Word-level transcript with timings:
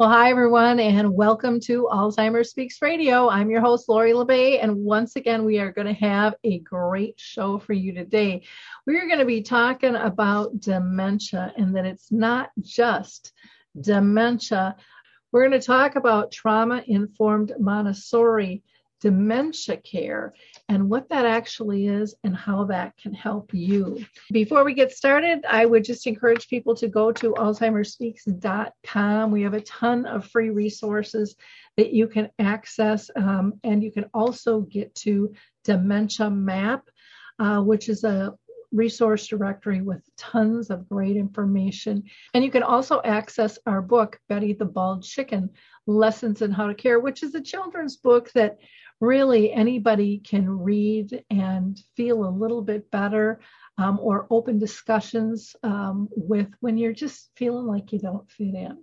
Well, 0.00 0.08
hi, 0.08 0.30
everyone, 0.30 0.80
and 0.80 1.12
welcome 1.12 1.60
to 1.60 1.86
Alzheimer's 1.92 2.48
Speaks 2.48 2.80
Radio. 2.80 3.28
I'm 3.28 3.50
your 3.50 3.60
host, 3.60 3.86
Lori 3.86 4.14
La 4.14 4.24
Bey, 4.24 4.58
and 4.58 4.74
once 4.76 5.14
again, 5.14 5.44
we 5.44 5.58
are 5.58 5.72
going 5.72 5.88
to 5.88 5.92
have 5.92 6.36
a 6.42 6.60
great 6.60 7.20
show 7.20 7.58
for 7.58 7.74
you 7.74 7.92
today. 7.92 8.40
We 8.86 8.96
are 8.96 9.06
going 9.06 9.18
to 9.18 9.26
be 9.26 9.42
talking 9.42 9.96
about 9.96 10.58
dementia 10.58 11.52
and 11.54 11.76
that 11.76 11.84
it's 11.84 12.10
not 12.10 12.48
just 12.62 13.34
dementia. 13.78 14.76
We're 15.32 15.46
going 15.46 15.60
to 15.60 15.66
talk 15.66 15.96
about 15.96 16.32
trauma 16.32 16.82
informed 16.86 17.52
Montessori 17.60 18.62
dementia 19.02 19.76
care 19.76 20.32
and 20.70 20.88
what 20.88 21.08
that 21.08 21.26
actually 21.26 21.88
is 21.88 22.14
and 22.22 22.36
how 22.36 22.62
that 22.62 22.96
can 22.96 23.12
help 23.12 23.52
you. 23.52 24.04
Before 24.30 24.64
we 24.64 24.72
get 24.72 24.92
started, 24.92 25.44
I 25.44 25.66
would 25.66 25.82
just 25.82 26.06
encourage 26.06 26.46
people 26.46 26.76
to 26.76 26.86
go 26.86 27.10
to 27.10 27.32
alzheimersspeaks.com. 27.32 29.32
We 29.32 29.42
have 29.42 29.54
a 29.54 29.62
ton 29.62 30.06
of 30.06 30.28
free 30.28 30.50
resources 30.50 31.34
that 31.76 31.92
you 31.92 32.06
can 32.06 32.30
access, 32.38 33.10
um, 33.16 33.54
and 33.64 33.82
you 33.82 33.90
can 33.90 34.04
also 34.14 34.60
get 34.60 34.94
to 34.96 35.34
Dementia 35.64 36.30
Map, 36.30 36.88
uh, 37.40 37.62
which 37.62 37.88
is 37.88 38.04
a 38.04 38.34
resource 38.70 39.26
directory 39.26 39.82
with 39.82 40.08
tons 40.16 40.70
of 40.70 40.88
great 40.88 41.16
information. 41.16 42.04
And 42.32 42.44
you 42.44 42.50
can 42.52 42.62
also 42.62 43.02
access 43.02 43.58
our 43.66 43.82
book, 43.82 44.20
Betty 44.28 44.52
the 44.52 44.66
Bald 44.66 45.02
Chicken 45.02 45.50
Lessons 45.88 46.42
in 46.42 46.52
How 46.52 46.68
to 46.68 46.74
Care, 46.74 47.00
which 47.00 47.24
is 47.24 47.34
a 47.34 47.40
children's 47.40 47.96
book 47.96 48.30
that 48.34 48.58
really 49.00 49.52
anybody 49.52 50.18
can 50.18 50.48
read 50.48 51.24
and 51.30 51.80
feel 51.96 52.24
a 52.24 52.30
little 52.30 52.62
bit 52.62 52.90
better 52.90 53.40
um, 53.78 53.98
or 54.00 54.26
open 54.30 54.58
discussions 54.58 55.56
um, 55.62 56.08
with 56.12 56.48
when 56.60 56.76
you're 56.76 56.92
just 56.92 57.30
feeling 57.36 57.66
like 57.66 57.92
you 57.92 57.98
don't 57.98 58.30
fit 58.30 58.54
in. 58.54 58.76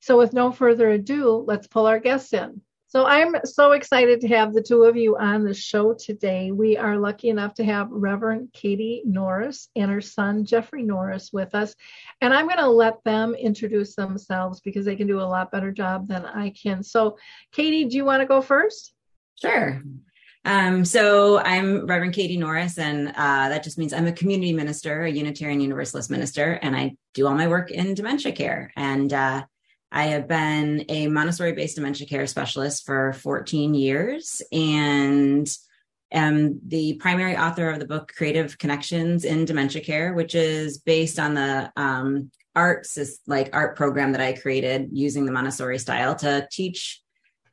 So, 0.00 0.18
with 0.18 0.32
no 0.32 0.50
further 0.50 0.90
ado, 0.90 1.44
let's 1.46 1.68
pull 1.68 1.86
our 1.86 2.00
guests 2.00 2.32
in. 2.32 2.60
So, 2.88 3.06
I'm 3.06 3.36
so 3.44 3.72
excited 3.72 4.20
to 4.22 4.28
have 4.28 4.52
the 4.52 4.62
two 4.62 4.82
of 4.82 4.96
you 4.96 5.16
on 5.16 5.44
the 5.44 5.54
show 5.54 5.94
today. 5.94 6.50
We 6.50 6.76
are 6.76 6.98
lucky 6.98 7.28
enough 7.28 7.54
to 7.54 7.64
have 7.64 7.92
Reverend 7.92 8.48
Katie 8.52 9.02
Norris 9.06 9.68
and 9.76 9.88
her 9.88 10.00
son, 10.00 10.44
Jeffrey 10.44 10.82
Norris, 10.82 11.30
with 11.32 11.54
us. 11.54 11.76
And 12.20 12.34
I'm 12.34 12.46
going 12.46 12.58
to 12.58 12.66
let 12.66 13.04
them 13.04 13.34
introduce 13.34 13.94
themselves 13.94 14.60
because 14.60 14.84
they 14.84 14.96
can 14.96 15.06
do 15.06 15.20
a 15.20 15.22
lot 15.22 15.52
better 15.52 15.70
job 15.70 16.08
than 16.08 16.26
I 16.26 16.50
can. 16.50 16.82
So, 16.82 17.18
Katie, 17.52 17.84
do 17.84 17.96
you 17.96 18.04
want 18.04 18.22
to 18.22 18.26
go 18.26 18.40
first? 18.40 18.94
Sure. 19.40 19.82
Um, 20.44 20.84
so 20.84 21.38
I'm 21.38 21.86
Reverend 21.86 22.14
Katie 22.14 22.36
Norris, 22.36 22.78
and 22.78 23.08
uh, 23.08 23.48
that 23.48 23.62
just 23.62 23.78
means 23.78 23.92
I'm 23.92 24.06
a 24.06 24.12
community 24.12 24.52
minister, 24.52 25.02
a 25.02 25.10
Unitarian 25.10 25.60
Universalist 25.60 26.10
minister, 26.10 26.52
and 26.62 26.74
I 26.74 26.96
do 27.14 27.26
all 27.26 27.34
my 27.34 27.48
work 27.48 27.70
in 27.70 27.94
dementia 27.94 28.32
care. 28.32 28.72
And 28.76 29.12
uh, 29.12 29.44
I 29.92 30.04
have 30.06 30.28
been 30.28 30.84
a 30.88 31.08
Montessori 31.08 31.52
based 31.52 31.76
dementia 31.76 32.06
care 32.06 32.26
specialist 32.26 32.86
for 32.86 33.12
14 33.14 33.74
years 33.74 34.40
and 34.52 35.48
am 36.12 36.60
the 36.66 36.94
primary 36.94 37.36
author 37.36 37.70
of 37.70 37.78
the 37.78 37.86
book 37.86 38.12
Creative 38.16 38.56
Connections 38.58 39.24
in 39.24 39.44
Dementia 39.44 39.82
Care, 39.82 40.14
which 40.14 40.34
is 40.34 40.78
based 40.78 41.18
on 41.18 41.34
the 41.34 41.72
um, 41.76 42.30
arts, 42.54 42.98
like 43.26 43.50
art 43.52 43.76
program 43.76 44.12
that 44.12 44.20
I 44.20 44.32
created 44.32 44.90
using 44.92 45.24
the 45.24 45.32
Montessori 45.32 45.78
style 45.78 46.14
to 46.16 46.48
teach 46.50 47.02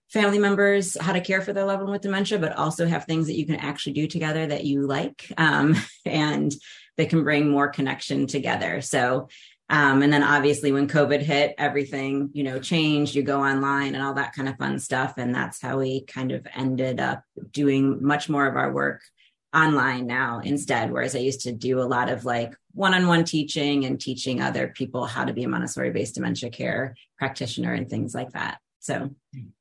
family 0.09 0.39
members 0.39 0.99
how 0.99 1.13
to 1.13 1.21
care 1.21 1.41
for 1.41 1.53
their 1.53 1.65
loved 1.65 1.83
one 1.83 1.91
with 1.91 2.01
dementia, 2.01 2.39
but 2.39 2.55
also 2.55 2.85
have 2.85 3.05
things 3.05 3.27
that 3.27 3.37
you 3.37 3.45
can 3.45 3.55
actually 3.55 3.93
do 3.93 4.07
together 4.07 4.47
that 4.47 4.65
you 4.65 4.87
like 4.87 5.31
um, 5.37 5.75
and 6.05 6.53
that 6.97 7.09
can 7.09 7.23
bring 7.23 7.49
more 7.49 7.67
connection 7.67 8.27
together. 8.27 8.81
So, 8.81 9.29
um, 9.69 10.01
and 10.01 10.11
then 10.11 10.23
obviously 10.23 10.71
when 10.71 10.87
COVID 10.87 11.21
hit, 11.21 11.53
everything, 11.57 12.29
you 12.33 12.43
know, 12.43 12.59
changed, 12.59 13.15
you 13.15 13.21
go 13.21 13.41
online 13.43 13.95
and 13.95 14.03
all 14.03 14.13
that 14.13 14.33
kind 14.33 14.47
of 14.47 14.57
fun 14.57 14.79
stuff. 14.79 15.15
And 15.17 15.35
that's 15.35 15.61
how 15.61 15.79
we 15.79 16.05
kind 16.05 16.31
of 16.31 16.47
ended 16.55 16.99
up 16.99 17.23
doing 17.51 18.01
much 18.01 18.29
more 18.29 18.47
of 18.47 18.55
our 18.55 18.71
work 18.71 19.01
online 19.53 20.07
now 20.07 20.39
instead. 20.43 20.91
Whereas 20.91 21.15
I 21.15 21.19
used 21.19 21.41
to 21.41 21.51
do 21.51 21.81
a 21.81 21.83
lot 21.83 22.09
of 22.09 22.23
like 22.23 22.55
one 22.71 22.93
on 22.93 23.07
one 23.07 23.25
teaching 23.25 23.85
and 23.85 23.99
teaching 23.99 24.41
other 24.41 24.69
people 24.69 25.05
how 25.05 25.25
to 25.25 25.33
be 25.33 25.43
a 25.43 25.49
Montessori 25.49 25.91
based 25.91 26.15
dementia 26.15 26.49
care 26.49 26.95
practitioner 27.17 27.73
and 27.73 27.89
things 27.89 28.15
like 28.15 28.31
that. 28.31 28.59
So, 28.87 29.09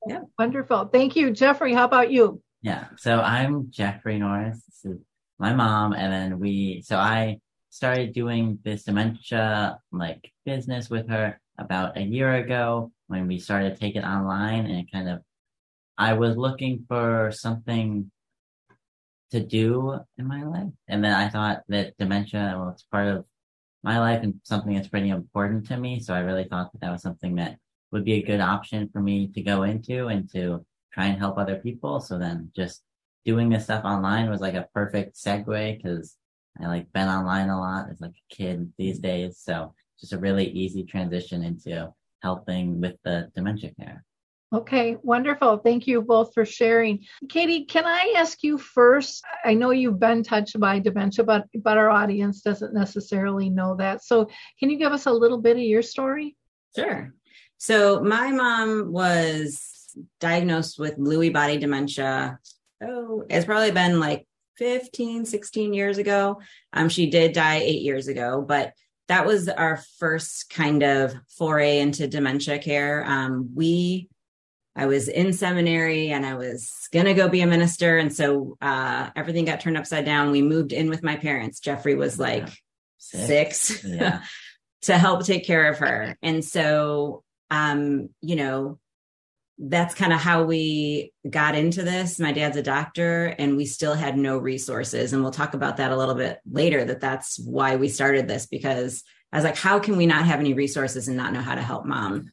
yeah. 0.06 0.20
Wonderful. 0.38 0.84
Thank 0.92 1.16
you. 1.16 1.32
Jeffrey, 1.32 1.74
how 1.74 1.84
about 1.84 2.12
you? 2.12 2.40
Yeah. 2.62 2.84
So 2.96 3.18
I'm 3.18 3.72
Jeffrey 3.72 4.20
Norris. 4.20 4.62
This 4.68 4.92
is 4.92 5.00
my 5.40 5.52
mom. 5.52 5.94
And 5.94 6.12
then 6.12 6.38
we, 6.38 6.82
so 6.86 6.96
I 6.96 7.38
started 7.70 8.12
doing 8.12 8.60
this 8.62 8.84
dementia 8.84 9.80
like 9.90 10.30
business 10.44 10.88
with 10.88 11.08
her 11.08 11.40
about 11.58 11.96
a 11.96 12.02
year 12.02 12.36
ago 12.36 12.92
when 13.08 13.26
we 13.26 13.40
started 13.40 13.80
taking 13.80 14.04
online 14.04 14.66
and 14.66 14.92
kind 14.92 15.08
of, 15.08 15.22
I 15.98 16.12
was 16.12 16.36
looking 16.36 16.84
for 16.86 17.32
something 17.32 18.12
to 19.32 19.40
do 19.40 19.98
in 20.18 20.28
my 20.28 20.44
life. 20.44 20.70
And 20.86 21.02
then 21.02 21.12
I 21.12 21.30
thought 21.30 21.62
that 21.66 21.98
dementia, 21.98 22.54
well, 22.56 22.68
it's 22.68 22.84
part 22.84 23.08
of 23.08 23.24
my 23.82 23.98
life 23.98 24.22
and 24.22 24.34
something 24.44 24.74
that's 24.74 24.86
pretty 24.86 25.08
important 25.08 25.66
to 25.66 25.76
me. 25.76 25.98
So 25.98 26.14
I 26.14 26.20
really 26.20 26.44
thought 26.44 26.70
that 26.70 26.80
that 26.82 26.92
was 26.92 27.02
something 27.02 27.34
that 27.36 27.58
would 27.96 28.04
be 28.04 28.12
a 28.12 28.22
good 28.22 28.40
option 28.40 28.90
for 28.92 29.00
me 29.00 29.26
to 29.28 29.40
go 29.40 29.62
into 29.62 30.08
and 30.08 30.30
to 30.30 30.62
try 30.92 31.06
and 31.06 31.18
help 31.18 31.38
other 31.38 31.56
people. 31.56 31.98
So 31.98 32.18
then 32.18 32.50
just 32.54 32.82
doing 33.24 33.48
this 33.48 33.64
stuff 33.64 33.86
online 33.86 34.28
was 34.28 34.42
like 34.42 34.52
a 34.52 34.68
perfect 34.74 35.16
segue 35.16 35.76
because 35.76 36.14
I 36.60 36.66
like 36.66 36.92
been 36.92 37.08
online 37.08 37.48
a 37.48 37.58
lot 37.58 37.88
as 37.90 37.98
like 38.02 38.12
a 38.12 38.34
kid 38.34 38.70
these 38.76 38.98
days. 38.98 39.38
So 39.38 39.74
just 39.98 40.12
a 40.12 40.18
really 40.18 40.44
easy 40.44 40.84
transition 40.84 41.42
into 41.42 41.90
helping 42.22 42.82
with 42.82 42.96
the 43.02 43.30
dementia 43.34 43.72
care. 43.80 44.04
Okay, 44.52 44.96
wonderful. 45.02 45.56
Thank 45.56 45.86
you 45.86 46.02
both 46.02 46.34
for 46.34 46.44
sharing. 46.44 47.02
Katie, 47.30 47.64
can 47.64 47.84
I 47.86 48.14
ask 48.18 48.42
you 48.42 48.58
first? 48.58 49.24
I 49.42 49.54
know 49.54 49.70
you've 49.70 49.98
been 49.98 50.22
touched 50.22 50.60
by 50.60 50.78
dementia, 50.80 51.24
but 51.24 51.46
but 51.62 51.78
our 51.78 51.90
audience 51.90 52.42
doesn't 52.42 52.74
necessarily 52.74 53.48
know 53.48 53.74
that. 53.76 54.04
So, 54.04 54.28
can 54.60 54.70
you 54.70 54.78
give 54.78 54.92
us 54.92 55.06
a 55.06 55.12
little 55.12 55.38
bit 55.38 55.56
of 55.56 55.62
your 55.62 55.82
story? 55.82 56.36
Sure. 56.76 57.12
So 57.58 58.00
my 58.00 58.30
mom 58.30 58.92
was 58.92 59.94
diagnosed 60.20 60.78
with 60.78 60.98
Lewy 60.98 61.32
body 61.32 61.58
dementia. 61.58 62.38
Oh, 62.82 63.24
it's 63.30 63.46
probably 63.46 63.70
been 63.70 63.98
like 63.98 64.26
15, 64.58 65.24
16 65.24 65.72
years 65.72 65.98
ago. 65.98 66.40
Um, 66.72 66.88
she 66.88 67.08
did 67.10 67.32
die 67.32 67.56
eight 67.56 67.82
years 67.82 68.08
ago, 68.08 68.44
but 68.46 68.72
that 69.08 69.26
was 69.26 69.48
our 69.48 69.78
first 69.98 70.50
kind 70.50 70.82
of 70.82 71.14
foray 71.28 71.78
into 71.78 72.08
dementia 72.08 72.58
care. 72.58 73.04
Um, 73.06 73.50
we, 73.54 74.08
I 74.74 74.86
was 74.86 75.08
in 75.08 75.32
seminary 75.32 76.10
and 76.10 76.26
I 76.26 76.34
was 76.34 76.88
gonna 76.92 77.14
go 77.14 77.28
be 77.28 77.40
a 77.40 77.46
minister, 77.46 77.98
and 77.98 78.14
so 78.14 78.56
uh, 78.60 79.10
everything 79.14 79.44
got 79.44 79.60
turned 79.60 79.78
upside 79.78 80.04
down. 80.04 80.32
We 80.32 80.42
moved 80.42 80.72
in 80.72 80.90
with 80.90 81.02
my 81.02 81.16
parents. 81.16 81.60
Jeffrey 81.60 81.94
was 81.94 82.18
like 82.18 82.48
six, 82.98 83.60
six 83.60 83.84
Yeah. 83.84 84.22
to 84.82 84.98
help 84.98 85.24
take 85.24 85.46
care 85.46 85.70
of 85.70 85.78
her, 85.78 86.16
and 86.20 86.44
so 86.44 87.22
um, 87.50 88.10
you 88.20 88.36
know, 88.36 88.78
that's 89.58 89.94
kind 89.94 90.12
of 90.12 90.20
how 90.20 90.44
we 90.44 91.12
got 91.28 91.54
into 91.54 91.82
this. 91.82 92.20
My 92.20 92.32
dad's 92.32 92.58
a 92.58 92.62
doctor 92.62 93.34
and 93.38 93.56
we 93.56 93.64
still 93.64 93.94
had 93.94 94.18
no 94.18 94.36
resources. 94.36 95.12
And 95.12 95.22
we'll 95.22 95.32
talk 95.32 95.54
about 95.54 95.78
that 95.78 95.92
a 95.92 95.96
little 95.96 96.14
bit 96.14 96.40
later 96.50 96.84
that 96.84 97.00
that's 97.00 97.38
why 97.38 97.76
we 97.76 97.88
started 97.88 98.28
this 98.28 98.46
because 98.46 99.02
I 99.32 99.36
was 99.36 99.44
like, 99.44 99.56
how 99.56 99.78
can 99.78 99.96
we 99.96 100.06
not 100.06 100.26
have 100.26 100.40
any 100.40 100.52
resources 100.52 101.08
and 101.08 101.16
not 101.16 101.32
know 101.32 101.40
how 101.40 101.54
to 101.54 101.62
help 101.62 101.86
mom? 101.86 102.32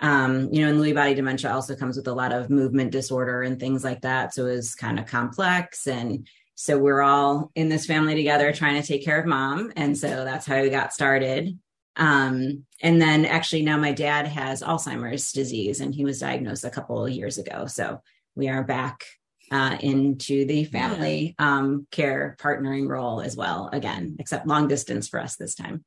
Um, 0.00 0.52
you 0.52 0.62
know, 0.62 0.70
and 0.70 0.80
Lewy 0.80 0.94
body 0.94 1.14
dementia 1.14 1.52
also 1.52 1.76
comes 1.76 1.96
with 1.96 2.08
a 2.08 2.12
lot 2.12 2.32
of 2.32 2.50
movement 2.50 2.90
disorder 2.90 3.42
and 3.42 3.58
things 3.58 3.84
like 3.84 4.02
that. 4.02 4.34
So 4.34 4.46
it 4.46 4.56
was 4.56 4.74
kind 4.74 4.98
of 4.98 5.06
complex. 5.06 5.86
And 5.86 6.28
so 6.54 6.78
we're 6.78 7.02
all 7.02 7.50
in 7.54 7.68
this 7.68 7.86
family 7.86 8.14
together 8.14 8.52
trying 8.52 8.80
to 8.80 8.86
take 8.86 9.04
care 9.04 9.20
of 9.20 9.26
mom. 9.26 9.72
And 9.76 9.96
so 9.96 10.24
that's 10.24 10.46
how 10.46 10.60
we 10.60 10.68
got 10.68 10.92
started. 10.92 11.58
Um, 11.96 12.64
and 12.82 13.00
then 13.00 13.24
actually 13.24 13.62
now 13.62 13.78
my 13.78 13.92
dad 13.92 14.26
has 14.26 14.62
Alzheimer's 14.62 15.32
disease 15.32 15.80
and 15.80 15.94
he 15.94 16.04
was 16.04 16.20
diagnosed 16.20 16.64
a 16.64 16.70
couple 16.70 17.04
of 17.04 17.10
years 17.10 17.38
ago. 17.38 17.66
So 17.66 18.02
we 18.34 18.48
are 18.48 18.62
back 18.62 19.04
uh, 19.50 19.76
into 19.80 20.44
the 20.44 20.64
family 20.64 21.34
um, 21.38 21.86
care 21.90 22.36
partnering 22.40 22.88
role 22.88 23.20
as 23.20 23.36
well. 23.36 23.70
Again, 23.72 24.16
except 24.18 24.46
long 24.46 24.68
distance 24.68 25.08
for 25.08 25.20
us 25.20 25.36
this 25.36 25.54
time. 25.54 25.84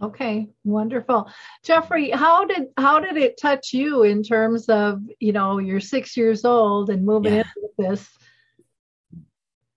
Okay, 0.00 0.46
wonderful. 0.62 1.28
Jeffrey, 1.64 2.10
how 2.10 2.44
did 2.44 2.68
how 2.76 3.00
did 3.00 3.16
it 3.16 3.36
touch 3.36 3.72
you 3.72 4.04
in 4.04 4.22
terms 4.22 4.68
of, 4.68 5.00
you 5.18 5.32
know, 5.32 5.58
you're 5.58 5.80
6 5.80 6.16
years 6.16 6.44
old 6.44 6.90
and 6.90 7.04
moving 7.04 7.34
Yeah. 7.34 7.42
into 7.56 7.68
this? 7.76 8.08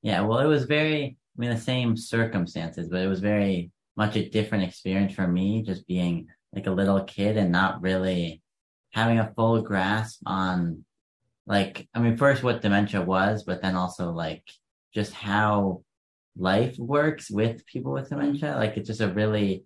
Yeah, 0.04 0.22
well, 0.22 0.40
it 0.40 0.46
was 0.46 0.66
very, 0.66 1.18
I 1.38 1.42
mean, 1.42 1.50
the 1.50 1.58
same 1.58 1.98
circumstances, 1.98 2.88
but 2.88 3.02
it 3.02 3.08
was 3.08 3.20
very 3.20 3.72
much 4.02 4.16
a 4.16 4.28
different 4.28 4.64
experience 4.64 5.14
for 5.14 5.28
me, 5.28 5.62
just 5.62 5.86
being 5.86 6.28
like 6.56 6.66
a 6.66 6.78
little 6.80 7.04
kid 7.04 7.38
and 7.38 7.52
not 7.52 7.84
really 7.84 8.42
having 8.94 9.20
a 9.20 9.32
full 9.36 9.62
grasp 9.62 10.20
on, 10.26 10.84
like, 11.46 11.88
I 11.94 12.00
mean, 12.00 12.18
first 12.18 12.42
what 12.42 12.64
dementia 12.64 13.04
was, 13.04 13.44
but 13.44 13.62
then 13.62 13.76
also 13.76 14.10
like 14.10 14.44
just 14.92 15.14
how 15.14 15.84
life 16.36 16.76
works 16.80 17.30
with 17.30 17.64
people 17.68 17.92
with 17.92 18.10
dementia. 18.10 18.56
Like, 18.56 18.76
it's 18.76 18.88
just 18.88 19.02
a 19.02 19.14
really, 19.22 19.66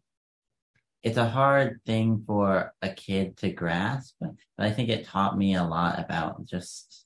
it's 1.01 1.17
a 1.17 1.29
hard 1.29 1.79
thing 1.85 2.21
for 2.27 2.73
a 2.81 2.89
kid 2.89 3.37
to 3.37 3.49
grasp, 3.51 4.15
but 4.19 4.33
I 4.59 4.71
think 4.71 4.89
it 4.89 5.05
taught 5.05 5.37
me 5.37 5.55
a 5.55 5.63
lot 5.63 5.97
about 5.97 6.45
just 6.45 7.05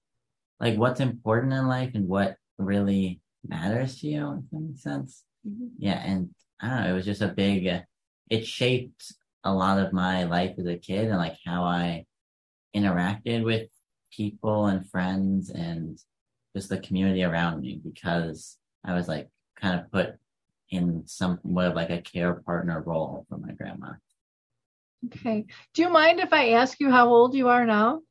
like 0.60 0.78
what's 0.78 1.00
important 1.00 1.54
in 1.54 1.68
life 1.68 1.92
and 1.94 2.08
what 2.08 2.38
really 2.58 3.22
matters 3.48 4.00
to 4.00 4.08
you, 4.08 4.32
if 4.32 4.50
that 4.52 4.60
makes 4.60 4.82
sense. 4.82 5.24
Mm-hmm. 5.48 5.68
Yeah, 5.78 6.02
and 6.04 6.30
I 6.62 6.70
don't 6.70 6.84
know, 6.84 6.90
it 6.90 6.94
was 6.94 7.06
just 7.06 7.22
a 7.22 7.28
big, 7.28 7.68
uh, 7.68 7.82
it 8.30 8.46
shaped 8.46 9.14
a 9.44 9.54
lot 9.54 9.80
of 9.80 9.94
my 9.94 10.26
life 10.26 10.56
as 10.58 10.66
a 10.66 10.78
kid 10.78 11.08
and 11.08 11.18
like 11.18 11.38
how 11.46 11.64
I 11.64 12.06
interacted 12.76 13.44
with 13.44 13.70
people 14.12 14.68
and 14.68 14.88
friends 14.90 15.50
and 15.50 15.98
just 16.56 16.70
the 16.70 16.80
community 16.80 17.24
around 17.24 17.62
me 17.62 17.80
because 17.84 18.58
I 18.84 18.94
was 18.94 19.08
like 19.08 19.30
kind 19.60 19.80
of 19.80 19.92
put 19.92 20.16
in 20.72 21.04
some 21.06 21.40
somewhat 21.42 21.68
of 21.68 21.76
like 21.76 21.90
a 21.90 22.02
care 22.02 22.34
partner 22.34 22.82
role 22.82 23.26
for 23.30 23.38
my 23.38 23.54
grandma. 23.54 23.94
Okay. 25.06 25.46
Do 25.74 25.82
you 25.82 25.90
mind 25.90 26.20
if 26.20 26.34
I 26.34 26.52
ask 26.52 26.80
you 26.80 26.92
how 26.92 27.08
old 27.08 27.34
you 27.34 27.48
are 27.48 27.66
now? 27.66 28.02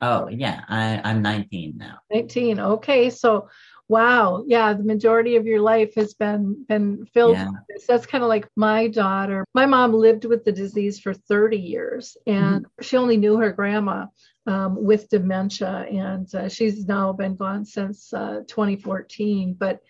Oh 0.00 0.28
yeah, 0.28 0.62
I, 0.68 1.00
I'm 1.02 1.22
19 1.22 1.74
now. 1.76 1.98
19. 2.12 2.60
Okay. 2.60 3.10
So, 3.10 3.48
wow. 3.88 4.44
Yeah, 4.46 4.72
the 4.72 4.82
majority 4.82 5.36
of 5.36 5.46
your 5.46 5.60
life 5.60 5.94
has 5.94 6.14
been 6.14 6.64
been 6.68 7.06
filled 7.06 7.36
Yeah. 7.36 7.46
with 7.46 7.60
this. 7.68 7.86
That's 7.86 8.06
kind 8.06 8.24
of 8.24 8.28
like 8.28 8.48
my 8.56 8.88
daughter. 8.88 9.44
My 9.54 9.66
mom 9.66 9.92
lived 9.92 10.24
with 10.24 10.44
the 10.44 10.52
disease 10.52 10.98
for 10.98 11.14
30 11.14 11.56
years 11.56 12.16
and 12.26 12.66
she 12.80 12.96
only 12.96 13.16
knew 13.16 13.36
her 13.38 13.52
grandma 13.52 14.06
um, 14.46 14.82
with 14.84 15.08
dementia 15.08 15.86
and 15.90 16.32
uh, 16.34 16.48
she's 16.48 16.86
now 16.86 17.12
been 17.12 17.36
gone 17.36 17.64
since 17.64 18.12
uh, 18.12 18.40
2014, 18.48 19.54
but 19.58 19.80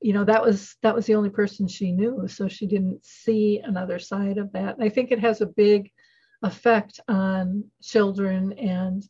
you 0.00 0.12
know 0.12 0.24
that 0.24 0.42
was 0.42 0.76
that 0.82 0.94
was 0.94 1.06
the 1.06 1.14
only 1.14 1.30
person 1.30 1.66
she 1.66 1.90
knew 1.90 2.28
so 2.28 2.46
she 2.46 2.66
didn't 2.66 3.04
see 3.04 3.60
another 3.64 3.98
side 3.98 4.38
of 4.38 4.52
that 4.52 4.76
and 4.76 4.84
i 4.84 4.88
think 4.88 5.10
it 5.10 5.18
has 5.18 5.40
a 5.40 5.46
big 5.46 5.90
effect 6.42 7.00
on 7.08 7.64
children 7.82 8.52
and 8.52 9.02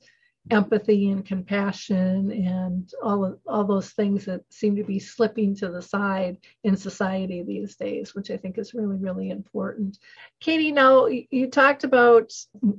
empathy 0.50 1.10
and 1.10 1.24
compassion 1.24 2.30
and 2.30 2.92
all 3.02 3.24
of, 3.24 3.38
all 3.46 3.64
those 3.64 3.90
things 3.90 4.24
that 4.24 4.40
seem 4.50 4.76
to 4.76 4.84
be 4.84 4.98
slipping 4.98 5.54
to 5.56 5.68
the 5.68 5.82
side 5.82 6.36
in 6.64 6.76
society 6.76 7.42
these 7.42 7.76
days 7.76 8.14
which 8.14 8.30
i 8.30 8.36
think 8.36 8.58
is 8.58 8.74
really 8.74 8.96
really 8.96 9.30
important. 9.30 9.98
Katie 10.40 10.72
now 10.72 11.06
you 11.06 11.48
talked 11.48 11.84
about 11.84 12.32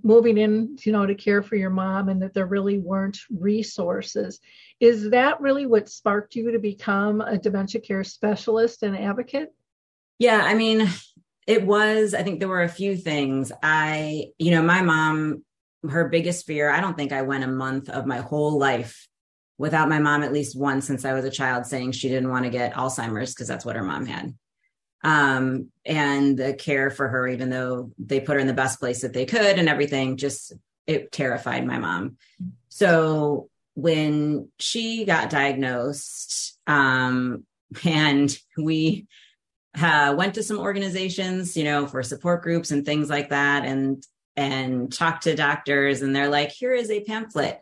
moving 0.03 0.37
in 0.37 0.77
you 0.81 0.91
know 0.91 1.05
to 1.05 1.15
care 1.15 1.41
for 1.41 1.55
your 1.55 1.69
mom 1.69 2.09
and 2.09 2.21
that 2.21 2.33
there 2.33 2.45
really 2.45 2.79
weren't 2.79 3.17
resources. 3.29 4.39
Is 4.79 5.09
that 5.09 5.41
really 5.41 5.65
what 5.65 5.89
sparked 5.89 6.35
you 6.35 6.51
to 6.51 6.59
become 6.59 7.21
a 7.21 7.37
dementia 7.37 7.81
care 7.81 8.03
specialist 8.03 8.83
and 8.83 8.97
advocate? 8.97 9.49
Yeah, 10.19 10.41
I 10.43 10.53
mean, 10.53 10.87
it 11.47 11.65
was, 11.65 12.13
I 12.13 12.23
think 12.23 12.39
there 12.39 12.49
were 12.49 12.63
a 12.63 12.69
few 12.69 12.95
things. 12.95 13.51
I, 13.63 14.27
you 14.37 14.51
know, 14.51 14.61
my 14.61 14.81
mom, 14.81 15.43
her 15.87 16.09
biggest 16.09 16.45
fear, 16.45 16.69
I 16.69 16.81
don't 16.81 16.97
think 16.97 17.11
I 17.11 17.21
went 17.21 17.43
a 17.43 17.47
month 17.47 17.89
of 17.89 18.05
my 18.05 18.17
whole 18.17 18.57
life 18.57 19.07
without 19.57 19.89
my 19.89 19.99
mom 19.99 20.23
at 20.23 20.33
least 20.33 20.57
once 20.57 20.87
since 20.87 21.05
I 21.05 21.13
was 21.13 21.25
a 21.25 21.29
child 21.29 21.65
saying 21.65 21.91
she 21.91 22.09
didn't 22.09 22.29
want 22.29 22.45
to 22.45 22.51
get 22.51 22.73
Alzheimer's 22.73 23.33
because 23.33 23.47
that's 23.47 23.65
what 23.65 23.75
her 23.75 23.83
mom 23.83 24.05
had. 24.05 24.33
Um, 25.03 25.69
and 25.85 26.37
the 26.37 26.53
care 26.53 26.89
for 26.89 27.07
her, 27.07 27.27
even 27.27 27.49
though 27.49 27.91
they 27.97 28.19
put 28.19 28.35
her 28.35 28.39
in 28.39 28.47
the 28.47 28.53
best 28.53 28.79
place 28.79 29.01
that 29.01 29.13
they 29.13 29.25
could 29.25 29.59
and 29.59 29.69
everything, 29.69 30.17
just 30.17 30.53
it 30.87 31.11
terrified 31.11 31.65
my 31.65 31.77
mom. 31.77 32.17
So 32.69 33.49
when 33.75 34.49
she 34.59 35.05
got 35.05 35.29
diagnosed, 35.29 36.57
um, 36.67 37.45
and 37.83 38.35
we 38.57 39.07
uh, 39.79 40.15
went 40.17 40.35
to 40.35 40.43
some 40.43 40.57
organizations, 40.57 41.55
you 41.55 41.63
know, 41.63 41.87
for 41.87 42.01
support 42.03 42.41
groups 42.41 42.71
and 42.71 42.85
things 42.85 43.09
like 43.09 43.29
that, 43.29 43.65
and 43.65 44.03
and 44.39 44.91
talk 44.93 45.19
to 45.21 45.35
doctors, 45.35 46.01
and 46.01 46.15
they're 46.15 46.29
like, 46.29 46.51
"Here 46.51 46.73
is 46.73 46.89
a 46.89 47.03
pamphlet. 47.03 47.61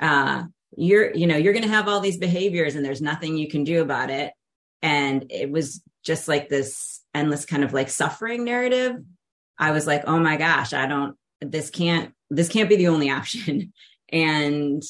Uh, 0.00 0.44
you're, 0.76 1.14
you 1.14 1.28
know, 1.28 1.36
you're 1.36 1.52
going 1.52 1.64
to 1.64 1.70
have 1.70 1.86
all 1.86 2.00
these 2.00 2.18
behaviors, 2.18 2.74
and 2.74 2.84
there's 2.84 3.00
nothing 3.00 3.36
you 3.36 3.48
can 3.48 3.62
do 3.62 3.80
about 3.80 4.10
it." 4.10 4.32
And 4.82 5.26
it 5.30 5.48
was 5.48 5.80
just 6.04 6.26
like 6.26 6.48
this 6.48 7.02
endless 7.14 7.44
kind 7.46 7.62
of 7.62 7.72
like 7.72 7.88
suffering 7.88 8.44
narrative. 8.44 8.96
I 9.58 9.70
was 9.70 9.86
like, 9.86 10.04
"Oh 10.08 10.18
my 10.18 10.36
gosh, 10.36 10.72
I 10.72 10.86
don't. 10.86 11.16
This 11.40 11.70
can't. 11.70 12.12
This 12.30 12.48
can't 12.48 12.68
be 12.68 12.76
the 12.76 12.88
only 12.88 13.10
option." 13.20 13.72
and 14.10 14.82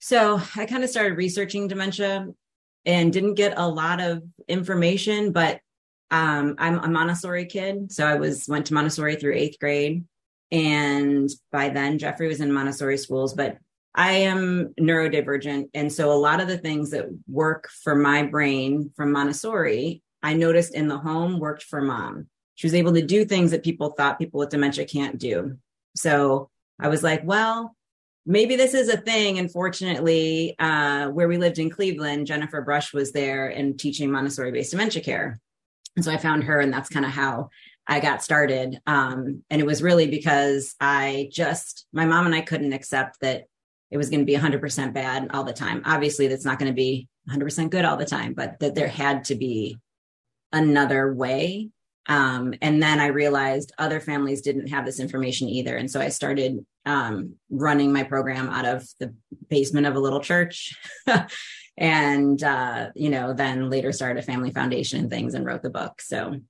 so 0.00 0.40
I 0.56 0.66
kind 0.66 0.82
of 0.82 0.90
started 0.90 1.16
researching 1.16 1.68
dementia 1.68 2.26
and 2.84 3.12
didn't 3.12 3.34
get 3.34 3.54
a 3.56 3.68
lot 3.68 4.00
of 4.00 4.22
information, 4.48 5.32
but 5.32 5.60
um, 6.10 6.56
I'm 6.58 6.78
a 6.80 6.88
Montessori 6.88 7.46
kid, 7.46 7.92
so 7.92 8.04
I 8.04 8.16
was 8.16 8.46
went 8.48 8.66
to 8.66 8.74
Montessori 8.74 9.16
through 9.16 9.34
eighth 9.34 9.58
grade, 9.58 10.04
and 10.50 11.28
by 11.52 11.68
then 11.68 11.98
Jeffrey 11.98 12.28
was 12.28 12.40
in 12.40 12.52
Montessori 12.52 12.98
schools. 12.98 13.34
But 13.34 13.58
I 13.94 14.12
am 14.12 14.74
neurodivergent, 14.80 15.70
and 15.74 15.92
so 15.92 16.12
a 16.12 16.14
lot 16.14 16.40
of 16.40 16.48
the 16.48 16.58
things 16.58 16.90
that 16.90 17.06
work 17.28 17.68
for 17.82 17.94
my 17.94 18.24
brain 18.24 18.90
from 18.96 19.12
Montessori, 19.12 20.02
I 20.22 20.34
noticed 20.34 20.74
in 20.74 20.88
the 20.88 20.98
home 20.98 21.38
worked 21.38 21.62
for 21.62 21.80
mom. 21.80 22.28
She 22.56 22.66
was 22.66 22.74
able 22.74 22.94
to 22.94 23.04
do 23.04 23.24
things 23.24 23.50
that 23.50 23.64
people 23.64 23.90
thought 23.90 24.18
people 24.18 24.40
with 24.40 24.50
dementia 24.50 24.84
can't 24.84 25.18
do. 25.18 25.58
So 25.96 26.50
I 26.80 26.88
was 26.88 27.02
like, 27.02 27.22
well, 27.24 27.76
maybe 28.26 28.56
this 28.56 28.74
is 28.74 28.88
a 28.88 28.96
thing. 28.96 29.38
Unfortunately, 29.38 30.54
uh, 30.58 31.08
where 31.08 31.28
we 31.28 31.36
lived 31.36 31.58
in 31.58 31.70
Cleveland, 31.70 32.26
Jennifer 32.26 32.62
Brush 32.62 32.92
was 32.92 33.12
there 33.12 33.48
and 33.48 33.78
teaching 33.78 34.10
Montessori 34.10 34.52
based 34.52 34.70
dementia 34.70 35.02
care. 35.02 35.40
And 35.96 36.04
so 36.04 36.10
I 36.10 36.16
found 36.16 36.44
her, 36.44 36.58
and 36.58 36.72
that's 36.72 36.88
kind 36.88 37.04
of 37.04 37.12
how 37.12 37.50
I 37.86 38.00
got 38.00 38.22
started. 38.22 38.80
Um, 38.86 39.42
and 39.50 39.60
it 39.60 39.66
was 39.66 39.82
really 39.82 40.08
because 40.08 40.74
I 40.80 41.28
just, 41.30 41.86
my 41.92 42.06
mom 42.06 42.26
and 42.26 42.34
I 42.34 42.40
couldn't 42.40 42.72
accept 42.72 43.20
that 43.20 43.44
it 43.90 43.96
was 43.96 44.10
going 44.10 44.20
to 44.20 44.26
be 44.26 44.36
100% 44.36 44.94
bad 44.94 45.28
all 45.32 45.44
the 45.44 45.52
time. 45.52 45.82
Obviously, 45.84 46.26
that's 46.26 46.44
not 46.44 46.58
going 46.58 46.70
to 46.70 46.74
be 46.74 47.08
100% 47.30 47.70
good 47.70 47.84
all 47.84 47.96
the 47.96 48.04
time, 48.04 48.34
but 48.34 48.58
that 48.60 48.74
there 48.74 48.88
had 48.88 49.24
to 49.24 49.34
be 49.34 49.78
another 50.52 51.12
way. 51.12 51.70
Um, 52.06 52.54
and 52.60 52.82
then 52.82 53.00
I 53.00 53.06
realized 53.06 53.72
other 53.78 54.00
families 54.00 54.42
didn't 54.42 54.68
have 54.68 54.84
this 54.84 55.00
information 55.00 55.48
either. 55.48 55.76
And 55.76 55.90
so 55.90 56.00
I 56.00 56.08
started 56.08 56.64
um, 56.84 57.34
running 57.50 57.92
my 57.92 58.02
program 58.02 58.48
out 58.50 58.66
of 58.66 58.86
the 59.00 59.14
basement 59.48 59.86
of 59.86 59.96
a 59.96 60.00
little 60.00 60.20
church. 60.20 60.76
and, 61.78 62.42
uh, 62.42 62.90
you 62.94 63.10
know, 63.10 63.32
then 63.32 63.70
later 63.70 63.90
started 63.92 64.22
a 64.22 64.26
family 64.26 64.50
foundation 64.50 65.00
and 65.00 65.10
things 65.10 65.34
and 65.34 65.46
wrote 65.46 65.62
the 65.62 65.70
book. 65.70 66.00
So, 66.02 66.40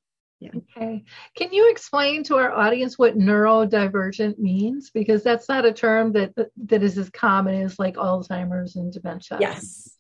Okay. 0.55 1.05
Can 1.37 1.53
you 1.53 1.71
explain 1.71 2.25
to 2.25 2.37
our 2.37 2.53
audience 2.53 2.99
what 2.99 3.19
neurodivergent 3.19 4.39
means? 4.39 4.91
Because 4.91 5.23
that's 5.23 5.49
not 5.49 5.65
a 5.65 5.73
term 5.73 6.13
that 6.13 6.35
that 6.67 6.83
is 6.83 6.99
as 6.99 7.11
common 7.11 7.63
as 7.63 7.79
like 7.79 7.97
Alzheimer's 7.97 8.77
and 8.77 8.93
dementia. 8.93 9.39
yes. 9.41 9.91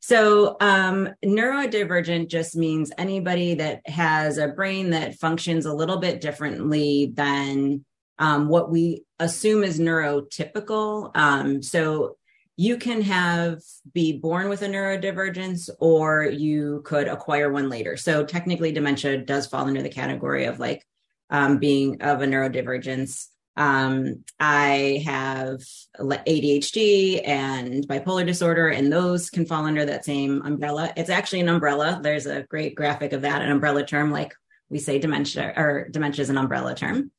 So, 0.00 0.56
um, 0.60 1.08
neurodivergent 1.24 2.28
just 2.28 2.54
means 2.54 2.92
anybody 2.98 3.54
that 3.54 3.80
has 3.88 4.38
a 4.38 4.48
brain 4.48 4.90
that 4.90 5.16
functions 5.16 5.66
a 5.66 5.72
little 5.72 5.96
bit 5.96 6.20
differently 6.20 7.12
than 7.14 7.84
um, 8.18 8.48
what 8.48 8.70
we 8.70 9.04
assume 9.18 9.64
is 9.64 9.80
neurotypical. 9.80 11.10
Um, 11.16 11.62
so, 11.62 12.16
you 12.56 12.78
can 12.78 13.02
have 13.02 13.60
be 13.92 14.18
born 14.18 14.48
with 14.48 14.62
a 14.62 14.66
neurodivergence 14.66 15.68
or 15.78 16.24
you 16.24 16.82
could 16.84 17.06
acquire 17.06 17.52
one 17.52 17.68
later. 17.68 17.96
So, 17.96 18.24
technically, 18.24 18.72
dementia 18.72 19.18
does 19.18 19.46
fall 19.46 19.66
under 19.66 19.82
the 19.82 19.90
category 19.90 20.46
of 20.46 20.58
like 20.58 20.86
um, 21.30 21.58
being 21.58 22.02
of 22.02 22.22
a 22.22 22.26
neurodivergence. 22.26 23.26
Um, 23.58 24.24
I 24.38 25.02
have 25.06 25.60
ADHD 25.98 27.26
and 27.26 27.86
bipolar 27.88 28.26
disorder, 28.26 28.68
and 28.68 28.92
those 28.92 29.30
can 29.30 29.46
fall 29.46 29.64
under 29.64 29.84
that 29.84 30.04
same 30.04 30.42
umbrella. 30.42 30.92
It's 30.96 31.10
actually 31.10 31.40
an 31.40 31.48
umbrella. 31.48 32.00
There's 32.02 32.26
a 32.26 32.42
great 32.42 32.74
graphic 32.74 33.12
of 33.12 33.22
that, 33.22 33.42
an 33.42 33.50
umbrella 33.50 33.84
term, 33.84 34.10
like 34.10 34.34
we 34.68 34.78
say 34.78 34.98
dementia 34.98 35.52
or 35.56 35.88
dementia 35.90 36.22
is 36.22 36.30
an 36.30 36.38
umbrella 36.38 36.74
term. 36.74 37.10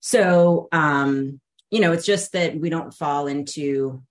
So, 0.00 0.68
um, 0.72 1.40
you 1.70 1.80
know, 1.80 1.92
it's 1.92 2.06
just 2.06 2.32
that 2.32 2.58
we 2.58 2.70
don't 2.70 2.94
fall 2.94 3.26
into 3.26 4.02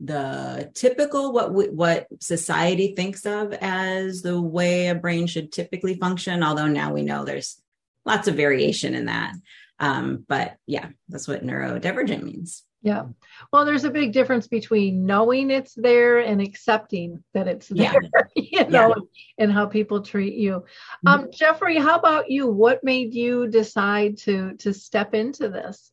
the 0.00 0.70
typical 0.74 1.32
what 1.32 1.52
we, 1.52 1.68
what 1.68 2.06
society 2.20 2.94
thinks 2.94 3.26
of 3.26 3.52
as 3.60 4.22
the 4.22 4.40
way 4.40 4.88
a 4.88 4.94
brain 4.94 5.26
should 5.26 5.52
typically 5.52 5.94
function 5.94 6.42
although 6.42 6.66
now 6.66 6.92
we 6.92 7.02
know 7.02 7.24
there's 7.24 7.60
lots 8.06 8.26
of 8.26 8.34
variation 8.34 8.94
in 8.94 9.06
that 9.06 9.34
um, 9.78 10.24
but 10.26 10.56
yeah 10.66 10.88
that's 11.08 11.28
what 11.28 11.44
neurodivergent 11.44 12.22
means 12.22 12.64
yeah. 12.82 13.04
Well, 13.52 13.64
there's 13.64 13.84
a 13.84 13.90
big 13.90 14.12
difference 14.12 14.46
between 14.46 15.04
knowing 15.04 15.50
it's 15.50 15.74
there 15.74 16.18
and 16.18 16.40
accepting 16.40 17.22
that 17.34 17.46
it's 17.46 17.68
there, 17.68 17.94
yeah. 18.02 18.22
you 18.64 18.66
know, 18.68 18.88
yeah. 18.88 19.44
and 19.44 19.52
how 19.52 19.66
people 19.66 20.00
treat 20.00 20.34
you. 20.34 20.64
Mm-hmm. 21.06 21.08
Um, 21.08 21.28
Jeffrey, 21.30 21.76
how 21.76 21.98
about 21.98 22.30
you? 22.30 22.46
What 22.46 22.82
made 22.82 23.12
you 23.12 23.48
decide 23.48 24.18
to 24.18 24.54
to 24.58 24.72
step 24.72 25.14
into 25.14 25.50
this? 25.50 25.92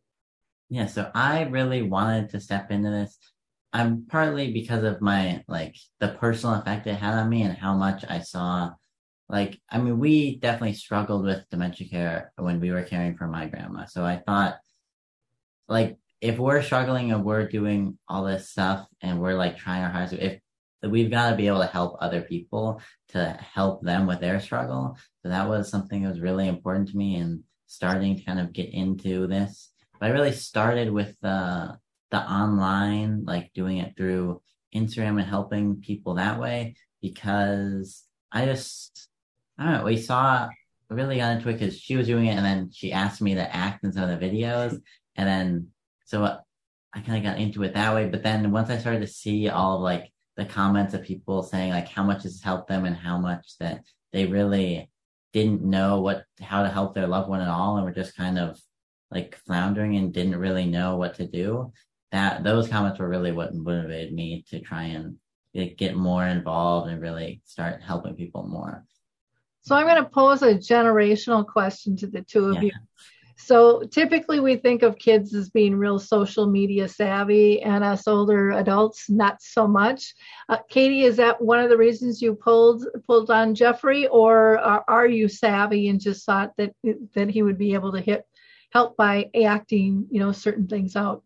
Yeah, 0.69 0.85
so 0.85 1.11
I 1.13 1.43
really 1.43 1.81
wanted 1.81 2.29
to 2.29 2.39
step 2.39 2.71
into 2.71 2.89
this. 2.89 3.17
I'm 3.73 4.05
partly 4.07 4.51
because 4.53 4.83
of 4.83 5.01
my 5.01 5.43
like 5.47 5.75
the 5.99 6.09
personal 6.09 6.55
effect 6.55 6.87
it 6.87 6.95
had 6.95 7.13
on 7.13 7.29
me 7.29 7.43
and 7.43 7.57
how 7.57 7.75
much 7.75 8.03
I 8.07 8.19
saw 8.19 8.71
like 9.29 9.59
I 9.69 9.77
mean 9.77 9.99
we 9.99 10.37
definitely 10.37 10.73
struggled 10.73 11.25
with 11.25 11.49
dementia 11.49 11.89
care 11.89 12.31
when 12.37 12.59
we 12.59 12.71
were 12.71 12.83
caring 12.83 13.17
for 13.17 13.27
my 13.27 13.47
grandma. 13.47 13.85
So 13.85 14.05
I 14.05 14.21
thought 14.25 14.57
like 15.67 15.97
if 16.21 16.37
we're 16.37 16.61
struggling 16.61 17.11
and 17.11 17.23
we're 17.23 17.47
doing 17.47 17.97
all 18.07 18.23
this 18.23 18.49
stuff 18.49 18.87
and 19.01 19.21
we're 19.21 19.35
like 19.35 19.57
trying 19.57 19.83
our 19.83 19.89
hardest, 19.89 20.13
if 20.13 20.39
we've 20.83 21.11
got 21.11 21.29
to 21.29 21.35
be 21.35 21.47
able 21.47 21.59
to 21.59 21.67
help 21.67 21.97
other 21.99 22.21
people 22.21 22.81
to 23.09 23.37
help 23.53 23.83
them 23.83 24.07
with 24.07 24.19
their 24.19 24.39
struggle. 24.39 24.97
So 25.21 25.29
that 25.29 25.47
was 25.47 25.69
something 25.69 26.03
that 26.03 26.09
was 26.09 26.21
really 26.21 26.47
important 26.47 26.89
to 26.89 26.97
me 26.97 27.15
and 27.15 27.43
starting 27.67 28.15
to 28.15 28.23
kind 28.23 28.39
of 28.39 28.53
get 28.53 28.73
into 28.73 29.27
this. 29.27 29.71
But 29.99 30.07
I 30.07 30.09
really 30.09 30.31
started 30.31 30.91
with 30.91 31.15
the 31.21 31.77
the 32.11 32.19
online, 32.19 33.25
like 33.25 33.51
doing 33.53 33.77
it 33.77 33.95
through 33.97 34.41
Instagram 34.75 35.19
and 35.19 35.29
helping 35.29 35.81
people 35.81 36.15
that 36.15 36.39
way 36.39 36.75
because 37.01 38.03
I 38.31 38.45
just 38.45 39.09
I 39.57 39.63
don't 39.63 39.73
know, 39.73 39.83
we 39.85 39.97
saw 39.97 40.49
really 40.89 41.17
got 41.17 41.35
into 41.35 41.49
it 41.49 41.53
because 41.53 41.77
she 41.77 41.97
was 41.97 42.07
doing 42.07 42.27
it 42.27 42.35
and 42.35 42.45
then 42.45 42.69
she 42.71 42.93
asked 42.93 43.21
me 43.21 43.35
to 43.35 43.55
act 43.55 43.83
in 43.83 43.91
some 43.91 44.09
of 44.09 44.19
the 44.19 44.25
videos 44.25 44.79
and 45.15 45.27
then 45.27 45.67
so 46.05 46.23
I 46.93 47.01
kind 47.01 47.17
of 47.17 47.23
got 47.23 47.39
into 47.39 47.63
it 47.63 47.73
that 47.73 47.93
way. 47.93 48.07
But 48.07 48.23
then 48.23 48.51
once 48.51 48.69
I 48.69 48.77
started 48.77 49.01
to 49.01 49.07
see 49.07 49.49
all 49.49 49.75
of 49.75 49.81
like 49.81 50.11
the 50.35 50.45
comments 50.45 50.93
of 50.93 51.03
people 51.03 51.43
saying 51.43 51.71
like 51.71 51.89
how 51.89 52.03
much 52.03 52.23
this 52.23 52.41
helped 52.41 52.69
them 52.69 52.85
and 52.85 52.95
how 52.95 53.17
much 53.17 53.57
that 53.59 53.83
they 54.13 54.25
really 54.25 54.89
didn't 55.33 55.61
know 55.61 56.01
what 56.01 56.23
how 56.39 56.63
to 56.63 56.69
help 56.69 56.95
their 56.95 57.07
loved 57.07 57.29
one 57.29 57.41
at 57.41 57.49
all 57.49 57.75
and 57.75 57.85
were 57.85 57.91
just 57.91 58.15
kind 58.15 58.39
of 58.39 58.59
like 59.11 59.35
floundering 59.45 59.95
and 59.97 60.13
didn't 60.13 60.35
really 60.37 60.65
know 60.65 60.95
what 60.95 61.15
to 61.15 61.27
do. 61.27 61.71
That 62.11 62.43
those 62.43 62.67
comments 62.69 62.99
were 62.99 63.09
really 63.09 63.31
what 63.31 63.53
motivated 63.53 64.13
me 64.13 64.45
to 64.49 64.59
try 64.59 64.83
and 64.83 65.17
get 65.77 65.95
more 65.95 66.25
involved 66.25 66.89
and 66.89 67.01
really 67.01 67.41
start 67.45 67.81
helping 67.81 68.15
people 68.15 68.43
more. 68.43 68.85
So 69.61 69.75
I'm 69.75 69.85
going 69.85 70.01
to 70.01 70.09
pose 70.09 70.43
a 70.43 70.53
generational 70.53 71.45
question 71.45 71.97
to 71.97 72.07
the 72.07 72.21
two 72.21 72.45
of 72.45 72.55
yeah. 72.55 72.61
you. 72.61 72.71
So 73.39 73.83
typically 73.83 74.39
we 74.39 74.55
think 74.55 74.81
of 74.81 74.97
kids 74.97 75.35
as 75.35 75.49
being 75.49 75.75
real 75.75 75.99
social 75.99 76.47
media 76.47 76.87
savvy 76.87 77.61
and 77.61 77.83
us 77.83 78.07
older 78.07 78.51
adults 78.51 79.09
not 79.09 79.41
so 79.41 79.67
much. 79.67 80.15
Uh, 80.49 80.57
Katie, 80.69 81.03
is 81.03 81.17
that 81.17 81.39
one 81.41 81.59
of 81.59 81.69
the 81.69 81.77
reasons 81.77 82.21
you 82.21 82.33
pulled 82.33 82.85
pulled 83.05 83.29
on 83.29 83.53
Jeffrey 83.53 84.07
or 84.07 84.57
are, 84.57 84.83
are, 84.87 85.07
you 85.07 85.27
savvy 85.27 85.89
and 85.89 86.01
just 86.01 86.25
thought 86.25 86.53
that 86.57 86.73
that 87.13 87.29
he 87.29 87.43
would 87.43 87.59
be 87.59 87.75
able 87.75 87.91
to 87.91 88.01
hit 88.01 88.25
help 88.71 88.97
by 88.97 89.29
acting, 89.45 90.07
you 90.09 90.19
know, 90.19 90.31
certain 90.31 90.67
things 90.67 90.95
out? 90.95 91.23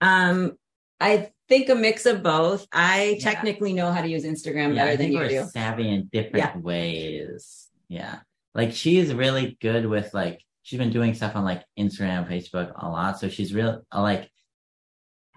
Um 0.00 0.52
I 1.00 1.30
think 1.48 1.68
a 1.68 1.74
mix 1.74 2.06
of 2.06 2.22
both. 2.22 2.66
I 2.72 3.16
yeah. 3.18 3.30
technically 3.30 3.72
know 3.72 3.90
how 3.90 4.02
to 4.02 4.08
use 4.08 4.24
Instagram 4.24 4.74
yeah, 4.74 4.84
better 4.84 4.96
than 4.96 5.12
you 5.12 5.28
do. 5.28 5.44
Savvy 5.46 5.88
in 5.88 6.08
different 6.12 6.36
yeah. 6.36 6.56
ways. 6.58 7.68
Yeah. 7.88 8.20
Like 8.54 8.72
she's 8.72 9.12
really 9.12 9.56
good 9.60 9.86
with 9.86 10.12
like 10.14 10.40
she's 10.62 10.78
been 10.78 10.92
doing 10.92 11.14
stuff 11.14 11.36
on 11.36 11.44
like 11.44 11.64
Instagram, 11.78 12.28
Facebook 12.28 12.72
a 12.76 12.88
lot. 12.88 13.18
So 13.18 13.28
she's 13.28 13.54
real 13.54 13.82
like 13.94 14.30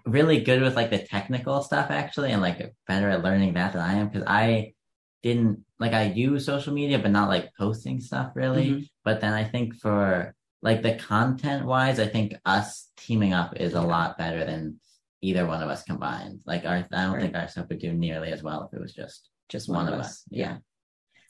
really 0.06 0.42
good 0.42 0.62
with 0.62 0.76
like 0.76 0.90
the 0.90 1.00
technical 1.00 1.62
stuff 1.62 1.90
actually, 1.90 2.32
and 2.32 2.42
like 2.42 2.74
better 2.88 3.10
at 3.10 3.24
learning 3.24 3.54
that 3.54 3.74
than 3.74 3.82
I 3.82 3.96
am 3.96 4.08
because 4.08 4.28
I 4.28 4.74
didn't 5.22 5.64
like 5.80 5.94
I 5.94 6.06
use 6.06 6.46
social 6.46 6.74
media, 6.74 7.00
but 7.00 7.12
not 7.12 7.30
like 7.30 7.52
posting 7.58 8.00
stuff 8.00 8.32
really. 8.36 8.70
Mm-hmm. 8.70 8.84
But 9.04 9.22
then 9.22 9.34
I 9.34 9.46
think 9.46 9.76
for 9.76 10.36
like 10.64 10.82
the 10.82 10.96
content 10.96 11.66
wise, 11.66 12.00
I 12.00 12.08
think 12.08 12.36
us 12.46 12.90
teaming 12.98 13.34
up 13.34 13.58
is 13.58 13.74
a 13.74 13.82
lot 13.82 14.18
better 14.18 14.44
than 14.44 14.80
either 15.22 15.46
one 15.46 15.62
of 15.62 15.70
us 15.70 15.84
combined. 15.84 16.40
Like 16.46 16.66
our, 16.66 16.78
I 16.78 17.04
don't 17.04 17.14
right. 17.14 17.22
think 17.22 17.36
our 17.36 17.48
stuff 17.48 17.70
would 17.70 17.80
do 17.80 17.94
nearly 17.94 18.32
as 18.32 18.42
well 18.42 18.68
if 18.68 18.76
it 18.76 18.82
was 18.82 18.94
just 18.94 19.30
just 19.50 19.70
one, 19.70 19.86
one 19.86 19.94
of 19.94 20.00
us. 20.00 20.08
us. 20.08 20.24
Yeah. 20.32 20.58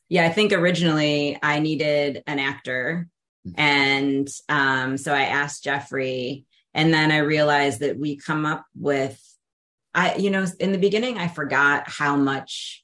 Yeah, 0.08 0.26
I 0.26 0.30
think 0.30 0.54
originally 0.54 1.38
I 1.42 1.60
needed 1.60 2.24
an 2.28 2.40
actor 2.40 3.08
and 3.56 4.28
um, 4.50 4.98
so 4.98 5.14
I 5.14 5.24
asked 5.24 5.64
Jeffrey, 5.64 6.46
and 6.74 6.94
then 6.94 7.12
I 7.12 7.18
realized 7.18 7.82
that 7.82 8.00
we 8.00 8.16
come 8.16 8.46
up 8.46 8.66
with, 8.76 9.20
I, 9.94 10.16
you 10.16 10.30
know, 10.30 10.46
in 10.60 10.72
the 10.72 10.78
beginning, 10.78 11.18
I 11.18 11.28
forgot 11.28 11.90
how 11.90 12.16
much 12.16 12.83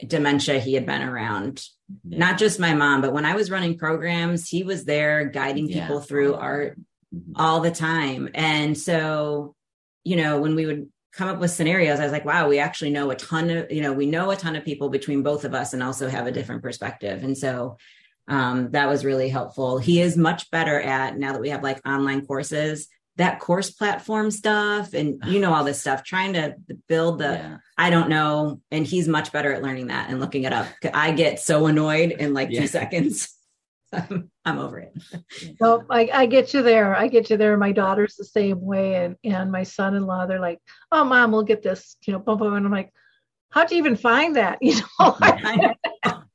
dementia 0.00 0.58
he 0.58 0.74
had 0.74 0.86
been 0.86 1.02
around. 1.02 1.62
Yeah. 2.04 2.18
Not 2.18 2.38
just 2.38 2.58
my 2.58 2.74
mom, 2.74 3.00
but 3.00 3.12
when 3.12 3.24
I 3.24 3.34
was 3.34 3.50
running 3.50 3.78
programs, 3.78 4.48
he 4.48 4.62
was 4.62 4.84
there 4.84 5.24
guiding 5.24 5.68
people 5.68 6.00
through 6.00 6.34
art 6.34 6.78
mm-hmm. 7.14 7.32
all 7.36 7.60
the 7.60 7.70
time. 7.70 8.28
And 8.34 8.76
so, 8.76 9.54
you 10.02 10.16
know, 10.16 10.40
when 10.40 10.54
we 10.54 10.66
would 10.66 10.88
come 11.12 11.28
up 11.28 11.38
with 11.38 11.50
scenarios, 11.50 12.00
I 12.00 12.04
was 12.04 12.12
like, 12.12 12.24
wow, 12.24 12.48
we 12.48 12.58
actually 12.58 12.90
know 12.90 13.10
a 13.10 13.16
ton 13.16 13.50
of, 13.50 13.70
you 13.70 13.82
know, 13.82 13.92
we 13.92 14.06
know 14.06 14.30
a 14.30 14.36
ton 14.36 14.56
of 14.56 14.64
people 14.64 14.88
between 14.88 15.22
both 15.22 15.44
of 15.44 15.54
us 15.54 15.72
and 15.72 15.82
also 15.82 16.08
have 16.08 16.26
a 16.26 16.32
different 16.32 16.62
perspective. 16.62 17.22
And 17.22 17.38
so 17.38 17.76
um, 18.26 18.70
that 18.72 18.88
was 18.88 19.04
really 19.04 19.28
helpful. 19.28 19.78
He 19.78 20.00
is 20.00 20.16
much 20.16 20.50
better 20.50 20.80
at 20.80 21.16
now 21.16 21.32
that 21.32 21.40
we 21.40 21.50
have 21.50 21.62
like 21.62 21.86
online 21.86 22.26
courses, 22.26 22.88
that 23.16 23.38
course 23.40 23.70
platform 23.70 24.30
stuff, 24.30 24.94
and 24.94 25.22
you 25.26 25.40
know 25.40 25.52
all 25.52 25.64
this 25.64 25.80
stuff. 25.80 26.04
Trying 26.04 26.34
to 26.34 26.56
build 26.88 27.18
the 27.18 27.32
yeah. 27.32 27.56
I 27.76 27.90
don't 27.90 28.08
know, 28.08 28.60
and 28.70 28.86
he's 28.86 29.08
much 29.08 29.32
better 29.32 29.52
at 29.52 29.62
learning 29.62 29.88
that 29.88 30.10
and 30.10 30.20
looking 30.20 30.44
it 30.44 30.52
up. 30.52 30.66
I 30.92 31.12
get 31.12 31.40
so 31.40 31.66
annoyed 31.66 32.12
in 32.12 32.34
like 32.34 32.50
yeah. 32.50 32.62
two 32.62 32.66
seconds. 32.66 33.34
I'm 34.44 34.58
over 34.58 34.78
it. 34.78 34.92
So 35.60 35.84
I, 35.88 36.10
I 36.12 36.26
get 36.26 36.52
you 36.52 36.62
there. 36.62 36.96
I 36.96 37.08
get 37.08 37.30
you 37.30 37.36
there. 37.36 37.56
My 37.56 37.72
daughter's 37.72 38.16
the 38.16 38.24
same 38.24 38.60
way, 38.60 39.04
and 39.04 39.16
and 39.24 39.52
my 39.52 39.62
son-in-law. 39.62 40.26
They're 40.26 40.40
like, 40.40 40.58
"Oh, 40.90 41.04
mom, 41.04 41.32
we'll 41.32 41.42
get 41.42 41.62
this." 41.62 41.96
You 42.06 42.12
know, 42.12 42.18
bump, 42.18 42.40
bump, 42.40 42.54
and 42.54 42.66
I'm 42.66 42.72
like, 42.72 42.92
"How'd 43.50 43.70
you 43.70 43.78
even 43.78 43.96
find 43.96 44.36
that?" 44.36 44.58
You 44.62 44.74
know 44.98 45.16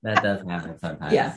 that 0.03 0.24
does 0.24 0.41
happen 0.48 0.79
sometimes. 0.79 1.13
Yeah. 1.13 1.36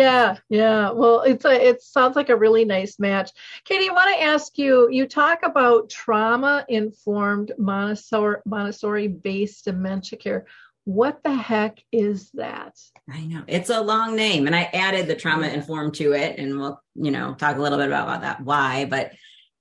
Yeah, 0.00 0.36
yeah. 0.48 0.92
Well, 0.92 1.20
it's 1.20 1.44
a 1.44 1.68
it 1.68 1.82
sounds 1.82 2.16
like 2.16 2.30
a 2.30 2.36
really 2.36 2.64
nice 2.64 2.98
match. 2.98 3.32
Katie, 3.66 3.90
I 3.90 3.92
want 3.92 4.16
to 4.16 4.22
ask 4.22 4.56
you, 4.56 4.88
you 4.90 5.06
talk 5.06 5.40
about 5.42 5.90
trauma 5.90 6.64
informed 6.70 7.52
Montessori 7.58 8.38
Montessori 8.46 9.08
based 9.08 9.66
dementia 9.66 10.18
care. 10.18 10.46
What 10.84 11.22
the 11.22 11.34
heck 11.34 11.84
is 11.92 12.30
that? 12.30 12.78
I 13.10 13.26
know. 13.26 13.42
It's 13.46 13.68
a 13.68 13.82
long 13.82 14.16
name 14.16 14.46
and 14.46 14.56
I 14.56 14.70
added 14.72 15.06
the 15.06 15.14
trauma 15.14 15.48
informed 15.48 15.94
to 15.96 16.14
it 16.14 16.38
and 16.38 16.58
we'll, 16.58 16.80
you 16.94 17.10
know, 17.10 17.34
talk 17.34 17.58
a 17.58 17.60
little 17.60 17.76
bit 17.76 17.88
about, 17.88 18.04
about 18.04 18.22
that 18.22 18.40
why, 18.40 18.86
but 18.86 19.12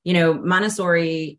you 0.06 0.14
know, 0.14 0.34
Montessori 0.34 1.38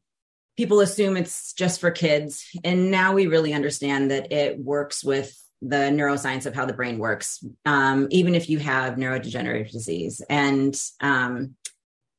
people 0.58 0.80
assume 0.80 1.16
it's 1.16 1.54
just 1.54 1.80
for 1.80 1.90
kids 1.90 2.44
and 2.64 2.90
now 2.90 3.14
we 3.14 3.26
really 3.26 3.54
understand 3.54 4.10
that 4.10 4.30
it 4.30 4.58
works 4.58 5.02
with 5.02 5.34
the 5.62 5.76
neuroscience 5.76 6.46
of 6.46 6.54
how 6.54 6.64
the 6.64 6.72
brain 6.72 6.98
works, 6.98 7.44
um, 7.66 8.08
even 8.10 8.34
if 8.34 8.48
you 8.48 8.58
have 8.58 8.94
neurodegenerative 8.94 9.70
disease. 9.70 10.22
And 10.30 10.74
um, 11.00 11.54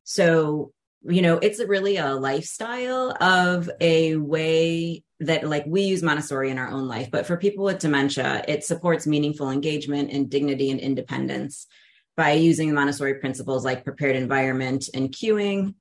so, 0.03 0.71
you 1.03 1.21
know, 1.21 1.39
it's 1.39 1.63
really 1.63 1.97
a 1.97 2.13
lifestyle 2.13 3.15
of 3.19 3.69
a 3.79 4.15
way 4.17 5.03
that, 5.21 5.47
like, 5.47 5.65
we 5.65 5.81
use 5.81 6.03
Montessori 6.03 6.51
in 6.51 6.59
our 6.59 6.69
own 6.69 6.87
life. 6.87 7.09
But 7.09 7.25
for 7.25 7.37
people 7.37 7.65
with 7.65 7.79
dementia, 7.79 8.43
it 8.47 8.63
supports 8.63 9.07
meaningful 9.07 9.49
engagement 9.49 10.11
and 10.11 10.29
dignity 10.29 10.69
and 10.69 10.79
independence 10.79 11.65
by 12.15 12.33
using 12.33 12.73
Montessori 12.73 13.15
principles 13.15 13.65
like 13.65 13.83
prepared 13.83 14.15
environment 14.15 14.89
and 14.93 15.09
cueing, 15.09 15.73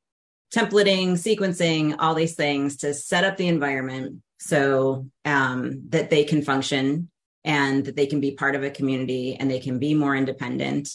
templating, 0.54 1.12
sequencing, 1.12 1.96
all 1.98 2.14
these 2.14 2.34
things 2.34 2.78
to 2.78 2.94
set 2.94 3.24
up 3.24 3.36
the 3.36 3.48
environment 3.48 4.22
so 4.38 5.06
um, 5.26 5.82
that 5.90 6.08
they 6.08 6.24
can 6.24 6.40
function 6.40 7.09
and 7.44 7.84
that 7.84 7.96
they 7.96 8.06
can 8.06 8.20
be 8.20 8.32
part 8.32 8.54
of 8.54 8.62
a 8.62 8.70
community 8.70 9.34
and 9.34 9.50
they 9.50 9.60
can 9.60 9.78
be 9.78 9.94
more 9.94 10.14
independent. 10.14 10.90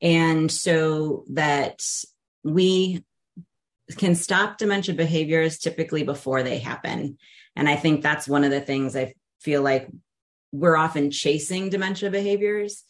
And 0.00 0.50
so 0.50 1.24
that 1.30 1.82
we 2.44 3.04
can 3.96 4.14
stop 4.14 4.58
dementia 4.58 4.94
behaviors 4.94 5.58
typically 5.58 6.02
before 6.02 6.42
they 6.42 6.58
happen. 6.58 7.18
And 7.56 7.68
I 7.68 7.76
think 7.76 8.02
that's 8.02 8.28
one 8.28 8.44
of 8.44 8.50
the 8.50 8.60
things 8.60 8.94
I 8.94 9.14
feel 9.40 9.62
like 9.62 9.88
we're 10.52 10.76
often 10.76 11.10
chasing 11.10 11.70
dementia 11.70 12.10
behaviors. 12.10 12.84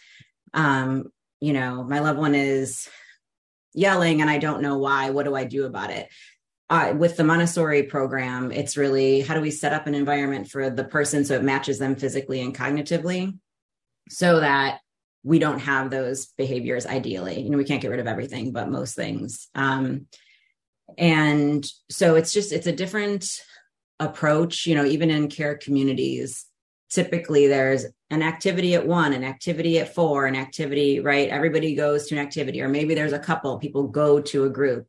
Um, 0.54 1.10
you 1.40 1.52
know, 1.52 1.84
my 1.84 2.00
loved 2.00 2.18
one 2.18 2.34
is 2.34 2.88
yelling 3.74 4.20
and 4.20 4.30
I 4.30 4.38
don't 4.38 4.62
know 4.62 4.78
why. 4.78 5.10
What 5.10 5.24
do 5.24 5.34
I 5.34 5.44
do 5.44 5.64
about 5.64 5.90
it? 5.90 6.08
Uh, 6.70 6.94
with 6.96 7.16
the 7.16 7.24
Montessori 7.24 7.84
program, 7.84 8.52
it's 8.52 8.76
really 8.76 9.22
how 9.22 9.34
do 9.34 9.40
we 9.40 9.50
set 9.50 9.72
up 9.72 9.86
an 9.86 9.94
environment 9.94 10.48
for 10.48 10.68
the 10.68 10.84
person 10.84 11.24
so 11.24 11.34
it 11.34 11.42
matches 11.42 11.78
them 11.78 11.96
physically 11.96 12.40
and 12.40 12.54
cognitively 12.54 13.38
so 14.10 14.40
that 14.40 14.80
we 15.22 15.38
don't 15.38 15.60
have 15.60 15.90
those 15.90 16.26
behaviors 16.26 16.86
ideally. 16.86 17.40
You 17.40 17.50
know, 17.50 17.58
we 17.58 17.64
can't 17.64 17.82
get 17.82 17.90
rid 17.90 18.00
of 18.00 18.06
everything, 18.06 18.52
but 18.52 18.70
most 18.70 18.94
things. 18.94 19.48
Um, 19.54 20.06
and 20.96 21.66
so 21.90 22.16
it's 22.16 22.32
just, 22.32 22.52
it's 22.52 22.66
a 22.66 22.72
different 22.72 23.26
approach, 23.98 24.66
you 24.66 24.74
know, 24.74 24.84
even 24.84 25.10
in 25.10 25.28
care 25.28 25.56
communities. 25.56 26.46
Typically, 26.90 27.46
there's 27.46 27.84
an 28.10 28.22
activity 28.22 28.74
at 28.74 28.86
one, 28.86 29.12
an 29.12 29.24
activity 29.24 29.78
at 29.78 29.94
four, 29.94 30.26
an 30.26 30.36
activity, 30.36 31.00
right? 31.00 31.28
Everybody 31.28 31.74
goes 31.74 32.06
to 32.06 32.14
an 32.14 32.22
activity, 32.22 32.62
or 32.62 32.68
maybe 32.68 32.94
there's 32.94 33.12
a 33.12 33.18
couple 33.18 33.58
people 33.58 33.88
go 33.88 34.20
to 34.20 34.44
a 34.44 34.50
group 34.50 34.86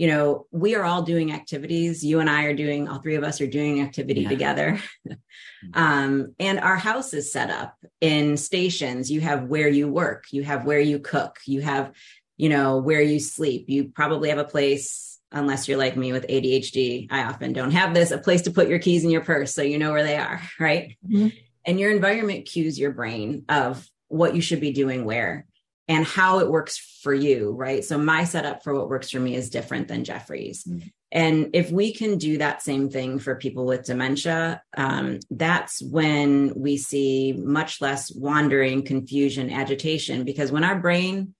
you 0.00 0.06
know, 0.06 0.46
we 0.50 0.74
are 0.76 0.82
all 0.82 1.02
doing 1.02 1.30
activities. 1.30 2.02
You 2.02 2.20
and 2.20 2.30
I 2.30 2.44
are 2.44 2.54
doing, 2.54 2.88
all 2.88 3.00
three 3.00 3.16
of 3.16 3.22
us 3.22 3.38
are 3.42 3.46
doing 3.46 3.82
activity 3.82 4.22
yeah. 4.22 4.28
together. 4.30 4.80
um, 5.74 6.34
and 6.40 6.58
our 6.58 6.76
house 6.76 7.12
is 7.12 7.30
set 7.30 7.50
up 7.50 7.76
in 8.00 8.38
stations. 8.38 9.10
You 9.10 9.20
have 9.20 9.44
where 9.44 9.68
you 9.68 9.88
work, 9.88 10.24
you 10.30 10.42
have 10.42 10.64
where 10.64 10.80
you 10.80 11.00
cook, 11.00 11.36
you 11.44 11.60
have, 11.60 11.92
you 12.38 12.48
know, 12.48 12.78
where 12.78 13.02
you 13.02 13.20
sleep. 13.20 13.66
You 13.68 13.90
probably 13.94 14.30
have 14.30 14.38
a 14.38 14.44
place, 14.44 15.20
unless 15.32 15.68
you're 15.68 15.76
like 15.76 15.98
me 15.98 16.12
with 16.12 16.26
ADHD. 16.28 17.08
I 17.10 17.24
often 17.24 17.52
don't 17.52 17.72
have 17.72 17.92
this, 17.92 18.10
a 18.10 18.16
place 18.16 18.40
to 18.42 18.50
put 18.50 18.68
your 18.68 18.78
keys 18.78 19.04
in 19.04 19.10
your 19.10 19.20
purse 19.20 19.52
so 19.52 19.60
you 19.60 19.76
know 19.76 19.92
where 19.92 20.02
they 20.02 20.16
are, 20.16 20.40
right? 20.58 20.96
Mm-hmm. 21.06 21.28
And 21.66 21.78
your 21.78 21.90
environment 21.90 22.46
cues 22.46 22.78
your 22.78 22.92
brain 22.92 23.44
of 23.50 23.86
what 24.08 24.34
you 24.34 24.40
should 24.40 24.60
be 24.60 24.72
doing 24.72 25.04
where 25.04 25.44
and 25.90 26.06
how 26.06 26.38
it 26.38 26.48
works 26.48 26.78
for 27.02 27.12
you, 27.12 27.50
right? 27.50 27.84
So 27.84 27.98
my 27.98 28.22
setup 28.22 28.62
for 28.62 28.72
what 28.72 28.88
works 28.88 29.10
for 29.10 29.18
me 29.18 29.34
is 29.34 29.50
different 29.50 29.88
than 29.88 30.04
Jeffrey's. 30.04 30.62
Mm-hmm. 30.62 30.86
And 31.10 31.50
if 31.52 31.72
we 31.72 31.92
can 31.92 32.16
do 32.16 32.38
that 32.38 32.62
same 32.62 32.88
thing 32.88 33.18
for 33.18 33.34
people 33.34 33.66
with 33.66 33.86
dementia, 33.86 34.62
um, 34.76 35.18
that's 35.32 35.82
when 35.82 36.52
we 36.54 36.76
see 36.76 37.32
much 37.32 37.80
less 37.80 38.14
wandering, 38.14 38.84
confusion, 38.84 39.50
agitation, 39.50 40.22
because 40.22 40.52
when 40.52 40.62
our 40.62 40.78
brain 40.78 41.34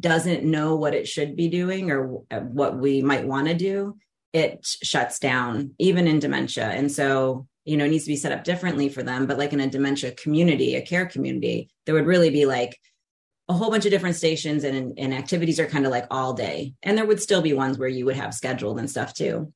doesn't 0.00 0.42
know 0.42 0.74
what 0.74 0.94
it 0.94 1.06
should 1.06 1.36
be 1.36 1.48
doing 1.48 1.90
or 1.90 2.22
what 2.30 2.78
we 2.78 3.02
might 3.02 3.26
want 3.26 3.48
to 3.48 3.54
do, 3.54 3.98
it 4.32 4.60
shuts 4.82 5.18
down, 5.18 5.74
even 5.78 6.06
in 6.06 6.18
dementia. 6.18 6.64
And 6.64 6.90
so, 6.90 7.46
you 7.66 7.76
know, 7.76 7.84
it 7.84 7.90
needs 7.90 8.04
to 8.04 8.10
be 8.10 8.16
set 8.16 8.32
up 8.32 8.42
differently 8.42 8.88
for 8.88 9.02
them. 9.02 9.26
But 9.26 9.36
like 9.36 9.52
in 9.52 9.60
a 9.60 9.68
dementia 9.68 10.12
community, 10.12 10.76
a 10.76 10.80
care 10.80 11.04
community, 11.04 11.68
there 11.84 11.94
would 11.94 12.06
really 12.06 12.30
be 12.30 12.46
like 12.46 12.78
a 13.48 13.54
whole 13.54 13.70
bunch 13.70 13.84
of 13.84 13.90
different 13.90 14.16
stations 14.16 14.64
and, 14.64 14.98
and 14.98 15.12
activities 15.12 15.58
are 15.58 15.66
kind 15.66 15.84
of 15.84 15.90
like 15.90 16.06
all 16.10 16.32
day. 16.32 16.74
And 16.82 16.96
there 16.96 17.06
would 17.06 17.20
still 17.20 17.42
be 17.42 17.52
ones 17.52 17.78
where 17.78 17.88
you 17.88 18.04
would 18.06 18.16
have 18.16 18.34
scheduled 18.34 18.78
and 18.78 18.90
stuff 18.90 19.14
too. 19.14 19.52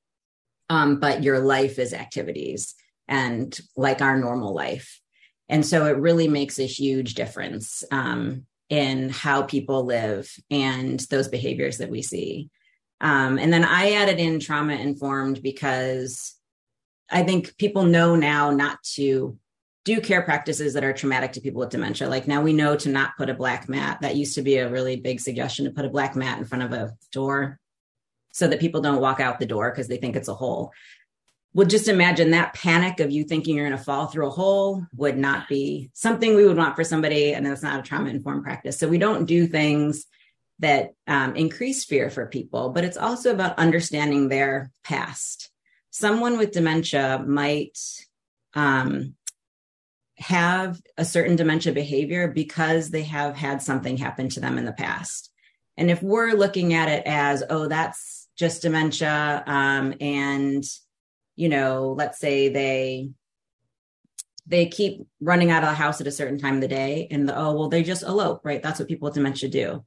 Um, 0.68 0.98
but 0.98 1.22
your 1.22 1.38
life 1.38 1.78
is 1.78 1.94
activities 1.94 2.74
and 3.06 3.56
like 3.76 4.02
our 4.02 4.18
normal 4.18 4.52
life. 4.52 5.00
And 5.48 5.64
so 5.64 5.86
it 5.86 5.96
really 5.96 6.26
makes 6.26 6.58
a 6.58 6.66
huge 6.66 7.14
difference 7.14 7.84
um, 7.92 8.46
in 8.68 9.08
how 9.10 9.42
people 9.42 9.84
live 9.84 10.28
and 10.50 10.98
those 11.10 11.28
behaviors 11.28 11.78
that 11.78 11.90
we 11.90 12.02
see. 12.02 12.50
Um, 13.00 13.38
and 13.38 13.52
then 13.52 13.64
I 13.64 13.92
added 13.92 14.18
in 14.18 14.40
trauma 14.40 14.74
informed 14.74 15.42
because 15.42 16.34
I 17.10 17.22
think 17.22 17.56
people 17.56 17.84
know 17.84 18.16
now 18.16 18.50
not 18.50 18.82
to 18.94 19.38
do 19.86 20.00
care 20.00 20.20
practices 20.20 20.74
that 20.74 20.82
are 20.82 20.92
traumatic 20.92 21.32
to 21.32 21.40
people 21.40 21.60
with 21.60 21.70
dementia. 21.70 22.08
Like 22.08 22.26
now 22.26 22.42
we 22.42 22.52
know 22.52 22.74
to 22.76 22.88
not 22.88 23.16
put 23.16 23.30
a 23.30 23.34
black 23.34 23.68
mat. 23.68 24.00
That 24.00 24.16
used 24.16 24.34
to 24.34 24.42
be 24.42 24.56
a 24.56 24.68
really 24.68 24.96
big 24.96 25.20
suggestion 25.20 25.64
to 25.64 25.70
put 25.70 25.84
a 25.84 25.88
black 25.88 26.16
mat 26.16 26.38
in 26.38 26.44
front 26.44 26.64
of 26.64 26.72
a 26.72 26.92
door 27.12 27.60
so 28.32 28.48
that 28.48 28.58
people 28.58 28.80
don't 28.80 29.00
walk 29.00 29.20
out 29.20 29.38
the 29.38 29.46
door 29.46 29.70
because 29.70 29.86
they 29.86 29.96
think 29.96 30.16
it's 30.16 30.28
a 30.28 30.34
hole. 30.34 30.72
Well, 31.54 31.68
just 31.68 31.86
imagine 31.86 32.32
that 32.32 32.52
panic 32.52 32.98
of 32.98 33.12
you 33.12 33.22
thinking 33.22 33.54
you're 33.54 33.68
going 33.68 33.78
to 33.78 33.82
fall 33.82 34.08
through 34.08 34.26
a 34.26 34.30
hole 34.30 34.84
would 34.96 35.16
not 35.16 35.48
be 35.48 35.90
something 35.94 36.34
we 36.34 36.44
would 36.44 36.56
want 36.56 36.74
for 36.74 36.82
somebody. 36.82 37.32
And 37.32 37.46
that's 37.46 37.62
not 37.62 37.78
a 37.78 37.82
trauma 37.82 38.10
informed 38.10 38.42
practice. 38.42 38.76
So 38.78 38.88
we 38.88 38.98
don't 38.98 39.24
do 39.24 39.46
things 39.46 40.04
that 40.58 40.94
um, 41.06 41.36
increase 41.36 41.84
fear 41.84 42.10
for 42.10 42.26
people, 42.26 42.70
but 42.70 42.82
it's 42.82 42.96
also 42.96 43.30
about 43.30 43.58
understanding 43.58 44.28
their 44.28 44.72
past. 44.82 45.48
Someone 45.90 46.38
with 46.38 46.50
dementia 46.50 47.24
might 47.24 47.78
um, 48.52 49.14
have 50.18 50.80
a 50.96 51.04
certain 51.04 51.36
dementia 51.36 51.72
behavior 51.72 52.28
because 52.28 52.90
they 52.90 53.02
have 53.02 53.36
had 53.36 53.62
something 53.62 53.96
happen 53.96 54.28
to 54.30 54.40
them 54.40 54.58
in 54.58 54.64
the 54.64 54.72
past. 54.72 55.30
And 55.76 55.90
if 55.90 56.02
we're 56.02 56.32
looking 56.32 56.72
at 56.72 56.88
it 56.88 57.02
as, 57.06 57.42
oh, 57.50 57.68
that's 57.68 58.28
just 58.36 58.62
dementia, 58.62 59.42
um, 59.46 59.94
and 60.00 60.64
you 61.36 61.50
know, 61.50 61.94
let's 61.96 62.18
say 62.18 62.48
they 62.48 63.10
they 64.46 64.66
keep 64.66 65.06
running 65.20 65.50
out 65.50 65.64
of 65.64 65.68
the 65.68 65.74
house 65.74 66.00
at 66.00 66.06
a 66.06 66.12
certain 66.12 66.38
time 66.38 66.54
of 66.54 66.60
the 66.60 66.68
day, 66.68 67.08
and 67.10 67.28
the, 67.28 67.36
oh, 67.36 67.52
well, 67.52 67.68
they 67.68 67.82
just 67.82 68.04
elope, 68.04 68.44
right? 68.44 68.62
That's 68.62 68.78
what 68.78 68.88
people 68.88 69.06
with 69.06 69.14
dementia 69.14 69.48
do. 69.48 69.84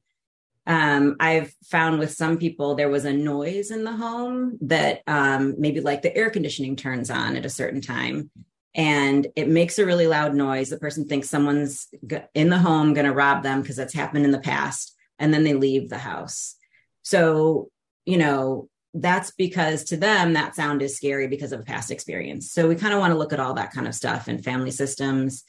Um, 0.67 1.15
I've 1.19 1.53
found 1.63 1.97
with 1.97 2.11
some 2.11 2.37
people 2.37 2.75
there 2.75 2.89
was 2.89 3.05
a 3.05 3.13
noise 3.13 3.71
in 3.71 3.83
the 3.83 3.93
home 3.93 4.59
that 4.61 5.01
um, 5.07 5.55
maybe 5.57 5.79
like 5.79 6.01
the 6.01 6.15
air 6.15 6.29
conditioning 6.29 6.75
turns 6.75 7.09
on 7.09 7.35
at 7.35 7.45
a 7.45 7.49
certain 7.49 7.81
time 7.81 8.29
and 8.75 9.27
it 9.35 9.47
makes 9.47 9.79
a 9.79 9.85
really 9.85 10.07
loud 10.07 10.35
noise. 10.35 10.69
The 10.69 10.77
person 10.77 11.05
thinks 11.05 11.29
someone's 11.29 11.87
in 12.33 12.49
the 12.49 12.59
home 12.59 12.93
going 12.93 13.05
to 13.05 13.13
rob 13.13 13.43
them 13.43 13.61
because 13.61 13.75
that's 13.75 13.93
happened 13.93 14.25
in 14.25 14.31
the 14.31 14.39
past. 14.39 14.95
And 15.17 15.33
then 15.33 15.43
they 15.43 15.53
leave 15.53 15.89
the 15.89 15.97
house. 15.97 16.55
So, 17.01 17.69
you 18.05 18.17
know, 18.17 18.69
that's 18.93 19.31
because 19.31 19.83
to 19.85 19.97
them 19.97 20.33
that 20.33 20.55
sound 20.55 20.81
is 20.81 20.95
scary 20.95 21.27
because 21.27 21.51
of 21.51 21.59
a 21.59 21.63
past 21.63 21.91
experience. 21.91 22.51
So 22.51 22.67
we 22.67 22.75
kind 22.75 22.93
of 22.93 22.99
want 22.99 23.11
to 23.11 23.17
look 23.17 23.33
at 23.33 23.39
all 23.39 23.53
that 23.55 23.71
kind 23.71 23.87
of 23.87 23.95
stuff 23.95 24.27
and 24.27 24.43
family 24.43 24.71
systems. 24.71 25.43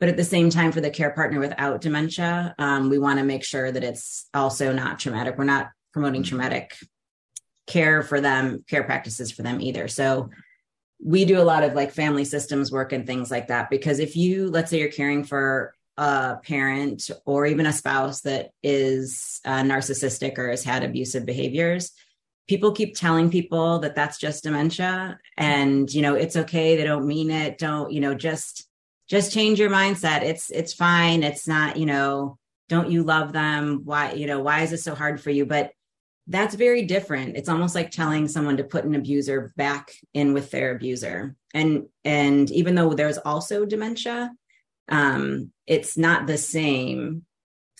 But 0.00 0.08
at 0.08 0.16
the 0.16 0.24
same 0.24 0.50
time, 0.50 0.72
for 0.72 0.80
the 0.80 0.90
care 0.90 1.12
partner 1.12 1.40
without 1.40 1.80
dementia, 1.80 2.54
um, 2.58 2.90
we 2.90 2.98
want 2.98 3.18
to 3.18 3.24
make 3.24 3.44
sure 3.44 3.70
that 3.70 3.84
it's 3.84 4.28
also 4.34 4.72
not 4.72 4.98
traumatic. 4.98 5.38
We're 5.38 5.44
not 5.44 5.68
promoting 5.92 6.24
traumatic 6.24 6.76
care 7.66 8.02
for 8.02 8.20
them, 8.20 8.64
care 8.68 8.84
practices 8.84 9.30
for 9.30 9.42
them 9.42 9.60
either. 9.60 9.88
So 9.88 10.30
we 11.04 11.24
do 11.24 11.40
a 11.40 11.44
lot 11.44 11.62
of 11.62 11.74
like 11.74 11.92
family 11.92 12.24
systems 12.24 12.72
work 12.72 12.92
and 12.92 13.06
things 13.06 13.30
like 13.30 13.48
that 13.48 13.70
because 13.70 13.98
if 14.00 14.16
you 14.16 14.48
let's 14.50 14.70
say 14.70 14.78
you're 14.78 14.90
caring 14.90 15.22
for 15.22 15.74
a 15.96 16.36
parent 16.42 17.10
or 17.24 17.46
even 17.46 17.66
a 17.66 17.72
spouse 17.72 18.22
that 18.22 18.50
is 18.62 19.40
uh, 19.44 19.62
narcissistic 19.62 20.38
or 20.38 20.50
has 20.50 20.64
had 20.64 20.82
abusive 20.82 21.24
behaviors 21.24 21.92
people 22.48 22.72
keep 22.72 22.96
telling 22.96 23.30
people 23.30 23.78
that 23.78 23.94
that's 23.94 24.18
just 24.18 24.42
dementia 24.42 25.18
and 25.36 25.92
you 25.92 26.02
know 26.02 26.14
it's 26.14 26.36
okay 26.36 26.76
they 26.76 26.84
don't 26.84 27.06
mean 27.06 27.30
it 27.30 27.58
don't 27.58 27.92
you 27.92 28.00
know 28.00 28.14
just 28.14 28.68
just 29.08 29.32
change 29.32 29.60
your 29.60 29.70
mindset. 29.70 30.22
It's 30.22 30.50
it's 30.50 30.72
fine. 30.72 31.22
It's 31.22 31.46
not 31.46 31.76
you 31.76 31.86
know 31.86 32.38
don't 32.68 32.90
you 32.90 33.02
love 33.02 33.32
them? 33.32 33.82
Why 33.84 34.12
you 34.12 34.26
know 34.26 34.40
why 34.40 34.62
is 34.62 34.72
it 34.72 34.78
so 34.78 34.94
hard 34.94 35.20
for 35.20 35.30
you? 35.30 35.46
But 35.46 35.72
that's 36.26 36.54
very 36.54 36.82
different. 36.82 37.36
It's 37.36 37.48
almost 37.48 37.74
like 37.74 37.90
telling 37.90 38.28
someone 38.28 38.56
to 38.56 38.64
put 38.64 38.84
an 38.84 38.94
abuser 38.94 39.52
back 39.56 39.90
in 40.14 40.32
with 40.32 40.50
their 40.50 40.74
abuser. 40.74 41.36
And 41.52 41.86
and 42.04 42.50
even 42.50 42.74
though 42.74 42.94
there's 42.94 43.18
also 43.18 43.64
dementia 43.64 44.32
um 44.90 45.50
it's 45.66 45.96
not 45.96 46.26
the 46.26 46.36
same 46.36 47.24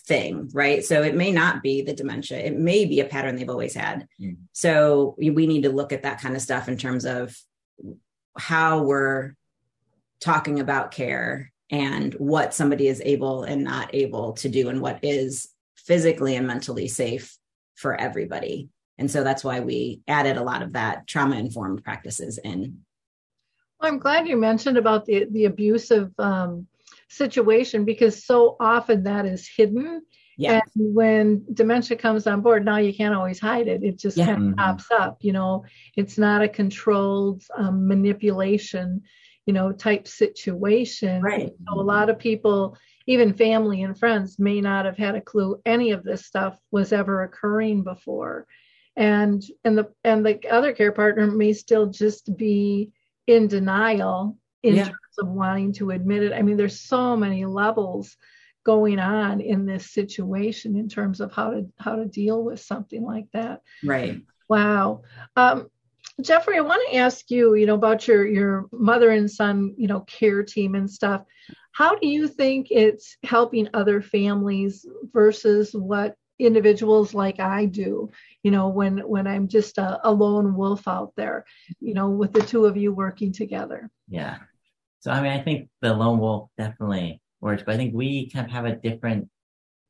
thing 0.07 0.49
right? 0.53 0.85
So 0.85 1.01
it 1.01 1.15
may 1.15 1.31
not 1.31 1.63
be 1.63 1.81
the 1.81 1.93
dementia. 1.93 2.37
It 2.37 2.57
may 2.57 2.85
be 2.85 2.99
a 2.99 3.05
pattern 3.05 3.35
they've 3.35 3.49
always 3.49 3.73
had. 3.73 4.07
Mm. 4.21 4.37
so 4.53 5.15
we 5.17 5.47
need 5.47 5.63
to 5.63 5.71
look 5.71 5.91
at 5.91 6.03
that 6.03 6.21
kind 6.21 6.35
of 6.35 6.41
stuff 6.41 6.67
in 6.67 6.77
terms 6.77 7.05
of 7.05 7.35
how 8.37 8.83
we're 8.83 9.35
talking 10.19 10.59
about 10.59 10.91
care 10.91 11.51
and 11.71 12.13
what 12.15 12.53
somebody 12.53 12.87
is 12.87 13.01
able 13.03 13.43
and 13.43 13.63
not 13.63 13.93
able 13.93 14.33
to 14.33 14.49
do 14.49 14.69
and 14.69 14.81
what 14.81 14.99
is 15.03 15.49
physically 15.75 16.35
and 16.35 16.47
mentally 16.47 16.87
safe 16.87 17.37
for 17.75 17.95
everybody. 17.95 18.69
And 18.97 19.11
so 19.11 19.23
that's 19.23 19.43
why 19.43 19.59
we 19.59 20.01
added 20.07 20.37
a 20.37 20.43
lot 20.43 20.61
of 20.61 20.73
that 20.73 21.07
trauma 21.07 21.35
informed 21.37 21.83
practices 21.83 22.39
in. 22.43 22.79
Well, 23.79 23.91
I'm 23.91 23.99
glad 23.99 24.27
you 24.27 24.37
mentioned 24.37 24.77
about 24.77 25.05
the, 25.05 25.25
the 25.29 25.45
abusive 25.45 26.11
um, 26.17 26.67
situation 27.09 27.85
because 27.85 28.25
so 28.25 28.55
often 28.59 29.03
that 29.03 29.25
is 29.25 29.49
hidden. 29.55 30.01
Yeah. 30.37 30.61
And 30.75 30.95
when 30.95 31.45
dementia 31.53 31.97
comes 31.97 32.27
on 32.27 32.41
board, 32.41 32.65
now 32.65 32.77
you 32.77 32.93
can't 32.93 33.15
always 33.15 33.39
hide 33.39 33.67
it. 33.67 33.83
It 33.83 33.97
just 33.97 34.17
yeah. 34.17 34.27
kind 34.27 34.37
of 34.37 34.43
mm-hmm. 34.43 34.59
pops 34.59 34.91
up. 34.91 35.17
You 35.21 35.33
know, 35.33 35.65
it's 35.95 36.17
not 36.17 36.41
a 36.41 36.49
controlled 36.49 37.43
um, 37.57 37.87
manipulation, 37.87 39.01
you 39.45 39.53
know, 39.53 39.71
type 39.71 40.07
situation. 40.07 41.21
Right. 41.21 41.51
So 41.67 41.79
a 41.79 41.81
lot 41.81 42.09
of 42.09 42.19
people 42.19 42.77
even 43.07 43.33
family 43.33 43.83
and 43.83 43.97
friends 43.97 44.39
may 44.39 44.61
not 44.61 44.85
have 44.85 44.97
had 44.97 45.15
a 45.15 45.21
clue 45.21 45.61
any 45.65 45.91
of 45.91 46.03
this 46.03 46.25
stuff 46.25 46.59
was 46.71 46.91
ever 46.91 47.23
occurring 47.23 47.83
before. 47.83 48.47
And 48.95 49.43
and 49.63 49.77
the 49.77 49.91
and 50.03 50.25
the 50.25 50.39
other 50.49 50.73
care 50.73 50.91
partner 50.91 51.29
may 51.29 51.53
still 51.53 51.87
just 51.87 52.35
be 52.37 52.91
in 53.27 53.47
denial 53.47 54.37
in 54.63 54.75
yeah. 54.75 54.85
terms 54.85 55.17
of 55.19 55.27
wanting 55.27 55.73
to 55.73 55.91
admit 55.91 56.23
it. 56.23 56.33
I 56.33 56.41
mean 56.41 56.57
there's 56.57 56.79
so 56.79 57.15
many 57.17 57.45
levels 57.45 58.15
going 58.65 58.99
on 58.99 59.41
in 59.41 59.65
this 59.65 59.91
situation 59.91 60.75
in 60.75 60.89
terms 60.89 61.21
of 61.21 61.31
how 61.31 61.51
to 61.51 61.67
how 61.77 61.97
to 61.97 62.05
deal 62.05 62.43
with 62.43 62.59
something 62.59 63.03
like 63.03 63.27
that. 63.33 63.61
Right. 63.83 64.21
Wow. 64.47 65.01
Um, 65.35 65.69
Jeffrey, 66.21 66.57
I 66.57 66.61
want 66.61 66.81
to 66.89 66.97
ask 66.97 67.29
you, 67.29 67.55
you 67.55 67.65
know, 67.65 67.75
about 67.75 68.07
your 68.07 68.25
your 68.25 68.65
mother 68.71 69.11
and 69.11 69.29
son, 69.29 69.73
you 69.77 69.87
know, 69.87 70.01
care 70.01 70.43
team 70.43 70.75
and 70.75 70.89
stuff. 70.89 71.23
How 71.71 71.95
do 71.95 72.07
you 72.07 72.27
think 72.27 72.67
it's 72.69 73.17
helping 73.23 73.67
other 73.73 74.01
families 74.01 74.85
versus 75.11 75.73
what 75.73 76.15
individuals 76.39 77.13
like 77.13 77.39
I 77.39 77.65
do, 77.65 78.11
you 78.43 78.51
know, 78.51 78.69
when 78.69 78.99
when 78.99 79.27
I'm 79.27 79.47
just 79.47 79.77
a, 79.77 79.99
a 80.07 80.11
lone 80.11 80.55
wolf 80.55 80.87
out 80.87 81.13
there, 81.17 81.45
you 81.79 81.93
know, 81.93 82.09
with 82.09 82.31
the 82.31 82.41
two 82.41 82.65
of 82.65 82.77
you 82.77 82.93
working 82.93 83.33
together? 83.33 83.89
Yeah. 84.07 84.37
So 85.01 85.11
I 85.11 85.21
mean, 85.21 85.31
I 85.33 85.43
think 85.43 85.69
the 85.81 85.93
lone 85.93 86.19
wolf 86.19 86.49
definitely 86.57 87.21
works, 87.41 87.63
but 87.65 87.75
I 87.75 87.77
think 87.77 87.93
we 87.93 88.29
kind 88.29 88.45
of 88.45 88.51
have 88.51 88.65
a 88.65 88.75
different 88.75 89.29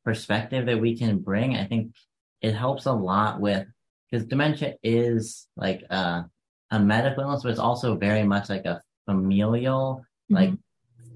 perspective 0.03 0.65
that 0.65 0.81
we 0.81 0.97
can 0.97 1.19
bring. 1.19 1.55
I 1.55 1.65
think 1.65 1.93
it 2.41 2.53
helps 2.53 2.85
a 2.85 2.93
lot 2.93 3.39
with 3.39 3.67
because 4.09 4.25
dementia 4.25 4.75
is 4.83 5.47
like 5.55 5.83
a, 5.89 6.25
a 6.71 6.79
medical 6.79 7.23
illness, 7.23 7.43
but 7.43 7.51
it's 7.51 7.59
also 7.59 7.95
very 7.95 8.23
much 8.23 8.49
like 8.49 8.65
a 8.65 8.81
familial 9.05 10.05
mm-hmm. 10.31 10.35
like 10.35 10.53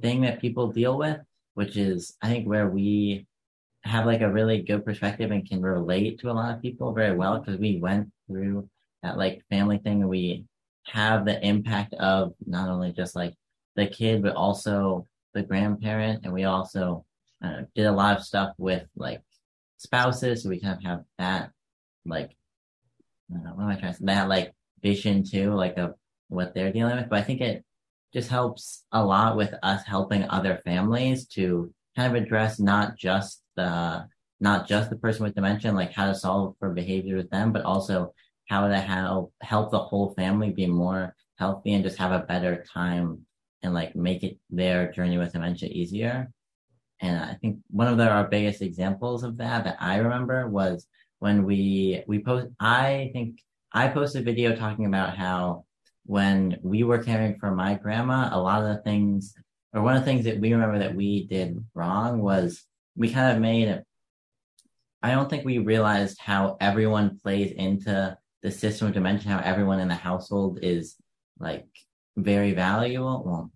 thing 0.02 0.22
that 0.22 0.42
people 0.42 0.72
deal 0.72 0.98
with, 0.98 1.20
which 1.54 1.78
is 1.78 2.16
I 2.22 2.30
think 2.30 2.48
where 2.48 2.68
we 2.68 3.28
have 3.84 4.06
like 4.06 4.22
a 4.22 4.32
really 4.32 4.62
good 4.62 4.86
perspective 4.86 5.32
and 5.32 5.48
can 5.48 5.62
relate 5.62 6.20
to 6.20 6.30
a 6.30 6.34
lot 6.34 6.54
of 6.54 6.62
people 6.62 6.94
very 6.94 7.16
well 7.16 7.40
because 7.40 7.60
we 7.60 7.78
went 7.78 8.12
through 8.28 8.70
that 9.04 9.18
like 9.18 9.44
family 9.50 9.78
thing 9.78 10.02
and 10.02 10.10
we 10.10 10.46
have 10.86 11.26
the 11.26 11.46
impact 11.46 11.94
of 11.94 12.34
not 12.46 12.70
only 12.70 12.92
just 12.92 13.16
like 13.16 13.34
the 13.76 13.88
kid 13.88 14.22
but 14.22 14.36
also 14.36 15.06
the 15.34 15.42
grandparent 15.42 16.26
and 16.26 16.34
we 16.34 16.44
also 16.44 17.06
uh, 17.44 17.62
did 17.74 17.86
a 17.86 17.92
lot 17.92 18.18
of 18.18 18.24
stuff 18.24 18.54
with 18.58 18.84
like 18.98 19.22
spouses 19.78 20.44
so 20.44 20.50
we 20.50 20.60
kind 20.60 20.78
of 20.78 20.84
have 20.84 21.04
that 21.18 21.52
like 22.06 22.36
what 23.30 23.64
am 23.64 23.70
I 23.70 23.76
trying 23.76 23.94
to 23.94 23.98
say? 23.98 24.06
that 24.06 24.30
like 24.30 24.54
vision 24.82 25.24
too 25.24 25.54
like 25.54 25.78
of 25.78 25.94
what 26.28 26.54
they're 26.54 26.72
dealing 26.72 26.96
with 26.96 27.10
but 27.10 27.20
I 27.20 27.24
think 27.24 27.42
it 27.42 27.64
just 28.14 28.30
helps 28.30 28.86
a 28.92 29.04
lot 29.04 29.38
with 29.38 29.54
us 29.62 29.86
helping 29.86 30.24
other 30.24 30.62
families 30.66 31.28
to 31.28 31.72
kind 31.96 32.16
of 32.16 32.22
address 32.22 32.60
not 32.60 32.98
just 32.98 33.42
the 33.56 34.08
not 34.40 34.68
just 34.68 34.90
the 34.90 34.96
person 34.96 35.24
with 35.24 35.36
dementia, 35.36 35.72
like 35.72 35.92
how 35.92 36.08
to 36.08 36.16
solve 36.16 36.56
for 36.60 36.70
behavior 36.74 37.18
with 37.18 37.30
them, 37.30 37.52
but 37.52 37.64
also 37.64 38.14
how 38.48 38.68
to 38.68 38.80
help 38.80 39.34
help 39.42 39.72
the 39.72 39.80
whole 39.80 40.14
family 40.16 40.50
be 40.50 40.66
more 40.66 41.16
healthy 41.38 41.74
and 41.74 41.84
just 41.84 41.98
have 41.98 42.12
a 42.12 42.26
better 42.26 42.64
time 42.74 43.26
and 43.62 43.74
like 43.74 43.96
make 43.96 44.24
it 44.24 44.38
their 44.50 44.92
journey 44.92 45.18
with 45.18 45.34
dementia 45.34 45.70
easier. 45.70 46.32
And 47.02 47.18
I 47.18 47.36
think 47.36 47.60
one 47.70 47.88
of 47.88 47.98
the, 47.98 48.10
our 48.10 48.28
biggest 48.28 48.62
examples 48.62 49.24
of 49.24 49.38
that 49.38 49.64
that 49.66 49.78
I 49.80 49.98
remember 49.98 50.48
was 50.48 50.88
when 51.20 51.44
we 51.46 52.04
we 52.08 52.20
post. 52.20 52.48
I 52.60 53.12
think 53.14 53.42
I 53.72 53.88
posted 53.90 54.22
a 54.22 54.26
video 54.26 54.56
talking 54.56 54.86
about 54.86 55.16
how 55.16 55.66
when 56.06 56.58
we 56.64 56.84
were 56.84 57.04
caring 57.04 57.38
for 57.38 57.52
my 57.52 57.76
grandma, 57.76 58.30
a 58.32 58.42
lot 58.42 58.64
of 58.64 58.76
the 58.76 58.82
things, 58.82 59.36
or 59.74 59.82
one 59.82 59.96
of 59.96 60.02
the 60.02 60.06
things 60.06 60.26
that 60.26 60.40
we 60.40 60.52
remember 60.52 60.80
that 60.80 60.96
we 60.96 61.28
did 61.28 61.64
wrong 61.76 62.22
was 62.22 62.64
we 62.96 63.12
kind 63.12 63.36
of 63.36 63.42
made 63.42 63.68
it. 63.68 63.86
I 65.04 65.12
don't 65.12 65.30
think 65.30 65.46
we 65.46 65.60
realized 65.60 66.20
how 66.20 66.58
everyone 66.60 67.20
plays 67.20 67.52
into 67.52 68.18
the 68.42 68.52
system 68.52 68.88
of 68.88 68.94
dementia, 68.94 69.32
how 69.32 69.40
everyone 69.40 69.80
in 69.80 69.88
the 69.88 69.96
household 69.96 70.60
is 70.62 70.96
like 71.40 71.68
very 72.18 72.54
valuable. 72.54 73.24
Well, 73.26 73.52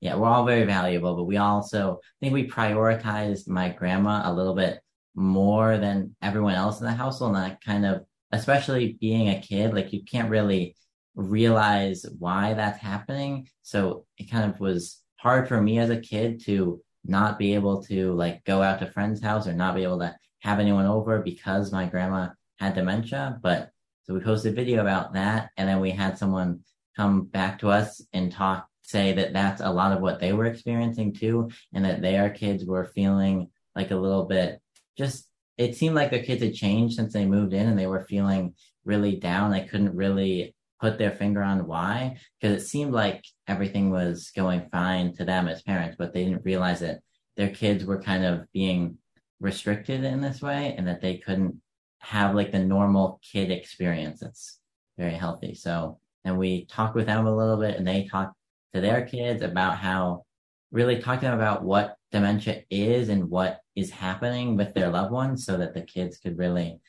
yeah, 0.00 0.16
we're 0.16 0.28
all 0.28 0.46
very 0.46 0.64
valuable, 0.64 1.14
but 1.14 1.24
we 1.24 1.36
also 1.36 2.00
I 2.02 2.16
think 2.20 2.32
we 2.32 2.48
prioritized 2.48 3.48
my 3.48 3.68
grandma 3.68 4.22
a 4.24 4.32
little 4.32 4.54
bit 4.54 4.80
more 5.20 5.76
than 5.76 6.16
everyone 6.22 6.54
else 6.54 6.80
in 6.80 6.86
the 6.86 6.92
household. 6.92 7.36
And 7.36 7.44
that 7.44 7.60
kind 7.62 7.84
of, 7.84 8.04
especially 8.32 8.96
being 9.00 9.28
a 9.28 9.40
kid, 9.40 9.74
like 9.74 9.92
you 9.92 10.02
can't 10.04 10.30
really 10.30 10.76
realize 11.14 12.06
why 12.18 12.54
that's 12.54 12.80
happening. 12.80 13.48
So 13.62 14.06
it 14.16 14.30
kind 14.30 14.50
of 14.50 14.58
was 14.58 15.02
hard 15.16 15.48
for 15.48 15.60
me 15.60 15.78
as 15.78 15.90
a 15.90 16.00
kid 16.00 16.44
to 16.46 16.80
not 17.04 17.38
be 17.38 17.54
able 17.54 17.82
to 17.84 18.12
like 18.14 18.44
go 18.44 18.62
out 18.62 18.78
to 18.80 18.90
friend's 18.90 19.22
house 19.22 19.46
or 19.46 19.52
not 19.52 19.74
be 19.74 19.82
able 19.82 19.98
to 19.98 20.14
have 20.40 20.58
anyone 20.58 20.86
over 20.86 21.20
because 21.20 21.72
my 21.72 21.86
grandma 21.86 22.28
had 22.58 22.74
dementia. 22.74 23.38
But 23.42 23.70
so 24.04 24.14
we 24.14 24.20
posted 24.20 24.52
a 24.52 24.56
video 24.56 24.80
about 24.80 25.12
that. 25.14 25.50
And 25.56 25.68
then 25.68 25.80
we 25.80 25.90
had 25.90 26.18
someone 26.18 26.60
come 26.96 27.24
back 27.24 27.58
to 27.60 27.68
us 27.68 28.02
and 28.12 28.32
talk, 28.32 28.66
say 28.82 29.12
that 29.12 29.32
that's 29.32 29.60
a 29.60 29.70
lot 29.70 29.92
of 29.92 30.00
what 30.00 30.18
they 30.18 30.32
were 30.32 30.46
experiencing 30.46 31.12
too. 31.12 31.50
And 31.74 31.84
that 31.84 32.00
their 32.00 32.30
kids 32.30 32.64
were 32.64 32.86
feeling 32.86 33.50
like 33.76 33.90
a 33.90 33.96
little 33.96 34.24
bit 34.24 34.60
just, 34.96 35.28
it 35.56 35.76
seemed 35.76 35.94
like 35.94 36.10
their 36.10 36.22
kids 36.22 36.42
had 36.42 36.54
changed 36.54 36.96
since 36.96 37.12
they 37.12 37.26
moved 37.26 37.52
in 37.52 37.68
and 37.68 37.78
they 37.78 37.86
were 37.86 38.00
feeling 38.00 38.54
really 38.84 39.16
down. 39.16 39.50
They 39.50 39.64
couldn't 39.64 39.94
really 39.94 40.54
put 40.80 40.98
their 40.98 41.12
finger 41.12 41.42
on 41.42 41.66
why 41.66 42.16
because 42.40 42.60
it 42.60 42.66
seemed 42.66 42.92
like 42.92 43.24
everything 43.46 43.90
was 43.90 44.32
going 44.34 44.66
fine 44.72 45.14
to 45.14 45.24
them 45.24 45.46
as 45.46 45.62
parents 45.62 45.96
but 45.98 46.12
they 46.12 46.24
didn't 46.24 46.44
realize 46.44 46.80
that 46.80 47.00
their 47.36 47.50
kids 47.50 47.84
were 47.84 48.02
kind 48.02 48.24
of 48.24 48.50
being 48.52 48.96
restricted 49.40 50.04
in 50.04 50.20
this 50.20 50.40
way 50.40 50.74
and 50.76 50.88
that 50.88 51.00
they 51.00 51.18
couldn't 51.18 51.60
have 51.98 52.34
like 52.34 52.50
the 52.50 52.58
normal 52.58 53.20
kid 53.30 53.50
experience 53.50 54.20
that's 54.20 54.58
very 54.96 55.12
healthy 55.12 55.54
so 55.54 55.98
and 56.24 56.38
we 56.38 56.64
talked 56.66 56.94
with 56.94 57.06
them 57.06 57.26
a 57.26 57.36
little 57.36 57.58
bit 57.58 57.76
and 57.76 57.86
they 57.86 58.06
talked 58.06 58.34
to 58.74 58.80
their 58.80 59.06
kids 59.06 59.42
about 59.42 59.76
how 59.76 60.24
really 60.72 61.00
talking 61.00 61.28
about 61.28 61.62
what 61.62 61.96
dementia 62.12 62.62
is 62.70 63.08
and 63.08 63.30
what 63.30 63.60
is 63.76 63.90
happening 63.90 64.56
with 64.56 64.74
their 64.74 64.90
loved 64.90 65.12
ones 65.12 65.44
so 65.44 65.56
that 65.56 65.74
the 65.74 65.82
kids 65.82 66.18
could 66.18 66.38
really 66.38 66.80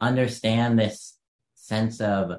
understand 0.00 0.78
this 0.78 1.18
sense 1.54 2.00
of 2.00 2.30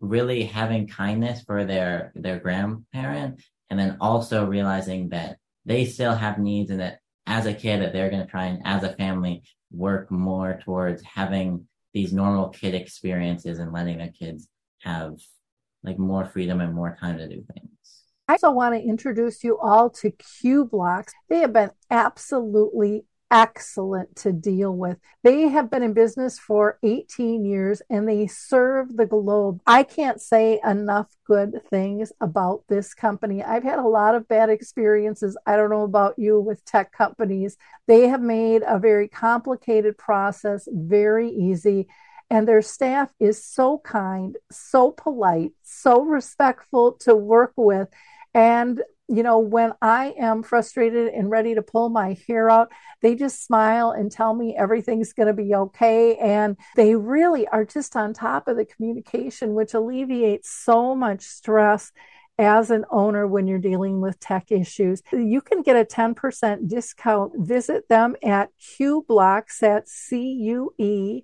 really 0.00 0.44
having 0.44 0.86
kindness 0.86 1.42
for 1.42 1.64
their 1.64 2.12
their 2.14 2.38
grandparent 2.38 3.42
and 3.68 3.78
then 3.78 3.96
also 4.00 4.46
realizing 4.46 5.10
that 5.10 5.36
they 5.66 5.84
still 5.84 6.14
have 6.14 6.38
needs 6.38 6.70
and 6.70 6.80
that 6.80 7.00
as 7.26 7.46
a 7.46 7.54
kid 7.54 7.80
that 7.80 7.92
they're 7.92 8.10
going 8.10 8.24
to 8.24 8.30
try 8.30 8.46
and 8.46 8.62
as 8.64 8.82
a 8.82 8.94
family 8.94 9.42
work 9.70 10.10
more 10.10 10.60
towards 10.64 11.02
having 11.02 11.66
these 11.92 12.12
normal 12.12 12.48
kid 12.48 12.74
experiences 12.74 13.58
and 13.58 13.72
letting 13.72 13.98
their 13.98 14.08
kids 14.08 14.48
have 14.80 15.18
like 15.82 15.98
more 15.98 16.24
freedom 16.24 16.60
and 16.60 16.74
more 16.74 16.96
time 17.00 17.18
to 17.18 17.28
do 17.28 17.44
things. 17.52 17.99
I 18.30 18.34
also 18.34 18.52
want 18.52 18.76
to 18.76 18.80
introduce 18.80 19.42
you 19.42 19.58
all 19.58 19.90
to 19.90 20.12
Cue 20.12 20.64
Blocks. 20.64 21.12
They 21.28 21.38
have 21.38 21.52
been 21.52 21.72
absolutely 21.90 23.04
excellent 23.28 24.14
to 24.18 24.32
deal 24.32 24.72
with. 24.72 24.98
They 25.24 25.48
have 25.48 25.68
been 25.68 25.82
in 25.82 25.94
business 25.94 26.38
for 26.38 26.78
18 26.84 27.44
years 27.44 27.82
and 27.90 28.08
they 28.08 28.28
serve 28.28 28.96
the 28.96 29.06
globe. 29.06 29.60
I 29.66 29.82
can't 29.82 30.20
say 30.20 30.60
enough 30.64 31.08
good 31.26 31.60
things 31.70 32.12
about 32.20 32.62
this 32.68 32.94
company. 32.94 33.42
I've 33.42 33.64
had 33.64 33.80
a 33.80 33.88
lot 33.88 34.14
of 34.14 34.28
bad 34.28 34.48
experiences. 34.48 35.36
I 35.44 35.56
don't 35.56 35.70
know 35.70 35.82
about 35.82 36.16
you 36.16 36.38
with 36.38 36.64
tech 36.64 36.92
companies. 36.92 37.56
They 37.88 38.06
have 38.06 38.22
made 38.22 38.62
a 38.64 38.78
very 38.78 39.08
complicated 39.08 39.98
process 39.98 40.68
very 40.70 41.30
easy. 41.30 41.88
And 42.32 42.46
their 42.46 42.62
staff 42.62 43.10
is 43.18 43.44
so 43.44 43.78
kind, 43.78 44.36
so 44.52 44.92
polite, 44.92 45.50
so 45.64 46.02
respectful 46.02 46.92
to 47.00 47.16
work 47.16 47.54
with. 47.56 47.88
And 48.34 48.80
you 49.10 49.24
know, 49.24 49.40
when 49.40 49.72
I 49.82 50.14
am 50.20 50.44
frustrated 50.44 51.08
and 51.08 51.30
ready 51.30 51.56
to 51.56 51.62
pull 51.62 51.88
my 51.88 52.16
hair 52.28 52.48
out, 52.48 52.70
they 53.02 53.16
just 53.16 53.44
smile 53.44 53.90
and 53.90 54.10
tell 54.10 54.34
me 54.34 54.56
everything's 54.56 55.12
going 55.12 55.26
to 55.26 55.32
be 55.32 55.52
okay. 55.52 56.14
And 56.14 56.56
they 56.76 56.94
really 56.94 57.48
are 57.48 57.64
just 57.64 57.96
on 57.96 58.14
top 58.14 58.46
of 58.46 58.56
the 58.56 58.64
communication, 58.64 59.54
which 59.54 59.74
alleviates 59.74 60.48
so 60.48 60.94
much 60.94 61.22
stress 61.22 61.90
as 62.38 62.70
an 62.70 62.84
owner 62.90 63.26
when 63.26 63.48
you're 63.48 63.58
dealing 63.58 64.00
with 64.00 64.20
tech 64.20 64.52
issues. 64.52 65.02
You 65.12 65.40
can 65.40 65.62
get 65.62 65.74
a 65.74 65.84
10% 65.84 66.68
discount. 66.68 67.32
Visit 67.36 67.88
them 67.88 68.14
at 68.22 68.50
Cue 68.58 69.04
Blocks 69.08 69.60
at 69.64 69.88
C 69.88 70.22
U 70.42 70.72
E 70.78 71.22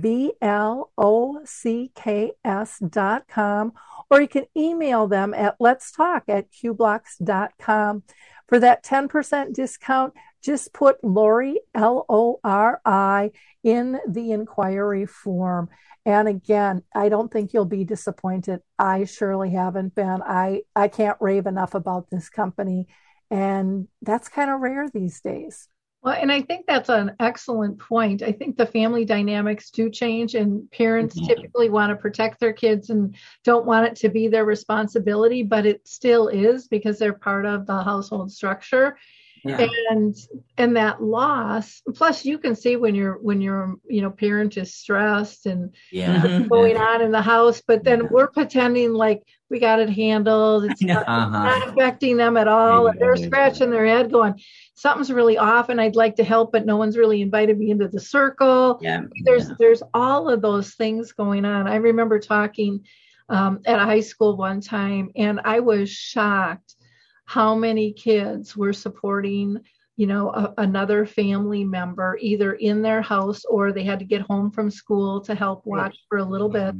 B 0.00 0.32
L 0.40 0.92
O 0.98 1.40
C 1.44 1.92
K 1.94 2.32
S 2.44 2.78
dot 2.78 3.26
com 3.28 3.72
or 4.10 4.20
you 4.20 4.28
can 4.28 4.44
email 4.56 5.06
them 5.06 5.34
at 5.34 5.56
let's 5.58 5.90
talk 5.90 6.24
at 6.28 6.50
cueblocks.com. 6.52 8.02
For 8.48 8.60
that 8.60 8.84
10% 8.84 9.54
discount, 9.54 10.14
just 10.40 10.72
put 10.72 11.02
Lori, 11.02 11.58
L 11.74 12.06
O 12.08 12.38
R 12.44 12.80
I, 12.84 13.32
in 13.64 13.98
the 14.08 14.30
inquiry 14.30 15.06
form. 15.06 15.68
And 16.04 16.28
again, 16.28 16.84
I 16.94 17.08
don't 17.08 17.32
think 17.32 17.52
you'll 17.52 17.64
be 17.64 17.82
disappointed. 17.82 18.60
I 18.78 19.04
surely 19.04 19.50
haven't 19.50 19.96
been. 19.96 20.22
I, 20.22 20.62
I 20.76 20.86
can't 20.86 21.16
rave 21.20 21.46
enough 21.46 21.74
about 21.74 22.08
this 22.10 22.28
company. 22.28 22.86
And 23.28 23.88
that's 24.02 24.28
kind 24.28 24.48
of 24.48 24.60
rare 24.60 24.88
these 24.88 25.20
days. 25.20 25.68
Well, 26.06 26.16
and 26.16 26.30
I 26.30 26.40
think 26.40 26.66
that's 26.66 26.88
an 26.88 27.16
excellent 27.18 27.80
point. 27.80 28.22
I 28.22 28.30
think 28.30 28.56
the 28.56 28.64
family 28.64 29.04
dynamics 29.04 29.70
do 29.70 29.90
change, 29.90 30.36
and 30.36 30.70
parents 30.70 31.16
mm-hmm. 31.16 31.26
typically 31.26 31.68
want 31.68 31.90
to 31.90 31.96
protect 31.96 32.38
their 32.38 32.52
kids 32.52 32.90
and 32.90 33.16
don't 33.42 33.66
want 33.66 33.88
it 33.88 33.96
to 33.96 34.08
be 34.08 34.28
their 34.28 34.44
responsibility, 34.44 35.42
but 35.42 35.66
it 35.66 35.80
still 35.86 36.28
is 36.28 36.68
because 36.68 37.00
they're 37.00 37.12
part 37.12 37.44
of 37.44 37.66
the 37.66 37.82
household 37.82 38.30
structure. 38.30 38.96
Yeah. 39.44 39.68
and 39.90 40.16
and 40.58 40.76
that 40.76 41.00
loss 41.00 41.80
plus 41.94 42.24
you 42.24 42.36
can 42.36 42.56
see 42.56 42.74
when 42.74 42.96
you're 42.96 43.18
when 43.18 43.40
your 43.40 43.76
you 43.88 44.02
know 44.02 44.10
parent 44.10 44.56
is 44.56 44.74
stressed 44.74 45.46
and 45.46 45.72
Yeah. 45.92 46.20
Mhm. 46.20 46.48
going 46.48 46.76
on 46.76 47.00
in 47.00 47.12
the 47.12 47.22
house 47.22 47.62
but 47.64 47.84
then 47.84 48.08
we're 48.10 48.26
pretending 48.26 48.92
like 48.92 49.22
we 49.48 49.60
got 49.60 49.78
it 49.78 49.90
handled 49.90 50.64
it's 50.64 50.82
not, 50.82 51.04
Uh-huh. 51.06 51.28
not 51.30 51.68
affecting 51.68 52.16
them 52.16 52.36
at 52.36 52.48
all 52.48 52.88
and 52.88 52.98
they're 52.98 53.16
scratching 53.16 53.70
their 53.70 53.86
head 53.86 54.10
going 54.10 54.34
something's 54.78 55.10
really 55.10 55.36
off 55.38 55.68
and 55.70 55.80
i'd 55.80 55.96
like 55.96 56.14
to 56.16 56.22
help 56.24 56.52
but 56.52 56.64
no 56.66 56.76
one's 56.76 56.96
really 56.98 57.20
invited 57.22 57.58
me 57.58 57.70
into 57.70 57.88
the 57.88 57.98
circle. 58.00 58.78
Yeah. 58.82 59.02
there's 59.24 59.48
Yeah. 59.48 59.54
there's 59.58 59.82
all 59.94 60.28
of 60.28 60.40
those 60.42 60.74
things 60.74 61.12
going 61.12 61.44
on. 61.44 61.66
I 61.66 61.76
remember 61.76 62.18
talking 62.20 62.84
um, 63.28 63.60
at 63.66 63.80
a 63.80 63.84
high 63.84 64.00
school 64.12 64.36
one 64.36 64.60
time 64.60 65.10
and 65.16 65.40
i 65.44 65.58
was 65.58 65.90
shocked 65.90 66.76
how 67.24 67.56
many 67.56 67.92
kids 67.92 68.56
were 68.56 68.72
supporting 68.72 69.58
you 69.96 70.06
know 70.06 70.30
a, 70.30 70.54
another 70.58 71.04
family 71.06 71.64
member 71.64 72.16
either 72.20 72.52
in 72.52 72.82
their 72.82 73.02
house 73.02 73.44
or 73.46 73.72
they 73.72 73.82
had 73.82 73.98
to 73.98 74.04
get 74.04 74.20
home 74.20 74.50
from 74.52 74.70
school 74.70 75.20
to 75.22 75.34
help 75.34 75.66
watch 75.66 75.96
for 76.08 76.18
a 76.18 76.24
little 76.24 76.48
bit. 76.50 76.74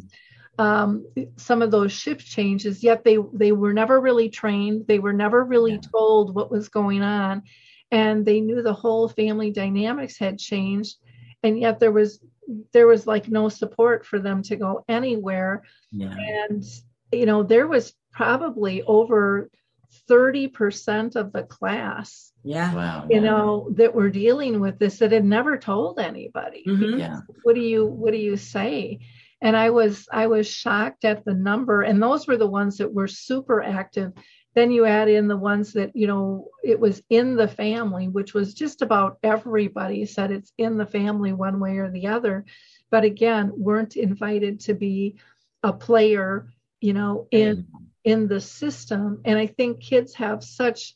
Um, 0.58 1.04
some 1.36 1.60
of 1.62 1.70
those 1.70 1.92
shift 1.92 2.24
changes 2.24 2.82
yet 2.84 3.04
they 3.04 3.18
they 3.32 3.52
were 3.52 3.72
never 3.74 4.00
really 4.00 4.28
trained. 4.30 4.86
They 4.86 4.98
were 4.98 5.12
never 5.12 5.44
really 5.44 5.72
Yeah. 5.72 5.88
told 5.92 6.34
what 6.34 6.50
was 6.50 6.68
going 6.68 7.02
on 7.02 7.42
and 7.90 8.24
they 8.26 8.40
knew 8.40 8.62
the 8.62 8.72
whole 8.72 9.08
family 9.08 9.50
dynamics 9.50 10.18
had 10.18 10.38
changed 10.38 10.96
and 11.42 11.58
yet 11.58 11.78
there 11.78 11.92
was 11.92 12.20
there 12.72 12.86
was 12.86 13.06
like 13.06 13.28
no 13.28 13.48
support 13.48 14.04
for 14.06 14.18
them 14.18 14.42
to 14.42 14.56
go 14.56 14.84
anywhere 14.88 15.62
Yeah. 15.92 16.14
and 16.16 16.62
you 17.12 17.26
know 17.26 17.42
there 17.42 17.66
was 17.66 17.92
probably 18.12 18.82
over 18.82 19.50
30% 20.08 21.16
of 21.16 21.32
the 21.32 21.42
class 21.44 22.32
Yeah. 22.44 22.74
Wow. 22.74 23.06
you 23.10 23.16
yeah. 23.16 23.22
know 23.22 23.68
that 23.76 23.94
were 23.94 24.10
dealing 24.10 24.60
with 24.60 24.78
this 24.78 24.98
that 24.98 25.12
had 25.12 25.24
never 25.24 25.56
told 25.56 25.98
anybody 25.98 26.64
Mhm. 26.66 26.98
Yeah. 26.98 27.20
what 27.44 27.54
do 27.54 27.60
you 27.60 27.86
what 27.86 28.12
do 28.12 28.18
you 28.18 28.36
say 28.36 28.98
and 29.42 29.56
i 29.56 29.70
was 29.70 30.08
i 30.12 30.26
was 30.26 30.46
shocked 30.48 31.04
at 31.04 31.24
the 31.24 31.34
number 31.34 31.82
and 31.82 32.02
those 32.02 32.26
were 32.26 32.36
the 32.36 32.46
ones 32.46 32.78
that 32.78 32.92
were 32.92 33.08
super 33.08 33.62
active 33.62 34.12
then 34.56 34.72
you 34.72 34.86
add 34.86 35.08
in 35.08 35.28
the 35.28 35.36
ones 35.36 35.74
that 35.74 35.94
you 35.94 36.08
know 36.08 36.48
it 36.64 36.80
was 36.80 37.02
in 37.10 37.36
the 37.36 37.48
family 37.48 38.08
which 38.08 38.34
was 38.34 38.54
just 38.54 38.82
about 38.82 39.18
everybody 39.22 40.06
said 40.06 40.32
it's 40.32 40.52
in 40.58 40.78
the 40.78 40.86
family 40.86 41.32
one 41.32 41.60
way 41.60 41.78
or 41.78 41.90
the 41.90 42.08
other. 42.08 42.44
But 42.90 43.04
again 43.04 43.52
weren't 43.54 43.96
invited 43.96 44.60
to 44.62 44.74
be 44.74 45.16
a 45.62 45.72
player 45.72 46.48
you 46.80 46.94
know 46.94 47.28
in 47.32 47.66
in 48.04 48.28
the 48.28 48.40
system. 48.40 49.20
And 49.24 49.38
i 49.38 49.46
think 49.46 49.80
kids 49.80 50.14
have 50.14 50.42
such 50.44 50.94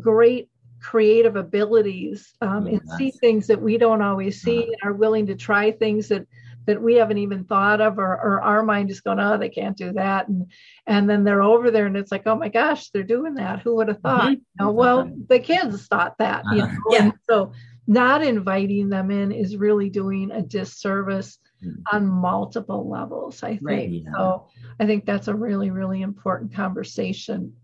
great 0.00 0.50
creative 0.80 1.36
abilities 1.36 2.34
um, 2.42 2.66
and 2.66 2.82
see 2.98 3.10
things 3.10 3.46
that 3.48 3.60
we 3.62 3.78
don't 3.78 4.02
always 4.02 4.42
see 4.42 4.58
Uh-huh. 4.60 4.72
and 4.72 4.80
are 4.84 4.92
willing 4.92 5.26
to 5.26 5.34
try 5.34 5.72
things 5.72 6.08
that 6.08 6.26
that 6.66 6.82
we 6.82 6.94
haven't 6.96 7.18
even 7.18 7.44
thought 7.44 7.80
of 7.80 7.98
or, 7.98 8.12
or 8.12 8.42
our 8.42 8.62
mind 8.62 8.90
is 8.90 9.00
going 9.00 9.18
oh 9.20 9.36
they 9.38 9.48
can't 9.48 9.76
do 9.76 9.92
that 9.92 10.28
and 10.28 10.50
and 10.86 11.08
then 11.08 11.24
they're 11.24 11.42
over 11.42 11.70
there 11.70 11.86
and 11.86 11.96
it's 11.96 12.12
like 12.12 12.26
oh 12.26 12.36
my 12.36 12.48
gosh 12.48 12.90
they're 12.90 13.02
doing 13.02 13.34
that 13.34 13.60
who 13.60 13.76
would 13.76 13.88
have 13.88 14.00
thought 14.00 14.28
Mhm. 14.28 14.32
you 14.32 14.40
know, 14.60 14.70
well 14.72 15.10
the 15.28 15.38
kids 15.38 15.86
thought 15.86 16.18
that 16.18 16.44
Uh-huh. 16.44 16.56
know 16.56 16.68
Yeah. 16.90 17.02
and 17.04 17.12
so 17.28 17.52
not 17.86 18.22
inviting 18.22 18.88
them 18.88 19.10
in 19.10 19.30
is 19.32 19.56
really 19.56 19.88
doing 19.90 20.30
a 20.32 20.42
disservice 20.42 21.38
Mhm. 21.64 21.82
on 21.92 22.06
multiple 22.06 22.88
levels 22.88 23.42
i 23.42 23.50
think 23.50 23.62
Right. 23.62 23.90
Yeah. 23.90 24.10
so 24.16 24.48
i 24.80 24.86
think 24.86 25.06
that's 25.06 25.28
a 25.28 25.34
really 25.34 25.70
really 25.70 26.02
important 26.02 26.52
conversation 26.54 27.54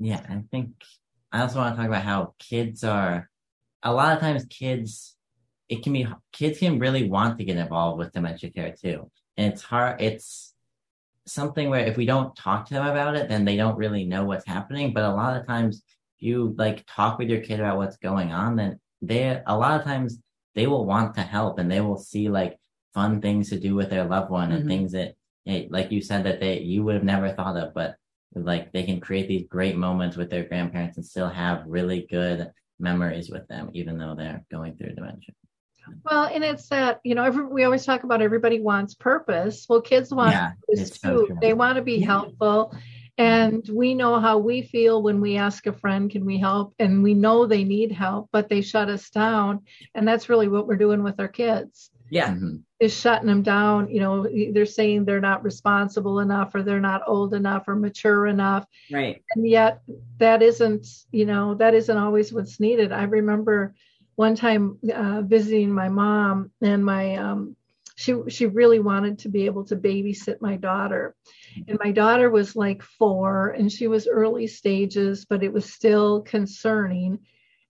Yeah, 0.00 0.20
I 0.28 0.42
think 0.50 0.70
I 1.30 1.42
also 1.42 1.58
want 1.58 1.74
to 1.74 1.76
talk 1.78 1.88
about 1.88 2.02
how 2.02 2.34
kids 2.38 2.82
are. 2.84 3.28
A 3.82 3.92
lot 3.92 4.12
of 4.14 4.20
times, 4.20 4.44
kids 4.46 5.16
it 5.72 5.82
can 5.82 5.92
be 5.94 6.06
kids 6.32 6.58
can 6.58 6.78
really 6.78 7.08
want 7.08 7.38
to 7.38 7.44
get 7.44 7.56
involved 7.56 7.98
with 7.98 8.12
dementia 8.12 8.50
care 8.50 8.74
too, 8.78 9.10
and 9.36 9.52
it's 9.52 9.62
hard. 9.62 10.00
It's 10.00 10.54
something 11.26 11.70
where 11.70 11.86
if 11.86 11.96
we 11.96 12.04
don't 12.04 12.34
talk 12.36 12.66
to 12.66 12.74
them 12.74 12.86
about 12.86 13.16
it, 13.16 13.28
then 13.28 13.44
they 13.44 13.56
don't 13.56 13.78
really 13.78 14.04
know 14.04 14.24
what's 14.24 14.46
happening. 14.46 14.92
But 14.92 15.04
a 15.04 15.14
lot 15.14 15.36
of 15.36 15.46
times, 15.46 15.82
if 16.18 16.26
you 16.28 16.54
like 16.58 16.84
talk 16.86 17.18
with 17.18 17.30
your 17.30 17.40
kid 17.40 17.58
about 17.60 17.78
what's 17.78 17.96
going 17.96 18.32
on, 18.32 18.56
then 18.56 18.78
they 19.00 19.40
a 19.46 19.56
lot 19.56 19.78
of 19.78 19.84
times 19.86 20.18
they 20.54 20.66
will 20.66 20.84
want 20.84 21.14
to 21.14 21.22
help 21.22 21.58
and 21.58 21.70
they 21.70 21.80
will 21.80 21.96
see 21.96 22.28
like 22.28 22.58
fun 22.92 23.22
things 23.22 23.48
to 23.48 23.58
do 23.58 23.74
with 23.74 23.88
their 23.88 24.04
loved 24.04 24.30
one 24.30 24.52
and 24.52 24.64
Mhm. 24.64 24.68
things 24.68 24.92
that 24.92 25.14
eh, 25.46 25.66
like 25.70 25.90
you 25.90 26.02
said 26.02 26.24
that 26.24 26.38
they 26.40 26.60
you 26.60 26.84
would 26.84 26.96
have 26.96 27.04
never 27.14 27.30
thought 27.32 27.56
of, 27.56 27.72
but 27.72 27.96
like 28.34 28.72
they 28.72 28.82
can 28.82 29.00
create 29.00 29.28
these 29.28 29.46
great 29.48 29.76
moments 29.76 30.16
with 30.18 30.28
their 30.28 30.44
grandparents 30.44 30.96
and 30.98 31.06
still 31.06 31.28
have 31.28 31.64
really 31.66 32.06
good 32.10 32.50
memories 32.78 33.30
with 33.30 33.46
them, 33.48 33.70
even 33.72 33.96
though 33.96 34.14
they're 34.14 34.44
going 34.50 34.76
through 34.76 34.94
dementia. 34.94 35.34
Well 36.04 36.24
and 36.24 36.42
it's 36.44 36.68
that 36.68 37.00
you 37.04 37.14
know 37.14 37.24
every, 37.24 37.44
we 37.46 37.64
always 37.64 37.84
talk 37.84 38.04
about 38.04 38.22
everybody 38.22 38.60
wants 38.60 38.94
purpose. 38.94 39.66
Well 39.68 39.80
kids 39.80 40.12
want 40.12 40.32
Yeah, 40.32 40.52
purpose 40.66 40.90
it's 40.90 41.00
so 41.00 41.26
too. 41.26 41.38
they 41.40 41.54
want 41.54 41.76
to 41.76 41.82
be 41.82 41.96
Yeah. 41.96 42.06
helpful. 42.06 42.74
And 43.18 43.68
we 43.70 43.94
know 43.94 44.18
how 44.18 44.38
we 44.38 44.62
feel 44.62 45.02
when 45.02 45.20
we 45.20 45.36
ask 45.36 45.66
a 45.66 45.72
friend 45.72 46.10
can 46.10 46.24
we 46.24 46.38
help? 46.38 46.74
And 46.78 47.02
we 47.02 47.14
know 47.14 47.46
they 47.46 47.64
need 47.64 47.92
help 47.92 48.28
but 48.32 48.48
they 48.48 48.62
shut 48.62 48.88
us 48.88 49.10
down. 49.10 49.60
And 49.94 50.06
that's 50.08 50.28
really 50.28 50.48
what 50.48 50.66
we're 50.66 50.76
doing 50.76 51.02
with 51.02 51.20
our 51.20 51.28
kids. 51.28 51.90
Yeah. 52.10 52.30
Mhm. 52.34 52.62
is 52.80 52.92
shutting 52.98 53.26
them 53.28 53.42
down. 53.42 53.88
You 53.90 54.00
know 54.00 54.26
they're 54.52 54.66
saying 54.66 55.04
they're 55.04 55.20
not 55.20 55.44
responsible 55.44 56.18
enough 56.18 56.54
or 56.54 56.62
they're 56.62 56.80
not 56.80 57.02
old 57.06 57.32
enough 57.32 57.68
or 57.68 57.76
mature 57.76 58.26
enough. 58.26 58.66
Right. 58.90 59.22
and 59.34 59.46
yet 59.48 59.80
that 60.18 60.42
isn't 60.42 60.86
you 61.12 61.24
know 61.26 61.54
that 61.54 61.74
isn't 61.74 61.96
always 61.96 62.32
what's 62.32 62.58
needed. 62.60 62.92
I 62.92 63.04
remember 63.04 63.74
one 64.16 64.34
time 64.34 64.78
uh, 64.92 65.22
visiting 65.22 65.72
my 65.72 65.88
mom 65.88 66.50
and 66.60 66.84
my 66.84 67.16
um, 67.16 67.56
she 67.96 68.14
she 68.28 68.46
really 68.46 68.78
wanted 68.78 69.18
to 69.20 69.28
be 69.28 69.46
able 69.46 69.64
to 69.64 69.76
babysit 69.76 70.40
my 70.40 70.56
daughter. 70.56 71.14
And 71.68 71.78
my 71.82 71.92
daughter 71.92 72.30
was 72.30 72.56
like 72.56 72.82
four 72.82 73.50
and 73.50 73.70
she 73.70 73.86
was 73.86 74.08
early 74.08 74.46
stages 74.46 75.24
but 75.24 75.42
it 75.42 75.52
was 75.52 75.72
still 75.72 76.22
concerning. 76.22 77.18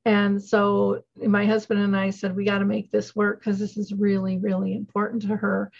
And 0.05 0.43
so 0.43 1.05
my 1.17 1.47
husband 1.47 1.81
and 1.81 1.97
i 1.97 2.11
said 2.11 2.35
we 2.35 2.45
got 2.45 2.59
to 2.59 2.65
make 2.65 2.91
this 2.91 3.15
work 3.15 3.39
because 3.41 3.59
this 3.59 3.77
is 3.77 3.93
really 3.93 4.39
really 4.39 4.75
important 4.75 5.23
to 5.23 5.37
her. 5.37 5.71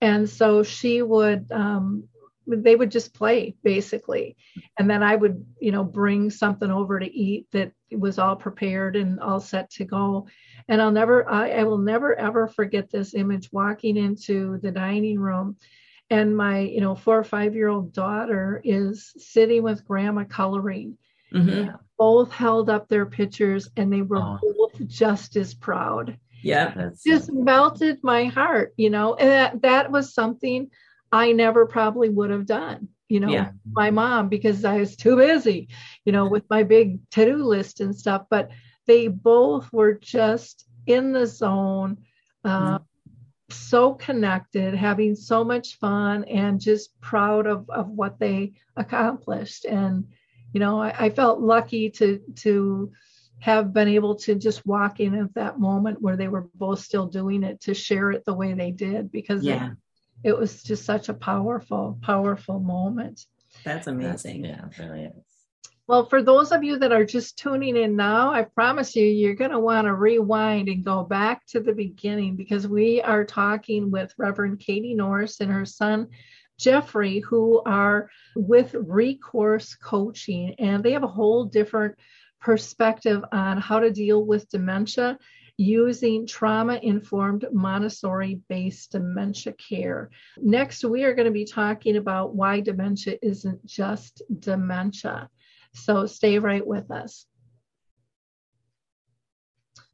And 0.00 0.28
so 0.28 0.62
she 0.62 1.02
would 1.02 1.50
um, 1.50 2.08
they 2.46 2.76
would 2.76 2.90
just 2.90 3.12
play 3.14 3.54
basically 3.64 4.36
and 4.78 4.88
then 4.88 5.02
i 5.02 5.16
would 5.16 5.44
you 5.60 5.72
know 5.72 5.82
bring 5.84 6.30
something 6.30 6.70
over 6.70 6.98
to 7.00 7.12
eat 7.12 7.46
that 7.52 7.72
was 7.92 8.18
all 8.18 8.36
prepared 8.36 8.96
and 8.96 9.18
all 9.20 9.40
set 9.40 9.68
to 9.70 9.84
go 9.84 10.26
and 10.68 10.80
i'll 10.80 10.92
never 10.92 11.28
I, 11.28 11.50
I 11.50 11.64
will 11.64 11.78
never 11.78 12.14
ever 12.16 12.46
forget 12.46 12.90
this 12.90 13.14
image 13.14 13.50
walking 13.52 13.96
into 13.96 14.58
the 14.58 14.70
dining 14.70 15.18
room 15.18 15.56
and 16.10 16.36
my 16.36 16.60
you 16.60 16.80
know 16.80 16.94
four 16.94 17.18
or 17.18 17.24
five 17.24 17.54
year 17.54 17.68
old 17.68 17.92
daughter 17.92 18.60
is 18.64 19.12
sitting 19.18 19.62
with 19.62 19.84
grandma 19.84 20.24
coloring 20.24 20.96
Mhm. 21.32 21.76
both 21.98 22.30
held 22.30 22.70
up 22.70 22.88
their 22.88 23.04
pictures 23.04 23.68
and 23.76 23.92
they 23.92 24.02
were 24.02 24.22
Oh. 24.22 24.38
both 24.40 24.86
just 24.86 25.36
as 25.36 25.54
proud 25.54 26.16
Yeah. 26.42 26.90
Just 27.04 27.32
melted 27.32 27.98
my 28.02 28.24
heart, 28.24 28.72
you 28.76 28.90
know, 28.90 29.14
and 29.14 29.28
that, 29.28 29.62
that 29.62 29.90
was 29.90 30.14
something 30.14 30.70
I 31.12 31.32
never 31.32 31.66
probably 31.66 32.08
would 32.08 32.30
have 32.30 32.46
done, 32.46 32.88
you 33.08 33.20
know, 33.20 33.30
Yeah. 33.30 33.50
my 33.74 33.90
mom, 33.90 34.28
because 34.28 34.64
I 34.64 34.78
was 34.78 34.96
too 34.96 35.16
busy, 35.16 35.68
you 36.04 36.12
know, 36.12 36.28
with 36.28 36.44
my 36.50 36.62
big 36.62 37.08
to 37.10 37.24
do 37.24 37.36
list 37.36 37.80
and 37.80 37.94
stuff. 37.94 38.26
But 38.28 38.50
they 38.86 39.08
both 39.08 39.72
were 39.72 39.94
just 39.94 40.66
in 40.86 41.12
the 41.12 41.26
zone, 41.26 41.98
uh, 42.44 42.78
so 43.50 43.94
connected, 43.94 44.74
having 44.74 45.14
so 45.14 45.44
much 45.44 45.78
fun, 45.78 46.24
and 46.24 46.60
just 46.60 47.00
proud 47.00 47.46
of, 47.46 47.68
of 47.70 47.88
what 47.88 48.18
they 48.18 48.54
accomplished. 48.76 49.64
And, 49.64 50.08
you 50.52 50.60
know, 50.60 50.80
I, 50.80 51.06
I 51.06 51.10
felt 51.10 51.40
lucky 51.40 51.90
to, 51.90 52.20
to, 52.36 52.92
have 53.38 53.72
been 53.72 53.88
able 53.88 54.14
to 54.14 54.34
just 54.34 54.66
walk 54.66 54.98
in 54.98 55.14
at 55.14 55.34
that 55.34 55.60
moment 55.60 56.00
where 56.00 56.16
they 56.16 56.26
were 56.26 56.48
both 56.54 56.80
still 56.80 57.06
doing 57.06 57.42
it 57.42 57.60
to 57.60 57.74
share 57.74 58.10
it 58.10 58.24
the 58.24 58.32
way 58.32 58.54
they 58.54 58.70
did 58.70 59.12
because 59.12 59.44
Yeah. 59.44 59.72
It, 60.24 60.36
was 60.36 60.62
just 60.62 60.84
such 60.84 61.08
a 61.08 61.14
powerful, 61.14 61.98
powerful 62.02 62.60
moment. 62.60 63.24
That's 63.64 63.86
that's- 63.86 63.86
amazing. 63.86 64.44
yeah, 64.44 64.66
it 64.66 64.78
really 64.78 65.04
is. 65.04 65.12
Well, 65.88 66.06
for 66.06 66.20
those 66.20 66.50
of 66.50 66.64
you 66.64 66.80
that 66.80 66.90
are 66.90 67.04
just 67.04 67.38
tuning 67.38 67.76
in 67.76 67.94
now, 67.94 68.32
I 68.32 68.42
promise 68.42 68.96
you, 68.96 69.06
you're 69.06 69.36
going 69.36 69.52
to 69.52 69.60
want 69.60 69.86
to 69.86 69.94
rewind 69.94 70.68
and 70.68 70.84
go 70.84 71.04
back 71.04 71.46
to 71.48 71.60
the 71.60 71.72
beginning 71.72 72.34
because 72.34 72.66
we 72.66 73.00
are 73.02 73.24
talking 73.24 73.92
with 73.92 74.12
Reverend 74.18 74.58
Katie 74.58 74.94
Norris 74.94 75.40
and 75.40 75.52
her 75.52 75.64
son, 75.64 76.08
Jeffrey, 76.58 77.20
who 77.20 77.62
are 77.66 78.10
with 78.34 78.74
Recourse 78.74 79.76
Coaching, 79.76 80.56
and 80.58 80.82
they 80.82 80.90
have 80.90 81.04
a 81.04 81.08
whole 81.08 81.44
different 81.44 81.94
perspective 82.40 83.24
on 83.30 83.58
how 83.58 83.78
to 83.78 83.92
deal 83.92 84.24
with 84.24 84.48
dementia 84.48 85.18
using 85.58 86.26
trauma 86.26 86.78
informed 86.82 87.46
Montessori 87.52 88.40
based 88.48 88.92
dementia 88.92 89.54
care. 89.54 90.10
Next, 90.36 90.84
we 90.84 91.04
are 91.04 91.14
going 91.14 91.26
to 91.26 91.32
be 91.32 91.46
talking 91.46 91.96
about 91.96 92.34
why 92.34 92.60
dementia 92.60 93.16
isn't 93.22 93.64
just 93.64 94.22
dementia. 94.38 95.30
So 95.72 96.06
stay 96.06 96.38
right 96.38 96.66
with 96.66 96.90
us. 96.90 97.26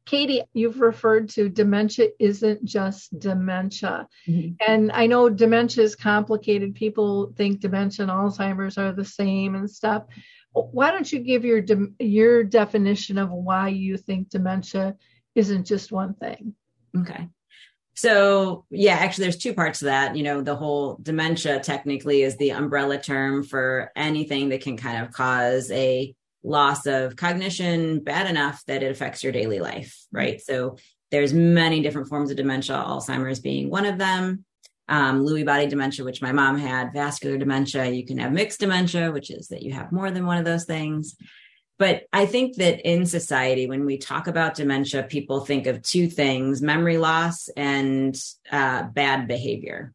Katie, 0.05 0.43
you've 0.53 0.81
referred 0.81 1.29
to 1.29 1.47
dementia 1.47 2.09
isn't 2.19 2.65
just 2.65 3.17
dementia. 3.17 4.07
Mhm. 4.27 4.57
And 4.65 4.91
I 4.91 5.07
know 5.07 5.29
dementia 5.29 5.83
is 5.83 5.95
complicated. 5.95 6.75
People 6.75 7.33
think 7.37 7.61
dementia 7.61 8.03
and 8.03 8.11
Alzheimer's 8.11 8.77
are 8.77 8.91
the 8.91 9.05
same 9.05 9.55
and 9.55 9.69
stuff. 9.69 10.03
Why 10.51 10.91
don't 10.91 11.11
you 11.11 11.19
give 11.19 11.45
your 11.45 11.63
your 11.99 12.43
definition 12.43 13.17
of 13.17 13.31
why 13.31 13.69
you 13.69 13.97
think 13.97 14.29
dementia 14.29 14.97
isn't 15.35 15.65
just 15.65 15.91
one 15.91 16.13
thing? 16.13 16.55
Okay. 16.97 17.27
So, 17.95 18.65
yeah, 18.71 18.95
actually, 18.95 19.25
there's 19.25 19.37
two 19.37 19.53
parts 19.53 19.79
to 19.79 19.85
that. 19.85 20.15
You 20.15 20.23
know, 20.23 20.41
the 20.41 20.55
whole 20.55 20.97
dementia 21.01 21.59
technically 21.59 22.23
is 22.23 22.37
the 22.37 22.51
umbrella 22.51 22.97
term 22.97 23.43
for 23.43 23.91
anything 23.95 24.49
that 24.49 24.61
can 24.61 24.77
kind 24.77 25.03
of 25.03 25.11
cause 25.11 25.69
a 25.71 26.15
loss 26.43 26.87
of 26.87 27.15
cognition 27.15 28.03
bad 28.03 28.29
enough 28.29 28.63
that 28.65 28.83
it 28.83 28.91
affects 28.91 29.23
your 29.23 29.31
daily 29.31 29.59
life, 29.59 29.95
right? 30.11 30.41
So, 30.41 30.77
there's 31.11 31.33
many 31.33 31.81
different 31.81 32.07
forms 32.07 32.31
of 32.31 32.37
dementia, 32.37 32.75
Alzheimer's 32.75 33.39
being 33.39 33.69
one 33.69 33.85
of 33.85 33.99
them. 33.99 34.45
Um, 34.89 35.23
Lewy 35.23 35.45
body 35.45 35.67
dementia, 35.67 36.03
which 36.03 36.23
my 36.23 36.31
mom 36.31 36.57
had, 36.57 36.91
vascular 36.91 37.37
dementia. 37.37 37.85
You 37.85 38.05
can 38.05 38.17
have 38.17 38.33
mixed 38.33 38.59
dementia, 38.59 39.11
which 39.11 39.29
is 39.29 39.47
that 39.49 39.61
you 39.61 39.73
have 39.73 39.91
more 39.91 40.09
than 40.09 40.25
one 40.25 40.39
of 40.39 40.45
those 40.45 40.65
things. 40.65 41.15
But 41.79 42.03
I 42.13 42.25
think 42.25 42.57
that 42.57 42.87
in 42.87 43.05
society, 43.05 43.67
when 43.67 43.85
we 43.85 43.97
talk 43.97 44.27
about 44.27 44.55
dementia, 44.55 45.03
people 45.03 45.41
think 45.41 45.67
of 45.67 45.81
two 45.81 46.07
things 46.07 46.61
memory 46.61 46.97
loss 46.97 47.49
and 47.57 48.15
uh, 48.51 48.83
bad 48.83 49.27
behavior. 49.27 49.93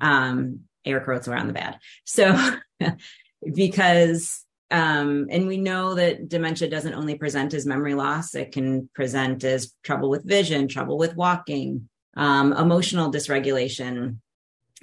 Um, 0.00 0.60
air 0.84 1.00
quotes 1.00 1.28
around 1.28 1.46
the 1.46 1.52
bad. 1.52 1.78
So, 2.04 2.36
because, 3.54 4.44
um, 4.70 5.28
and 5.30 5.46
we 5.46 5.58
know 5.58 5.94
that 5.94 6.28
dementia 6.28 6.68
doesn't 6.68 6.94
only 6.94 7.16
present 7.16 7.54
as 7.54 7.66
memory 7.66 7.94
loss, 7.94 8.34
it 8.34 8.52
can 8.52 8.88
present 8.94 9.44
as 9.44 9.74
trouble 9.82 10.10
with 10.10 10.24
vision, 10.24 10.68
trouble 10.68 10.98
with 10.98 11.14
walking, 11.16 11.88
um, 12.16 12.52
emotional 12.52 13.12
dysregulation, 13.12 14.16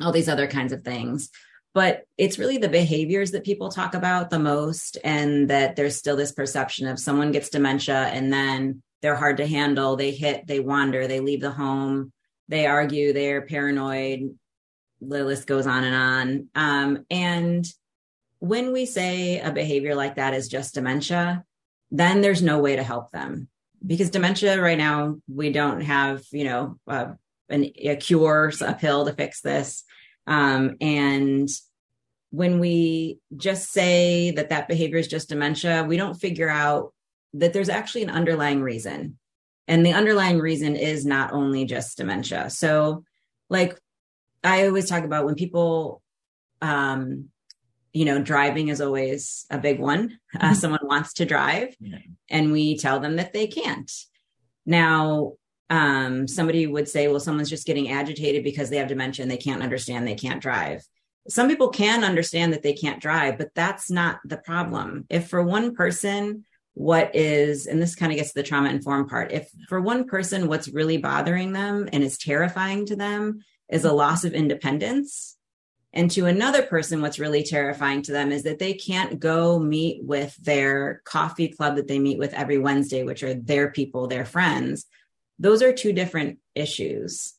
all 0.02 0.12
these 0.12 0.30
other 0.30 0.48
kinds 0.48 0.72
of 0.72 0.84
things 0.84 1.30
but 1.78 2.06
it's 2.18 2.40
really 2.40 2.58
the 2.58 2.68
behaviors 2.68 3.30
that 3.30 3.44
people 3.44 3.70
talk 3.70 3.94
about 3.94 4.32
the 4.32 4.40
most 4.40 4.98
and 5.04 5.48
that 5.52 5.76
there's 5.76 5.96
still 5.96 6.16
this 6.16 6.32
perception 6.32 6.88
of 6.88 6.98
someone 6.98 7.32
gets 7.32 7.50
dementia 7.50 8.08
and 8.08 8.34
then 8.34 8.82
they're 9.04 9.16
hard 9.16 9.38
to 9.38 9.46
handle. 9.46 9.96
They 9.96 10.10
hit 10.10 10.48
they 10.48 10.60
wander 10.60 11.06
they 11.06 11.20
leave 11.20 11.42
the 11.42 11.52
home 11.52 12.12
they 12.48 12.66
argue 12.66 13.14
they're 13.14 13.44
paranoid. 13.44 14.36
The 15.02 15.24
list 15.24 15.46
goes 15.46 15.68
on 15.68 15.84
and 15.84 15.96
on. 15.96 16.48
Um, 16.56 17.06
and 17.12 17.64
when 18.40 18.74
we 18.74 18.88
say 18.88 19.40
a 19.40 19.52
behavior 19.52 19.94
like 19.94 20.16
that 20.16 20.34
is 20.34 20.48
just 20.48 20.74
dementia 20.74 21.44
then 21.92 22.22
there's 22.22 22.42
no 22.42 22.58
way 22.58 22.78
to 22.78 22.84
help 22.84 23.12
them 23.12 23.50
because 23.86 24.10
dementia 24.10 24.60
right 24.60 24.80
now 24.80 25.18
we 25.32 25.52
don't 25.52 25.82
have 25.82 26.24
you 26.32 26.46
know 26.46 26.80
uh, 26.88 27.14
an, 27.50 27.66
a 27.76 27.98
cure 27.98 28.52
a 28.62 28.74
pill 28.74 29.06
to 29.06 29.14
fix 29.14 29.42
this. 29.42 29.84
Um, 30.26 30.76
and 30.82 31.48
when 32.32 32.60
we 32.60 33.20
just 33.36 33.72
say 33.72 34.32
that 34.32 34.50
that 34.50 34.68
behavior 34.68 34.98
is 34.98 35.08
just 35.08 35.30
dementia, 35.30 35.86
we 35.88 35.98
don't 35.98 36.16
figure 36.16 36.50
out 36.50 36.94
that 37.34 37.54
there's 37.54 37.70
actually 37.70 38.04
an 38.04 38.10
underlying 38.10 38.62
reason. 38.62 39.18
And 39.68 39.86
the 39.86 39.94
underlying 39.94 40.40
reason 40.40 40.76
is 40.76 41.06
not 41.06 41.34
only 41.34 41.66
just 41.66 41.98
dementia. 41.98 42.50
So, 42.50 43.04
like 43.50 43.78
I 44.44 44.68
always 44.68 44.90
talk 44.90 45.04
about 45.04 45.26
when 45.26 45.36
people, 45.36 46.02
um, 46.62 47.30
you 47.94 48.06
know, 48.06 48.22
driving 48.22 48.68
is 48.70 48.80
always 48.82 49.46
a 49.50 49.58
big 49.58 49.80
one. 49.80 50.20
Uh, 50.40 50.54
someone 50.54 50.80
wants 50.84 51.14
to 51.14 51.26
drive, 51.26 51.76
Yeah. 51.80 51.98
and 52.30 52.52
we 52.52 52.78
tell 52.78 53.00
them 53.00 53.16
that 53.18 53.34
they 53.34 53.48
can't. 53.48 53.92
Now, 54.66 55.34
um, 55.70 56.28
somebody 56.28 56.68
would 56.68 56.88
say, 56.88 57.08
well, 57.08 57.20
someone's 57.20 57.50
just 57.50 57.68
getting 57.68 57.90
agitated 57.90 58.44
because 58.44 58.70
they 58.70 58.78
have 58.78 58.88
dementia 58.88 59.24
and 59.24 59.32
they 59.32 59.38
can't 59.38 59.64
understand 59.64 60.08
they 60.08 60.16
can't 60.16 60.42
drive. 60.42 60.82
Some 61.30 61.48
people 61.48 61.70
can 61.70 62.04
understand 62.04 62.54
that 62.54 62.64
they 62.64 62.74
can't 62.74 63.02
drive, 63.02 63.38
but 63.38 63.54
that's 63.54 63.92
not 63.92 64.20
the 64.26 64.38
problem. 64.38 65.06
If 65.10 65.30
for 65.30 65.44
one 65.44 65.76
person, 65.76 66.46
what 66.74 67.16
is, 67.16 67.66
and 67.66 67.82
this 67.82 67.96
kind 67.96 68.12
of 68.12 68.18
gets 68.18 68.34
to 68.34 68.40
the 68.40 68.44
trauma 68.44 68.70
informed 68.70 69.10
part, 69.10 69.32
if 69.32 69.50
for 69.68 69.82
one 69.82 70.06
person, 70.06 70.48
what's 70.48 70.68
really 70.70 70.98
bothering 70.98 71.52
them 71.54 71.90
and 71.92 72.04
is 72.04 72.18
terrifying 72.18 72.86
to 72.86 72.96
them 72.96 73.40
is 73.70 73.84
a 73.84 73.92
loss 73.92 74.24
of 74.24 74.34
independence, 74.34 75.38
and 75.94 76.12
to 76.12 76.26
another 76.26 76.64
person, 76.64 77.02
what's 77.02 77.18
really 77.18 77.44
terrifying 77.44 78.04
to 78.04 78.12
them 78.12 78.32
is 78.32 78.44
that 78.44 78.60
they 78.60 78.74
can't 78.74 79.20
go 79.20 79.58
meet 79.58 80.04
with 80.04 80.36
their 80.36 81.02
coffee 81.06 81.48
club 81.48 81.78
that 81.78 81.88
they 81.88 81.98
meet 81.98 82.20
with 82.20 82.34
every 82.34 82.60
Wednesday, 82.60 83.04
which 83.04 83.24
are 83.24 83.34
their 83.34 83.72
people, 83.72 84.08
their 84.08 84.26
friends. 84.26 84.86
Those 85.40 85.64
are 85.64 85.74
two 85.74 85.94
different 85.94 86.40
issues. 86.54 87.34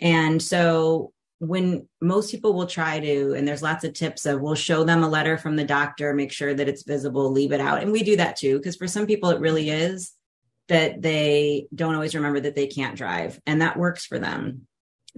And 0.00 0.42
so 0.42 1.12
when 1.40 1.88
most 2.02 2.30
people 2.30 2.52
will 2.52 2.66
try 2.66 3.00
to, 3.00 3.32
and 3.32 3.48
there's 3.48 3.62
lots 3.62 3.82
of 3.82 3.94
tips 3.94 4.26
of 4.26 4.42
we'll 4.42 4.54
show 4.54 4.84
them 4.84 5.02
a 5.02 5.08
letter 5.08 5.38
from 5.38 5.56
the 5.56 5.64
doctor, 5.64 6.12
make 6.12 6.30
sure 6.30 6.52
that 6.52 6.68
it's 6.68 6.82
visible, 6.82 7.32
leave 7.32 7.50
it 7.50 7.62
out. 7.62 7.82
And 7.82 7.92
we 7.92 8.02
do 8.02 8.16
that 8.16 8.36
too, 8.36 8.58
because 8.58 8.76
for 8.76 8.86
some 8.86 9.06
people 9.06 9.30
it 9.30 9.40
really 9.40 9.70
is 9.70 10.12
that 10.68 11.00
they 11.00 11.66
don't 11.74 11.94
always 11.94 12.14
remember 12.14 12.40
that 12.40 12.54
they 12.54 12.66
can't 12.66 12.96
drive, 12.96 13.40
and 13.46 13.62
that 13.62 13.78
works 13.78 14.04
for 14.04 14.18
them. 14.18 14.66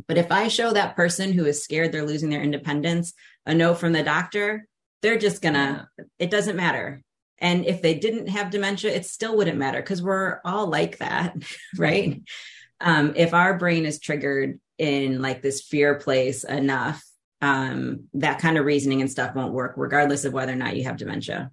But 0.06 0.16
if 0.16 0.30
I 0.30 0.46
show 0.46 0.72
that 0.72 0.94
person 0.94 1.32
who 1.32 1.44
is 1.44 1.64
scared 1.64 1.90
they're 1.90 2.06
losing 2.06 2.30
their 2.30 2.42
independence 2.42 3.12
a 3.44 3.52
note 3.52 3.78
from 3.78 3.92
the 3.92 4.04
doctor, 4.04 4.68
they're 5.02 5.18
just 5.18 5.42
gonna, 5.42 5.88
it 6.20 6.30
doesn't 6.30 6.56
matter. 6.56 7.02
And 7.38 7.66
if 7.66 7.82
they 7.82 7.94
didn't 7.94 8.28
have 8.28 8.50
dementia, 8.50 8.92
it 8.92 9.06
still 9.06 9.36
wouldn't 9.36 9.58
matter 9.58 9.82
because 9.82 10.00
we're 10.00 10.38
all 10.44 10.68
like 10.68 10.98
that, 10.98 11.34
right? 11.76 12.22
Um, 12.80 13.14
if 13.16 13.34
our 13.34 13.58
brain 13.58 13.86
is 13.86 13.98
triggered 13.98 14.60
in 14.82 15.22
like 15.22 15.42
this 15.42 15.62
fear 15.62 15.94
place 15.94 16.44
enough, 16.44 17.02
um, 17.40 18.04
that 18.14 18.40
kind 18.40 18.58
of 18.58 18.64
reasoning 18.64 19.00
and 19.00 19.10
stuff 19.10 19.34
won't 19.34 19.52
work, 19.52 19.74
regardless 19.76 20.24
of 20.24 20.32
whether 20.32 20.52
or 20.52 20.56
not 20.56 20.76
you 20.76 20.84
have 20.84 20.96
dementia. 20.96 21.50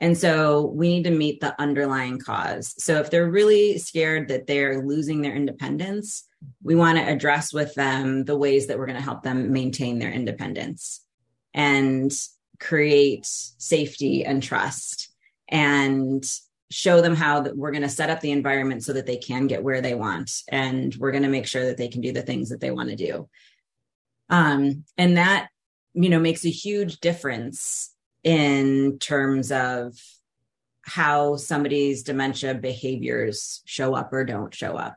And 0.00 0.16
so 0.16 0.66
we 0.74 0.88
need 0.88 1.04
to 1.04 1.10
meet 1.10 1.40
the 1.40 1.60
underlying 1.60 2.18
cause. 2.18 2.74
So 2.82 2.96
if 3.00 3.10
they're 3.10 3.30
really 3.30 3.76
scared 3.76 4.28
that 4.28 4.46
they're 4.46 4.82
losing 4.82 5.20
their 5.20 5.36
independence, 5.36 6.26
we 6.62 6.74
want 6.74 6.96
to 6.96 7.06
address 7.06 7.52
with 7.52 7.74
them 7.74 8.24
the 8.24 8.36
ways 8.36 8.66
that 8.66 8.78
we're 8.78 8.86
going 8.86 8.96
to 8.98 9.04
help 9.04 9.22
them 9.22 9.52
maintain 9.52 9.98
their 9.98 10.10
independence 10.10 11.04
and 11.52 12.10
create 12.58 13.26
safety 13.26 14.24
and 14.24 14.42
trust 14.42 15.10
and 15.48 16.24
show 16.70 17.00
them 17.00 17.16
how 17.16 17.40
that 17.40 17.56
we're 17.56 17.72
going 17.72 17.82
to 17.82 17.88
set 17.88 18.10
up 18.10 18.20
the 18.20 18.30
environment 18.30 18.84
so 18.84 18.92
that 18.92 19.06
they 19.06 19.16
can 19.16 19.46
get 19.46 19.62
where 19.62 19.80
they 19.80 19.94
want 19.94 20.30
and 20.48 20.94
we're 20.96 21.10
going 21.10 21.24
to 21.24 21.28
make 21.28 21.46
sure 21.46 21.66
that 21.66 21.76
they 21.76 21.88
can 21.88 22.00
do 22.00 22.12
the 22.12 22.22
things 22.22 22.50
that 22.50 22.60
they 22.60 22.70
want 22.70 22.88
to 22.88 22.96
do. 22.96 23.28
Um, 24.28 24.84
and 24.96 25.16
that 25.16 25.48
you 25.92 26.08
know 26.08 26.20
makes 26.20 26.44
a 26.44 26.50
huge 26.50 27.00
difference 27.00 27.92
in 28.22 28.98
terms 29.00 29.50
of 29.50 29.96
how 30.82 31.36
somebody's 31.36 32.02
dementia 32.02 32.54
behaviors 32.54 33.62
show 33.64 33.94
up 33.94 34.12
or 34.12 34.24
don't 34.24 34.54
show 34.54 34.76
up. 34.76 34.96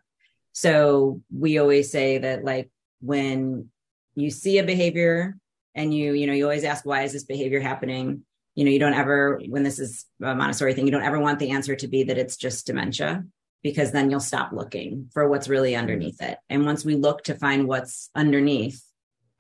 So 0.52 1.22
we 1.36 1.58
always 1.58 1.92
say 1.92 2.20
that 2.20 2.44
like 2.44 2.70
when 3.02 3.70
you 4.16 4.30
see 4.30 4.60
a 4.60 4.64
behavior 4.64 5.36
and 5.76 5.94
you 5.94 6.14
you 6.14 6.28
know 6.28 6.34
you 6.34 6.44
always 6.44 6.64
ask 6.64 6.86
why 6.86 7.02
is 7.04 7.14
this 7.14 7.24
behavior 7.24 7.60
happening 7.60 8.24
you 8.56 8.64
know 8.64 8.72
you 8.72 8.80
don't 8.80 8.94
ever 8.94 9.42
when 9.48 9.64
this 9.64 9.80
is 9.80 10.06
a 10.22 10.36
montessori 10.36 10.74
thing 10.74 10.86
you 10.86 10.92
don't 10.92 11.04
ever 11.04 11.20
want 11.20 11.40
the 11.40 11.52
answer 11.52 11.76
to 11.76 11.88
be 11.88 12.04
that 12.04 12.18
it's 12.18 12.38
just 12.38 12.68
dementia 12.68 13.24
because 13.64 13.92
then 13.92 14.12
you'll 14.12 14.20
stop 14.20 14.52
looking 14.52 15.10
for 15.14 15.28
what's 15.28 15.48
really 15.48 15.72
mm-hmm. 15.72 15.80
underneath 15.80 16.22
it. 16.22 16.38
And 16.50 16.66
once 16.66 16.84
we 16.84 16.96
look 16.96 17.24
to 17.24 17.36
find 17.36 17.68
what's 17.68 18.10
underneath 18.14 18.84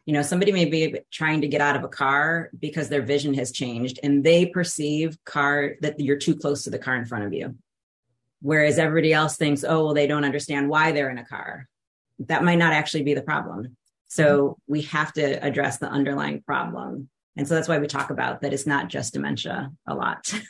you 0.06 0.14
know 0.14 0.22
somebody 0.22 0.52
may 0.52 0.66
be 0.66 1.00
trying 1.12 1.42
to 1.42 1.48
get 1.48 1.62
out 1.62 1.78
of 1.78 1.84
a 1.84 1.90
car 1.90 2.50
because 2.60 2.90
their 2.90 3.02
vision 3.02 3.34
has 3.36 3.52
changed 3.54 4.00
and 4.04 4.24
they 4.24 4.46
perceive 4.46 5.18
car 5.24 5.76
that 5.82 6.00
you're 6.00 6.18
too 6.18 6.36
close 6.36 6.64
to 6.64 6.70
the 6.70 6.80
car 6.80 6.96
in 6.96 7.06
front 7.06 7.26
of 7.26 7.34
you. 7.34 7.56
Whereas 8.42 8.78
everybody 8.78 9.14
else 9.14 9.38
thinks 9.38 9.64
oh 9.64 9.86
well 9.86 9.94
they 9.94 10.08
don't 10.08 10.26
understand 10.26 10.70
why 10.70 10.92
they're 10.92 11.10
in 11.10 11.20
a 11.20 11.26
car. 11.26 11.70
That 12.20 12.44
might 12.44 12.58
not 12.58 12.74
actually 12.74 13.04
be 13.04 13.14
the 13.14 13.22
problem. 13.22 13.78
So 14.08 14.26
mm-hmm. 14.26 14.72
we 14.72 14.82
have 14.84 15.14
to 15.14 15.44
address 15.44 15.78
the 15.78 15.90
underlying 15.90 16.42
problem 16.42 17.10
and 17.36 17.48
so 17.48 17.56
that's 17.56 17.68
why 17.68 17.80
we 17.80 17.88
talk 17.88 18.10
about 18.10 18.42
that 18.42 18.54
it's 18.54 18.68
not 18.68 18.90
just 18.90 19.14
dementia 19.14 19.72
a 19.88 19.96
lot 19.96 20.34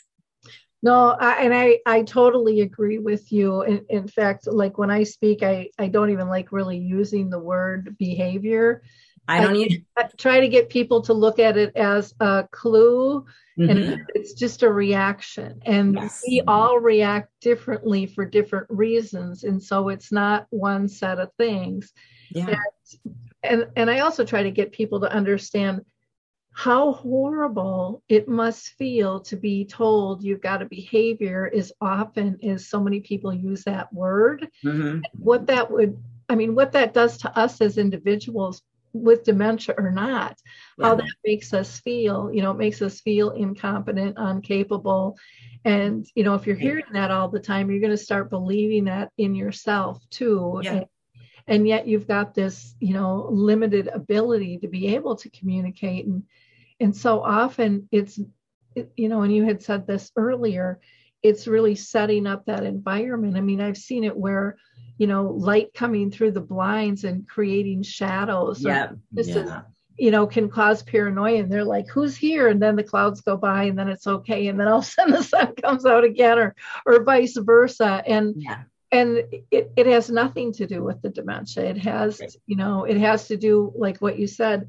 No, 0.85 1.11
I, 1.17 1.43
and 1.45 1.53
I 1.53 1.79
I 1.85 2.01
totally 2.03 2.59
agree 2.59 2.97
with 2.99 3.31
you. 3.31 3.61
In, 3.61 3.85
in 3.87 4.05
fact, 4.05 4.47
like 4.47 4.77
when 4.77 4.91
I 4.91 5.03
speak, 5.03 5.41
I 5.41 5.69
I 5.79 5.87
don't 5.87 6.09
even 6.09 6.27
like 6.27 6.51
really 6.51 6.77
using 6.77 7.29
the 7.29 7.39
word 7.39 7.95
behavior. 7.97 8.81
i 9.29 9.39
don't 9.39 9.53
need 9.53 9.85
I 9.97 10.09
try 10.17 10.41
to 10.41 10.49
get 10.49 10.67
people 10.67 11.01
to 11.03 11.13
look 11.13 11.39
at 11.39 11.55
it 11.55 11.77
as 11.77 12.13
a 12.19 12.49
clue, 12.51 13.25
Mhm. 13.57 13.69
and 13.69 14.01
it's 14.13 14.33
just 14.33 14.61
a 14.63 14.69
reaction. 14.69 15.61
And 15.65 15.95
Yes. 15.95 16.21
we 16.27 16.41
all 16.45 16.77
react 16.81 17.29
differently 17.39 18.05
for 18.05 18.25
different 18.25 18.67
reasons, 18.69 19.45
and 19.45 19.63
so 19.63 19.87
it's 19.87 20.11
not 20.11 20.47
one 20.49 20.89
set 20.89 21.17
of 21.17 21.29
things. 21.37 21.93
yeah 22.31 22.55
And 23.41 23.67
and 23.77 23.89
I 23.89 23.99
also 23.99 24.25
try 24.25 24.43
to 24.43 24.51
get 24.51 24.73
people 24.73 24.99
to 24.99 25.09
understand 25.09 25.85
how 26.53 26.93
horrible 26.93 28.03
it 28.07 28.27
must 28.27 28.69
feel 28.77 29.19
to 29.21 29.35
be 29.35 29.65
told 29.65 30.23
you've 30.23 30.41
got 30.41 30.61
a 30.61 30.65
behavior 30.65 31.51
as 31.53 31.71
often 31.81 32.37
as 32.43 32.67
so 32.67 32.79
many 32.79 32.99
people 32.99 33.33
use 33.33 33.63
that 33.63 33.91
word. 33.91 34.47
Mhm. 34.63 35.01
What 35.17 35.47
that 35.47 35.71
would, 35.71 35.97
I 36.29 36.35
mean, 36.35 36.55
what 36.55 36.71
that 36.73 36.93
does 36.93 37.17
to 37.19 37.37
us 37.37 37.59
as 37.61 37.77
individuals 37.77 38.61
with 38.93 39.23
dementia 39.23 39.73
or 39.77 39.89
not, 39.91 40.37
how 40.79 40.93
that 40.93 41.11
makes 41.25 41.53
us 41.53 41.79
feel. 41.79 42.31
You 42.31 42.43
know, 42.43 42.51
it 42.51 42.57
makes 42.57 42.81
us 42.81 43.01
feel 43.01 43.31
incompetent, 43.31 44.17
incapable. 44.19 45.17
And, 45.65 46.05
you 46.13 46.23
know, 46.23 46.35
if 46.35 46.45
you're 46.45 46.55
hearing 46.55 46.85
that 46.93 47.09
all 47.09 47.29
the 47.29 47.39
time, 47.39 47.71
you're 47.71 47.79
going 47.79 47.89
to 47.89 47.97
start 47.97 48.29
believing 48.29 48.85
that 48.85 49.11
in 49.17 49.33
yourself 49.33 50.07
too. 50.11 50.61
Yeah. 50.63 50.73
And, 50.75 50.85
and 51.47 51.67
yet 51.67 51.87
you've 51.87 52.07
got 52.07 52.33
this, 52.33 52.75
you 52.79 52.93
know, 52.93 53.27
limited 53.31 53.87
ability 53.87 54.59
to 54.59 54.67
be 54.67 54.95
able 54.95 55.15
to 55.17 55.29
communicate. 55.29 56.05
And, 56.05 56.23
and 56.79 56.95
so 56.95 57.21
often 57.21 57.87
it's, 57.91 58.19
it- 58.75 58.91
you 58.97 59.09
know, 59.09 59.21
and 59.21 59.33
you 59.35 59.43
had 59.43 59.61
said 59.61 59.85
this 59.85 60.11
earlier, 60.15 60.79
it's 61.21 61.47
really 61.47 61.75
setting 61.75 62.27
up 62.27 62.45
that 62.45 62.63
environment. 62.63 63.37
I 63.37 63.41
mean, 63.41 63.61
I've 63.61 63.77
seen 63.77 64.03
it 64.03 64.15
where, 64.15 64.57
you 64.97 65.07
know, 65.07 65.27
light 65.27 65.73
coming 65.73 66.11
through 66.11 66.31
the 66.31 66.41
blinds 66.41 67.03
and 67.03 67.27
creating 67.27 67.83
shadows. 67.83 68.61
Yeah. 68.61 68.91
This 69.11 69.27
is 69.27 69.49
you 69.97 70.09
know, 70.09 70.25
can 70.25 70.49
cause 70.49 70.81
paranoia. 70.81 71.39
And 71.39 71.51
they're 71.51 71.63
like, 71.63 71.87
who's 71.87 72.17
here? 72.17 72.47
And 72.47 72.59
then 72.59 72.75
the 72.75 72.83
clouds 72.83 73.21
go 73.21 73.37
by 73.37 73.65
and 73.65 73.77
then 73.77 73.89
it's 73.89 74.07
okay. 74.07 74.47
And 74.47 74.59
then 74.59 74.67
all 74.67 74.79
of 74.79 74.85
a 74.85 74.87
sudden 74.87 75.13
the 75.13 75.23
sun 75.23 75.53
comes 75.55 75.85
out 75.85 76.03
again 76.03 76.39
or 76.39 76.55
or 76.85 77.03
vice 77.03 77.37
versa. 77.37 78.01
And 78.05 78.33
Yeah. 78.37 78.63
And 78.93 79.09
it, 79.57 79.65
it 79.75 79.87
has 79.87 80.09
nothing 80.09 80.53
to 80.53 80.65
do 80.73 80.79
with 80.87 81.01
the 81.01 81.09
dementia. 81.09 81.63
It 81.73 81.77
has, 81.93 82.19
Right. 82.21 82.35
you 82.51 82.55
know, 82.61 82.75
it 82.85 82.97
has 82.97 83.27
to 83.29 83.37
do, 83.47 83.73
like 83.85 83.97
what 84.01 84.19
you 84.19 84.27
said, 84.27 84.59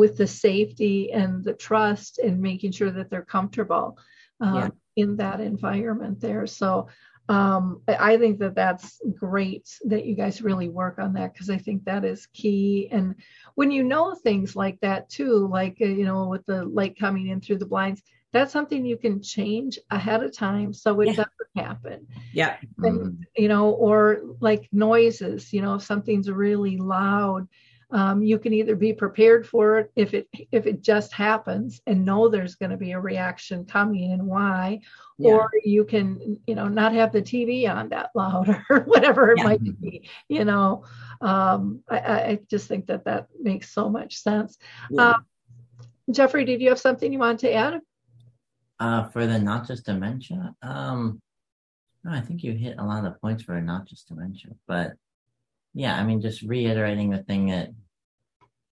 with 0.00 0.16
the 0.16 0.26
safety 0.26 1.12
and 1.12 1.30
the 1.44 1.54
trust 1.54 2.18
and 2.18 2.40
making 2.40 2.72
sure 2.72 2.92
that 2.92 3.10
they're 3.10 3.30
comfortable 3.38 3.98
um, 4.40 4.56
Yeah. 4.56 4.68
in 5.02 5.16
that 5.16 5.40
environment 5.40 6.20
there. 6.20 6.46
So 6.46 6.88
um, 7.28 7.82
I 7.88 8.18
think 8.18 8.38
that 8.40 8.54
that's 8.54 9.00
great 9.26 9.66
that 9.84 10.04
you 10.06 10.14
guys 10.14 10.42
really 10.48 10.68
work 10.68 10.98
on 10.98 11.12
that 11.14 11.32
because 11.32 11.50
I 11.50 11.58
think 11.58 11.84
that 11.84 12.04
is 12.04 12.26
key. 12.40 12.88
And 12.90 13.14
when 13.58 13.70
you 13.70 13.82
know 13.84 14.14
things 14.14 14.56
like 14.56 14.78
that 14.80 15.08
too, 15.08 15.48
like, 15.48 15.78
uh, 15.80 15.86
you 15.86 16.04
know, 16.04 16.28
with 16.28 16.44
the 16.46 16.64
light 16.64 16.98
coming 16.98 17.28
in 17.28 17.40
through 17.40 17.58
the 17.58 17.72
blinds, 17.74 18.02
that's 18.32 18.52
something 18.52 18.84
you 18.84 18.96
can 18.96 19.22
change 19.22 19.78
ahead 19.90 20.22
of 20.22 20.32
time 20.36 20.72
so 20.72 21.00
it 21.00 21.06
Yeah. 21.06 21.12
doesn't 21.12 21.66
happen 21.66 22.06
Yeah. 22.32 22.56
and 22.82 23.00
Mhm. 23.00 23.26
you 23.36 23.48
know 23.48 23.70
or 23.70 24.22
like 24.40 24.68
noises 24.72 25.52
you 25.52 25.62
know 25.62 25.74
if 25.74 25.82
something's 25.82 26.30
really 26.30 26.76
loud 26.78 27.48
um, 27.90 28.22
you 28.22 28.38
can 28.38 28.54
either 28.54 28.74
be 28.74 28.94
prepared 28.94 29.46
for 29.46 29.78
it 29.78 29.92
if 29.96 30.14
it 30.14 30.26
if 30.50 30.66
it 30.66 30.80
just 30.82 31.12
happens 31.12 31.82
and 31.86 32.06
know 32.06 32.28
there's 32.28 32.54
going 32.54 32.70
to 32.70 32.76
be 32.78 32.92
a 32.92 33.00
reaction 33.00 33.66
coming 33.66 34.12
and 34.12 34.26
why 34.26 34.80
Yeah. 35.18 35.30
or 35.30 35.50
you 35.64 35.84
can 35.84 36.40
you 36.46 36.54
know 36.54 36.68
not 36.68 36.92
have 36.94 37.12
the 37.12 37.20
tv 37.22 37.68
on 37.68 37.90
that 37.90 38.10
loud 38.14 38.48
or 38.70 38.80
whatever 38.80 39.32
it 39.32 39.38
Yeah. 39.38 39.44
might 39.44 39.80
be 39.82 40.08
you 40.28 40.44
know 40.44 40.84
um, 41.20 41.82
I, 41.88 41.98
I 41.98 42.16
I 42.30 42.38
just 42.48 42.66
think 42.66 42.86
that 42.86 43.04
that 43.04 43.26
makes 43.40 43.68
so 43.70 43.90
much 43.90 44.16
sense 44.16 44.58
Yeah. 44.90 45.10
uh, 45.10 45.18
jeffrey 46.10 46.44
did 46.44 46.60
you 46.62 46.70
have 46.70 46.80
something 46.80 47.12
you 47.12 47.18
wanted 47.18 47.40
to 47.40 47.52
add 47.52 47.74
Uh, 48.82 49.08
for 49.10 49.28
the 49.28 49.38
not 49.38 49.64
just 49.68 49.86
dementia, 49.86 50.56
um, 50.60 51.20
no, 52.02 52.10
I 52.10 52.20
think 52.20 52.42
you 52.42 52.52
hit 52.52 52.78
a 52.78 52.84
lot 52.84 53.04
of 53.04 53.04
the 53.04 53.18
points 53.20 53.44
for 53.44 53.60
not 53.60 53.86
just 53.86 54.08
dementia, 54.08 54.50
but 54.66 54.94
yeah, 55.72 55.94
I 55.96 56.02
mean, 56.02 56.20
just 56.20 56.42
reiterating 56.42 57.10
the 57.10 57.22
thing 57.22 57.46
that, 57.50 57.68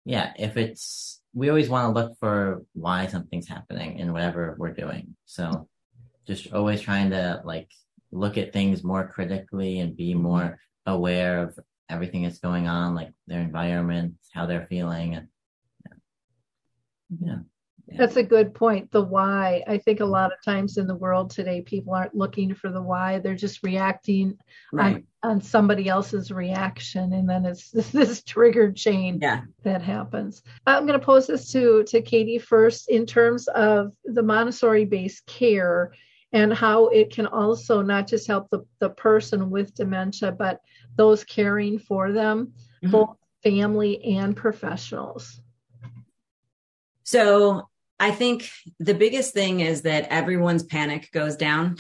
yeah, 0.04 0.32
if 0.38 0.56
it's, 0.56 1.20
we 1.34 1.48
always 1.48 1.68
want 1.68 1.84
to 1.86 2.00
look 2.00 2.12
for 2.20 2.62
why 2.72 3.08
something's 3.08 3.48
happening 3.48 3.98
in 3.98 4.12
whatever 4.12 4.54
we're 4.56 4.80
doing. 4.84 5.16
So 5.24 5.68
just 6.24 6.52
always 6.52 6.80
trying 6.80 7.10
to 7.10 7.42
like 7.44 7.70
look 8.12 8.38
at 8.38 8.52
things 8.52 8.84
more 8.84 9.08
critically 9.08 9.80
and 9.80 9.96
be 9.96 10.14
more 10.14 10.58
aware 10.86 11.42
of 11.42 11.58
everything 11.88 12.22
that's 12.22 12.38
going 12.38 12.68
on, 12.68 12.94
like 12.94 13.10
their 13.26 13.40
environment, 13.40 14.14
how 14.32 14.46
they're 14.46 14.68
feeling. 14.68 15.16
And, 15.16 15.28
yeah. 17.20 17.38
That's 17.88 18.16
a 18.16 18.22
good 18.22 18.52
point. 18.52 18.90
The 18.90 19.02
why. 19.02 19.62
I 19.68 19.78
think 19.78 20.00
a 20.00 20.04
lot 20.04 20.32
of 20.32 20.42
times 20.42 20.76
in 20.76 20.88
the 20.88 20.94
world 20.96 21.30
today, 21.30 21.62
people 21.62 21.94
aren't 21.94 22.16
looking 22.16 22.52
for 22.54 22.70
the 22.70 22.82
why. 22.82 23.20
They're 23.20 23.36
just 23.36 23.62
reacting 23.62 24.38
Right. 24.72 25.04
on, 25.22 25.30
on 25.30 25.40
somebody 25.40 25.88
else's 25.88 26.32
reaction. 26.32 27.12
And 27.12 27.28
then 27.28 27.44
it's 27.46 27.70
this, 27.72 27.90
this 27.90 28.22
triggered 28.24 28.74
chain 28.76 29.20
Yeah. 29.22 29.42
that 29.62 29.82
happens. 29.82 30.42
I'm 30.66 30.86
going 30.86 30.98
to 30.98 31.04
pose 31.06 31.28
this 31.28 31.52
to, 31.52 31.84
to 31.84 32.02
Katie 32.02 32.38
first 32.38 32.88
in 32.88 33.06
terms 33.06 33.46
of 33.48 33.92
the 34.04 34.22
Montessori 34.22 34.84
based 34.84 35.24
care 35.26 35.92
and 36.32 36.52
how 36.52 36.88
it 36.88 37.10
can 37.14 37.26
also 37.28 37.82
not 37.82 38.08
just 38.08 38.26
help 38.26 38.50
the, 38.50 38.66
the 38.80 38.90
person 38.90 39.48
with 39.48 39.74
dementia, 39.76 40.32
but 40.32 40.60
those 40.96 41.22
caring 41.22 41.78
for 41.78 42.10
them, 42.12 42.52
Mhm. 42.82 42.90
both 42.90 43.16
family 43.44 44.04
and 44.16 44.36
professionals. 44.36 45.40
So 47.04 47.68
I 47.98 48.10
think 48.10 48.50
the 48.78 48.94
biggest 48.94 49.32
thing 49.32 49.60
is 49.60 49.82
that 49.82 50.08
everyone's 50.10 50.62
panic 50.62 51.10
goes 51.12 51.36
down. 51.36 51.76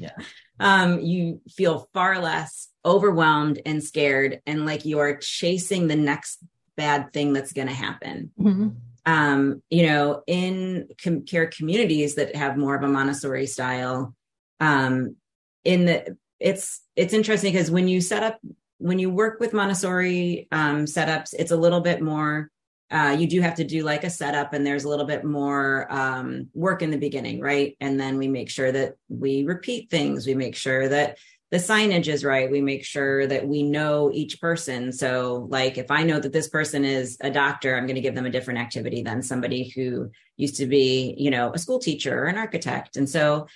Yeah. 0.00 0.16
Um, 0.58 1.00
you 1.00 1.42
feel 1.50 1.88
far 1.92 2.18
less 2.20 2.68
overwhelmed 2.86 3.60
and 3.66 3.82
scared, 3.82 4.40
and 4.46 4.64
like 4.64 4.84
you 4.84 4.98
are 5.00 5.16
chasing 5.16 5.88
the 5.88 5.96
next 5.96 6.38
bad 6.76 7.12
thing 7.12 7.32
that's 7.32 7.52
going 7.52 7.68
to 7.68 7.74
happen. 7.74 8.30
Mhm. 8.40 8.76
um, 9.06 9.62
you 9.68 9.86
know, 9.86 10.22
in 10.26 10.88
com- 11.02 11.26
care 11.26 11.46
communities 11.46 12.14
that 12.14 12.34
have 12.34 12.56
more 12.56 12.74
of 12.74 12.82
a 12.82 12.88
Montessori 12.88 13.46
style, 13.46 14.14
um, 14.60 15.16
in 15.64 15.84
the 15.84 16.16
it's 16.40 16.80
it's 16.96 17.12
interesting 17.12 17.52
because 17.52 17.70
when 17.70 17.86
you 17.86 18.00
set 18.00 18.22
up 18.22 18.38
when 18.78 18.98
you 18.98 19.10
work 19.10 19.40
with 19.40 19.52
Montessori 19.52 20.48
um, 20.50 20.86
setups, 20.86 21.34
it's 21.38 21.50
a 21.52 21.56
little 21.56 21.80
bit 21.80 22.00
more. 22.00 22.50
Uh, 22.90 23.16
you 23.18 23.26
do 23.26 23.40
have 23.40 23.54
to 23.54 23.64
do 23.64 23.82
like 23.82 24.04
a 24.04 24.10
setup, 24.10 24.52
and 24.52 24.66
there's 24.66 24.84
a 24.84 24.88
little 24.88 25.06
bit 25.06 25.24
more 25.24 25.86
um, 25.90 26.48
work 26.54 26.82
in 26.82 26.90
the 26.90 26.98
beginning, 26.98 27.40
right? 27.40 27.76
And 27.80 27.98
then 27.98 28.18
we 28.18 28.28
make 28.28 28.50
sure 28.50 28.70
that 28.70 28.94
we 29.08 29.44
repeat 29.44 29.90
things. 29.90 30.26
We 30.26 30.34
make 30.34 30.54
sure 30.54 30.88
that 30.88 31.18
the 31.50 31.56
signage 31.58 32.08
is 32.08 32.24
right. 32.24 32.50
We 32.50 32.60
make 32.60 32.84
sure 32.84 33.26
that 33.26 33.46
we 33.46 33.62
know 33.62 34.10
each 34.12 34.40
person. 34.40 34.92
So, 34.92 35.46
like, 35.50 35.78
if 35.78 35.90
I 35.90 36.02
know 36.02 36.18
that 36.18 36.32
this 36.32 36.48
person 36.48 36.84
is 36.84 37.16
a 37.20 37.30
doctor, 37.30 37.76
I'm 37.76 37.86
going 37.86 37.94
to 37.94 38.00
give 38.00 38.14
them 38.14 38.26
a 38.26 38.30
different 38.30 38.60
activity 38.60 39.02
than 39.02 39.22
somebody 39.22 39.68
who 39.68 40.10
used 40.36 40.56
to 40.56 40.66
be, 40.66 41.14
you 41.16 41.30
know, 41.30 41.52
a 41.52 41.58
school 41.58 41.78
teacher 41.78 42.24
or 42.24 42.26
an 42.26 42.38
architect. 42.38 42.96
And 42.96 43.08
so, 43.08 43.46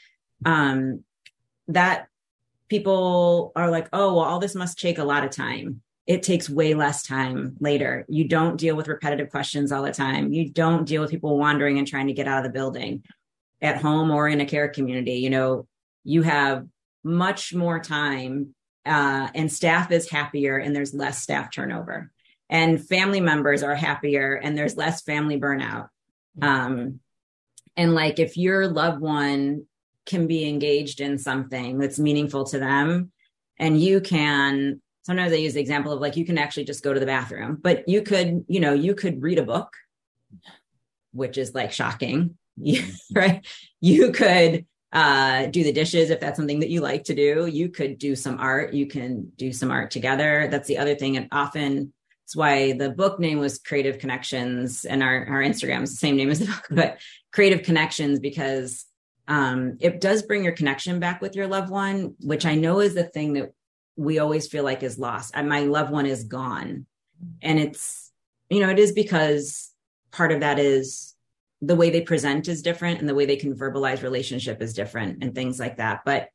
um, 0.44 1.04
that 1.68 2.06
people 2.68 3.52
are 3.56 3.70
like, 3.70 3.88
oh, 3.92 4.14
well, 4.14 4.24
all 4.24 4.38
this 4.38 4.54
must 4.54 4.78
take 4.78 4.98
a 4.98 5.04
lot 5.04 5.24
of 5.24 5.30
time. 5.30 5.82
It 6.08 6.24
takes 6.24 6.50
way 6.50 6.74
less 6.74 7.04
time 7.04 7.56
later. 7.60 8.04
You 8.08 8.26
don't 8.26 8.56
deal 8.56 8.74
with 8.74 8.88
repetitive 8.88 9.30
questions 9.30 9.70
all 9.70 9.84
the 9.84 9.92
time. 9.92 10.32
You 10.32 10.50
don't 10.50 10.84
deal 10.84 11.02
with 11.02 11.10
people 11.10 11.38
wandering 11.38 11.78
and 11.78 11.86
trying 11.86 12.08
to 12.08 12.14
get 12.14 12.26
out 12.26 12.38
of 12.38 12.44
the 12.44 12.58
building 12.58 13.04
at 13.62 13.80
home 13.80 14.10
or 14.10 14.26
in 14.26 14.40
a 14.40 14.46
care 14.46 14.68
community. 14.68 15.16
You 15.16 15.30
know, 15.30 15.68
you 16.04 16.22
have 16.22 16.66
much 17.04 17.54
more 17.54 17.78
time 17.78 18.54
uh, 18.86 19.28
and 19.34 19.52
staff 19.52 19.90
is 19.90 20.10
happier 20.10 20.56
and 20.56 20.74
there's 20.74 20.94
less 20.94 21.22
staff 21.22 21.50
turnover 21.52 22.10
and 22.48 22.86
family 22.86 23.20
members 23.20 23.62
are 23.62 23.74
happier 23.74 24.34
and 24.34 24.56
there's 24.56 24.76
less 24.76 25.02
family 25.02 25.38
burnout 25.38 25.88
um, 26.40 27.00
and 27.76 27.94
like 27.94 28.18
if 28.18 28.36
your 28.36 28.66
loved 28.66 29.00
one 29.00 29.66
can 30.06 30.26
be 30.26 30.48
engaged 30.48 31.00
in 31.00 31.18
something 31.18 31.78
that's 31.78 31.98
meaningful 31.98 32.44
to 32.44 32.58
them 32.58 33.12
and 33.58 33.80
you 33.80 34.00
can 34.00 34.80
sometimes 35.08 35.32
i 35.32 35.36
use 35.36 35.54
the 35.54 35.60
example 35.60 35.90
of 35.90 36.00
like 36.00 36.16
you 36.16 36.24
can 36.24 36.38
actually 36.38 36.64
just 36.64 36.84
go 36.84 36.92
to 36.92 37.00
the 37.00 37.06
bathroom 37.06 37.58
but 37.60 37.88
you 37.88 38.02
could 38.02 38.44
you 38.46 38.60
know 38.60 38.74
you 38.74 38.94
could 38.94 39.22
read 39.22 39.38
a 39.38 39.42
book 39.42 39.72
which 41.12 41.38
is 41.38 41.54
like 41.54 41.72
shocking 41.72 42.36
right 43.14 43.46
you 43.80 44.12
could 44.12 44.66
uh, 44.92 45.46
do 45.46 45.64
the 45.64 45.72
dishes 45.72 46.10
if 46.10 46.20
that's 46.20 46.36
something 46.36 46.60
that 46.60 46.70
you 46.70 46.80
like 46.80 47.04
to 47.04 47.14
do. 47.14 47.46
You 47.46 47.68
could 47.68 47.98
do 47.98 48.16
some 48.16 48.38
art. 48.38 48.72
You 48.72 48.86
can 48.86 49.30
do 49.36 49.52
some 49.52 49.70
art 49.70 49.90
together. 49.90 50.48
That's 50.50 50.66
the 50.66 50.78
other 50.78 50.94
thing. 50.94 51.16
And 51.16 51.28
often 51.30 51.92
it's 52.24 52.36
why 52.36 52.72
the 52.72 52.90
book 52.90 53.18
name 53.18 53.38
was 53.38 53.58
Creative 53.58 53.98
Connections 53.98 54.84
and 54.84 55.02
our, 55.02 55.26
our 55.26 55.42
Instagram 55.42 55.82
is 55.82 55.92
the 55.92 55.96
same 55.96 56.16
name 56.16 56.30
as 56.30 56.40
the 56.40 56.46
book, 56.46 56.66
but 56.70 56.98
Creative 57.32 57.62
Connections 57.62 58.20
because 58.20 58.84
um, 59.26 59.76
it 59.80 60.00
does 60.00 60.22
bring 60.22 60.44
your 60.44 60.54
connection 60.54 61.00
back 61.00 61.20
with 61.20 61.36
your 61.36 61.46
loved 61.46 61.70
one, 61.70 62.14
which 62.20 62.46
I 62.46 62.54
know 62.54 62.80
is 62.80 62.94
the 62.94 63.04
thing 63.04 63.34
that 63.34 63.52
we 63.98 64.18
always 64.18 64.48
feel 64.48 64.64
like 64.64 64.82
is 64.82 64.98
lost. 64.98 65.32
And 65.34 65.48
my 65.48 65.60
loved 65.60 65.90
one 65.92 66.06
is 66.06 66.24
gone. 66.24 66.86
And 67.42 67.58
it's, 67.58 68.10
you 68.48 68.60
know, 68.60 68.70
it 68.70 68.78
is 68.78 68.92
because 68.92 69.70
part 70.12 70.32
of 70.32 70.40
that 70.40 70.58
is 70.58 71.14
the 71.60 71.74
way 71.74 71.90
they 71.90 72.00
present 72.00 72.48
is 72.48 72.62
different 72.62 73.00
and 73.00 73.08
the 73.08 73.14
way 73.14 73.26
they 73.26 73.36
can 73.36 73.54
verbalize 73.54 74.02
relationship 74.02 74.62
is 74.62 74.72
different 74.74 75.22
and 75.22 75.34
things 75.34 75.58
like 75.58 75.78
that 75.78 76.02
but 76.04 76.28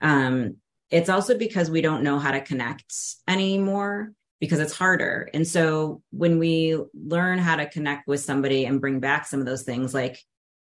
um 0.00 0.56
it's 0.90 1.08
also 1.08 1.36
because 1.36 1.68
we 1.70 1.80
don't 1.82 2.04
know 2.04 2.18
how 2.18 2.30
to 2.30 2.40
connect 2.40 2.94
anymore 3.26 4.12
because 4.40 4.60
it's 4.60 4.72
harder. 4.76 5.28
And 5.34 5.46
so 5.46 6.02
when 6.10 6.38
we 6.38 6.78
learn 6.94 7.38
how 7.38 7.56
to 7.56 7.68
connect 7.68 8.08
with 8.08 8.20
somebody 8.20 8.64
and 8.64 8.80
bring 8.80 9.00
back 9.00 9.26
some 9.26 9.40
of 9.40 9.46
those 9.46 9.64
things, 9.64 9.92
like 9.92 10.18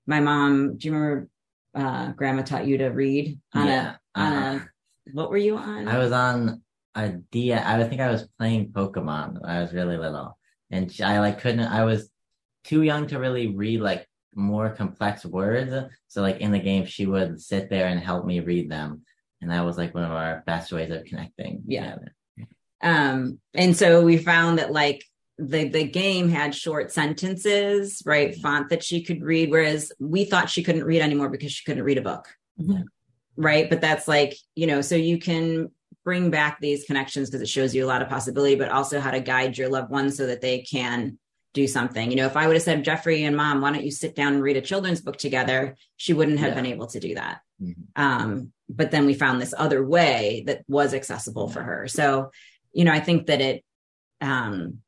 my 0.06 0.20
mom, 0.20 0.78
do 0.78 0.88
you 0.88 0.94
remember 0.94 1.28
uh, 1.74 2.12
grandma 2.12 2.42
taught 2.42 2.66
you 2.66 2.78
to 2.78 2.86
read 2.86 3.38
on 3.52 3.66
Yeah. 3.66 3.96
a, 4.14 4.20
on 4.20 4.32
Uh-huh. 4.32 4.58
a, 4.64 4.68
what 5.12 5.30
were 5.30 5.36
you 5.36 5.56
on? 5.56 5.88
I 5.88 5.98
was 5.98 6.12
on 6.12 6.62
a 6.94 7.08
D. 7.10 7.52
I 7.52 7.82
think 7.84 8.00
I 8.00 8.10
was 8.10 8.28
playing 8.38 8.72
Pokemon. 8.72 9.40
when 9.40 9.50
I 9.50 9.60
was 9.60 9.72
really 9.72 9.96
little, 9.96 10.38
and 10.70 10.92
I 11.02 11.20
like 11.20 11.40
couldn't. 11.40 11.60
I 11.60 11.84
was 11.84 12.10
too 12.64 12.82
young 12.82 13.06
to 13.08 13.18
really 13.18 13.48
read 13.48 13.80
like 13.80 14.06
more 14.34 14.70
complex 14.70 15.24
words. 15.24 15.72
So 16.08 16.22
like 16.22 16.38
in 16.38 16.50
the 16.50 16.58
game, 16.58 16.86
she 16.86 17.06
would 17.06 17.40
sit 17.40 17.70
there 17.70 17.86
and 17.88 18.00
help 18.00 18.24
me 18.26 18.40
read 18.40 18.70
them, 18.70 19.02
and 19.40 19.50
that 19.50 19.64
was 19.64 19.76
like 19.76 19.94
one 19.94 20.04
of 20.04 20.10
our 20.12 20.42
best 20.46 20.72
ways 20.72 20.90
of 20.90 21.04
connecting. 21.04 21.62
Yeah. 21.66 21.96
Um, 22.82 23.38
and 23.54 23.76
so 23.76 24.02
we 24.02 24.18
found 24.18 24.58
that 24.58 24.72
like 24.72 25.04
the 25.38 25.68
the 25.68 25.84
game 25.84 26.28
had 26.28 26.54
short 26.54 26.92
sentences, 26.92 28.02
right? 28.06 28.34
Font 28.36 28.68
that 28.70 28.84
she 28.84 29.02
could 29.02 29.22
read, 29.22 29.50
whereas 29.50 29.90
we 29.98 30.24
thought 30.24 30.50
she 30.50 30.62
couldn't 30.62 30.84
read 30.84 31.02
anymore 31.02 31.28
because 31.28 31.52
she 31.52 31.64
couldn't 31.64 31.82
read 31.84 31.98
a 31.98 32.02
book. 32.02 32.26
Mhm. 32.60 32.84
Right. 33.36 33.68
But 33.68 33.80
that's 33.80 34.06
like, 34.06 34.36
you 34.54 34.66
know, 34.66 34.80
so 34.80 34.94
you 34.94 35.18
can 35.18 35.70
bring 36.04 36.30
back 36.30 36.58
these 36.60 36.84
connections 36.84 37.30
because 37.30 37.42
it 37.42 37.48
shows 37.48 37.74
you 37.74 37.84
a 37.84 37.88
lot 37.88 38.02
of 38.02 38.08
possibility, 38.08 38.54
but 38.54 38.68
also 38.70 39.00
how 39.00 39.10
to 39.10 39.20
guide 39.20 39.56
your 39.56 39.68
loved 39.68 39.90
ones 39.90 40.16
so 40.16 40.26
that 40.26 40.40
they 40.40 40.60
can 40.60 41.18
do 41.54 41.66
something. 41.66 42.10
You 42.10 42.16
know, 42.16 42.26
if 42.26 42.36
I 42.36 42.46
would 42.46 42.56
have 42.56 42.62
said, 42.62 42.84
Jeffrey 42.84 43.24
and 43.24 43.36
mom, 43.36 43.60
why 43.60 43.72
don't 43.72 43.84
you 43.84 43.90
sit 43.90 44.14
down 44.14 44.34
and 44.34 44.42
read 44.42 44.56
a 44.56 44.60
children's 44.60 45.00
book 45.00 45.16
together? 45.16 45.76
She 45.96 46.12
wouldn't 46.12 46.40
have 46.40 46.50
Yeah. 46.50 46.54
been 46.54 46.66
able 46.66 46.88
to 46.88 47.00
do 47.00 47.14
that. 47.14 47.40
Mhm. 47.62 47.74
Um, 47.96 48.52
but 48.68 48.90
then 48.90 49.06
we 49.06 49.14
found 49.14 49.40
this 49.40 49.54
other 49.56 49.84
way 49.86 50.42
that 50.46 50.62
was 50.68 50.94
accessible 50.94 51.48
for 51.48 51.62
her. 51.62 51.86
So, 51.88 52.30
you 52.72 52.84
know, 52.84 52.92
I 52.92 53.00
think 53.00 53.26
that 53.26 53.40
it 53.40 53.64
um, 54.20 54.80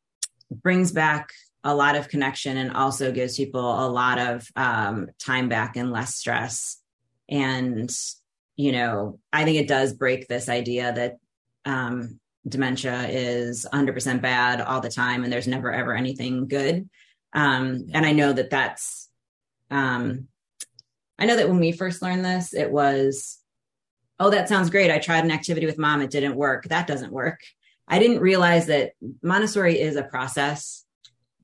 brings 0.50 0.92
back 0.92 1.30
a 1.62 1.74
lot 1.74 1.96
of 1.96 2.08
connection 2.08 2.56
and 2.56 2.72
also 2.72 3.12
gives 3.12 3.36
people 3.36 3.86
a 3.86 3.88
lot 3.88 4.18
of 4.18 4.48
um, 4.56 5.08
time 5.18 5.48
back 5.48 5.76
and 5.76 5.92
less 5.92 6.14
stress. 6.14 6.80
And, 7.28 7.90
you 8.56 8.72
know, 8.72 9.18
I 9.32 9.44
think 9.44 9.58
it 9.58 9.68
does 9.68 9.92
break 9.92 10.26
this 10.26 10.48
idea 10.48 10.92
that 10.92 11.16
um, 11.64 12.18
dementia 12.48 13.06
is 13.08 13.66
100% 13.70 14.22
bad 14.22 14.60
all 14.60 14.80
the 14.80 14.88
time 14.88 15.24
and 15.24 15.32
there's 15.32 15.48
never 15.48 15.72
ever 15.72 15.94
anything 15.94 16.48
good. 16.48 16.88
Um, 17.32 17.88
and 17.92 18.06
I 18.06 18.12
know 18.12 18.32
that 18.32 18.50
that's, 18.50 19.08
um, 19.70 20.28
I 21.18 21.26
know 21.26 21.36
that 21.36 21.48
when 21.48 21.58
we 21.58 21.72
first 21.72 22.02
learned 22.02 22.24
this, 22.24 22.54
it 22.54 22.70
was, 22.70 23.38
oh, 24.18 24.30
that 24.30 24.48
sounds 24.48 24.70
great. 24.70 24.90
I 24.90 24.98
tried 24.98 25.24
an 25.24 25.30
activity 25.30 25.66
with 25.66 25.78
mom, 25.78 26.00
it 26.00 26.10
didn't 26.10 26.36
work. 26.36 26.64
That 26.64 26.86
doesn't 26.86 27.12
work. 27.12 27.40
I 27.86 27.98
didn't 27.98 28.20
realize 28.20 28.66
that 28.66 28.92
Montessori 29.22 29.78
is 29.78 29.96
a 29.96 30.02
process. 30.02 30.84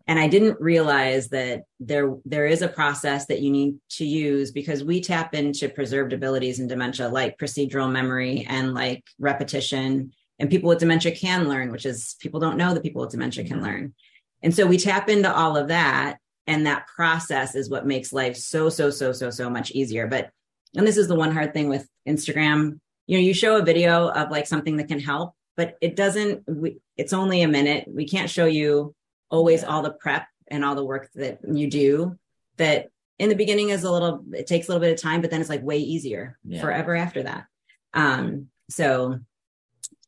And 0.06 0.18
I 0.18 0.28
didn't 0.28 0.60
realize 0.60 1.28
that 1.28 1.62
there 1.78 2.14
there 2.24 2.46
is 2.46 2.62
a 2.62 2.68
process 2.68 3.26
that 3.26 3.40
you 3.40 3.50
need 3.50 3.76
to 3.90 4.04
use 4.04 4.50
because 4.50 4.82
we 4.82 5.00
tap 5.00 5.34
into 5.34 5.68
preserved 5.68 6.12
abilities 6.12 6.58
in 6.58 6.66
dementia 6.66 7.08
like 7.08 7.38
procedural 7.38 7.90
memory 7.90 8.46
and 8.48 8.74
like 8.74 9.04
repetition. 9.18 10.12
And 10.38 10.50
people 10.50 10.68
with 10.68 10.80
dementia 10.80 11.14
can 11.14 11.48
learn, 11.48 11.70
which 11.70 11.86
is 11.86 12.16
people 12.20 12.40
don't 12.40 12.56
know 12.56 12.74
that 12.74 12.82
people 12.82 13.02
with 13.02 13.10
dementia 13.10 13.44
can 13.44 13.58
mm-hmm. 13.58 13.66
learn. 13.66 13.94
And 14.42 14.54
so 14.54 14.66
we 14.66 14.76
tap 14.76 15.08
into 15.08 15.32
all 15.32 15.56
of 15.56 15.68
that. 15.68 16.18
And 16.48 16.66
that 16.66 16.88
process 16.88 17.54
is 17.54 17.70
what 17.70 17.86
makes 17.86 18.12
life 18.12 18.36
so, 18.36 18.68
so, 18.68 18.90
so, 18.90 19.12
so, 19.12 19.30
so 19.30 19.48
much 19.48 19.70
easier. 19.70 20.08
But 20.08 20.30
and 20.76 20.86
this 20.86 20.96
is 20.96 21.08
the 21.08 21.14
one 21.14 21.32
hard 21.32 21.52
thing 21.52 21.68
with 21.68 21.86
Instagram. 22.08 22.80
You 23.06 23.18
know, 23.18 23.22
you 23.22 23.34
show 23.34 23.56
a 23.56 23.64
video 23.64 24.08
of 24.08 24.30
like 24.30 24.46
something 24.46 24.76
that 24.78 24.88
can 24.88 25.00
help, 25.00 25.34
but 25.56 25.76
it 25.80 25.96
doesn't, 25.96 26.42
we, 26.48 26.78
it's 26.96 27.12
only 27.12 27.42
a 27.42 27.48
minute. 27.48 27.84
We 27.86 28.08
can't 28.08 28.30
show 28.30 28.46
you 28.46 28.94
always 29.32 29.64
all 29.64 29.82
the 29.82 29.90
prep 29.90 30.26
and 30.48 30.64
all 30.64 30.76
the 30.76 30.84
work 30.84 31.10
that 31.16 31.38
you 31.50 31.68
do 31.68 32.18
that 32.58 32.90
in 33.18 33.28
the 33.30 33.34
beginning 33.34 33.70
is 33.70 33.82
a 33.82 33.90
little, 33.90 34.22
it 34.32 34.46
takes 34.46 34.68
a 34.68 34.70
little 34.70 34.80
bit 34.86 34.92
of 34.92 35.00
time, 35.00 35.20
but 35.22 35.30
then 35.30 35.40
it's 35.40 35.50
like 35.50 35.62
way 35.62 35.78
easier 35.78 36.38
Yeah. 36.44 36.60
forever 36.60 36.94
after 36.94 37.22
that. 37.24 37.46
Um, 37.94 38.48
so 38.70 39.18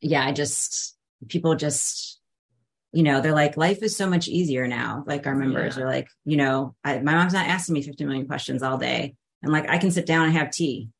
yeah, 0.00 0.24
I 0.24 0.32
just, 0.32 0.96
people 1.28 1.54
just, 1.56 2.20
you 2.92 3.02
know, 3.02 3.20
they're 3.20 3.32
like, 3.32 3.56
life 3.56 3.82
is 3.82 3.96
so 3.96 4.08
much 4.08 4.28
easier 4.28 4.68
now. 4.68 5.02
Like 5.06 5.26
our 5.26 5.34
members 5.34 5.78
are 5.78 5.86
like, 5.86 6.08
you 6.24 6.36
know, 6.36 6.74
I, 6.84 6.98
my 7.00 7.14
mom's 7.14 7.32
not 7.32 7.48
asking 7.48 7.72
me 7.74 7.82
50 7.82 8.04
million 8.04 8.26
questions 8.26 8.62
all 8.62 8.78
day. 8.78 9.16
And 9.42 9.52
like, 9.52 9.68
I 9.68 9.78
can 9.78 9.90
sit 9.90 10.06
down 10.06 10.26
and 10.26 10.36
have 10.36 10.50
tea. 10.50 10.90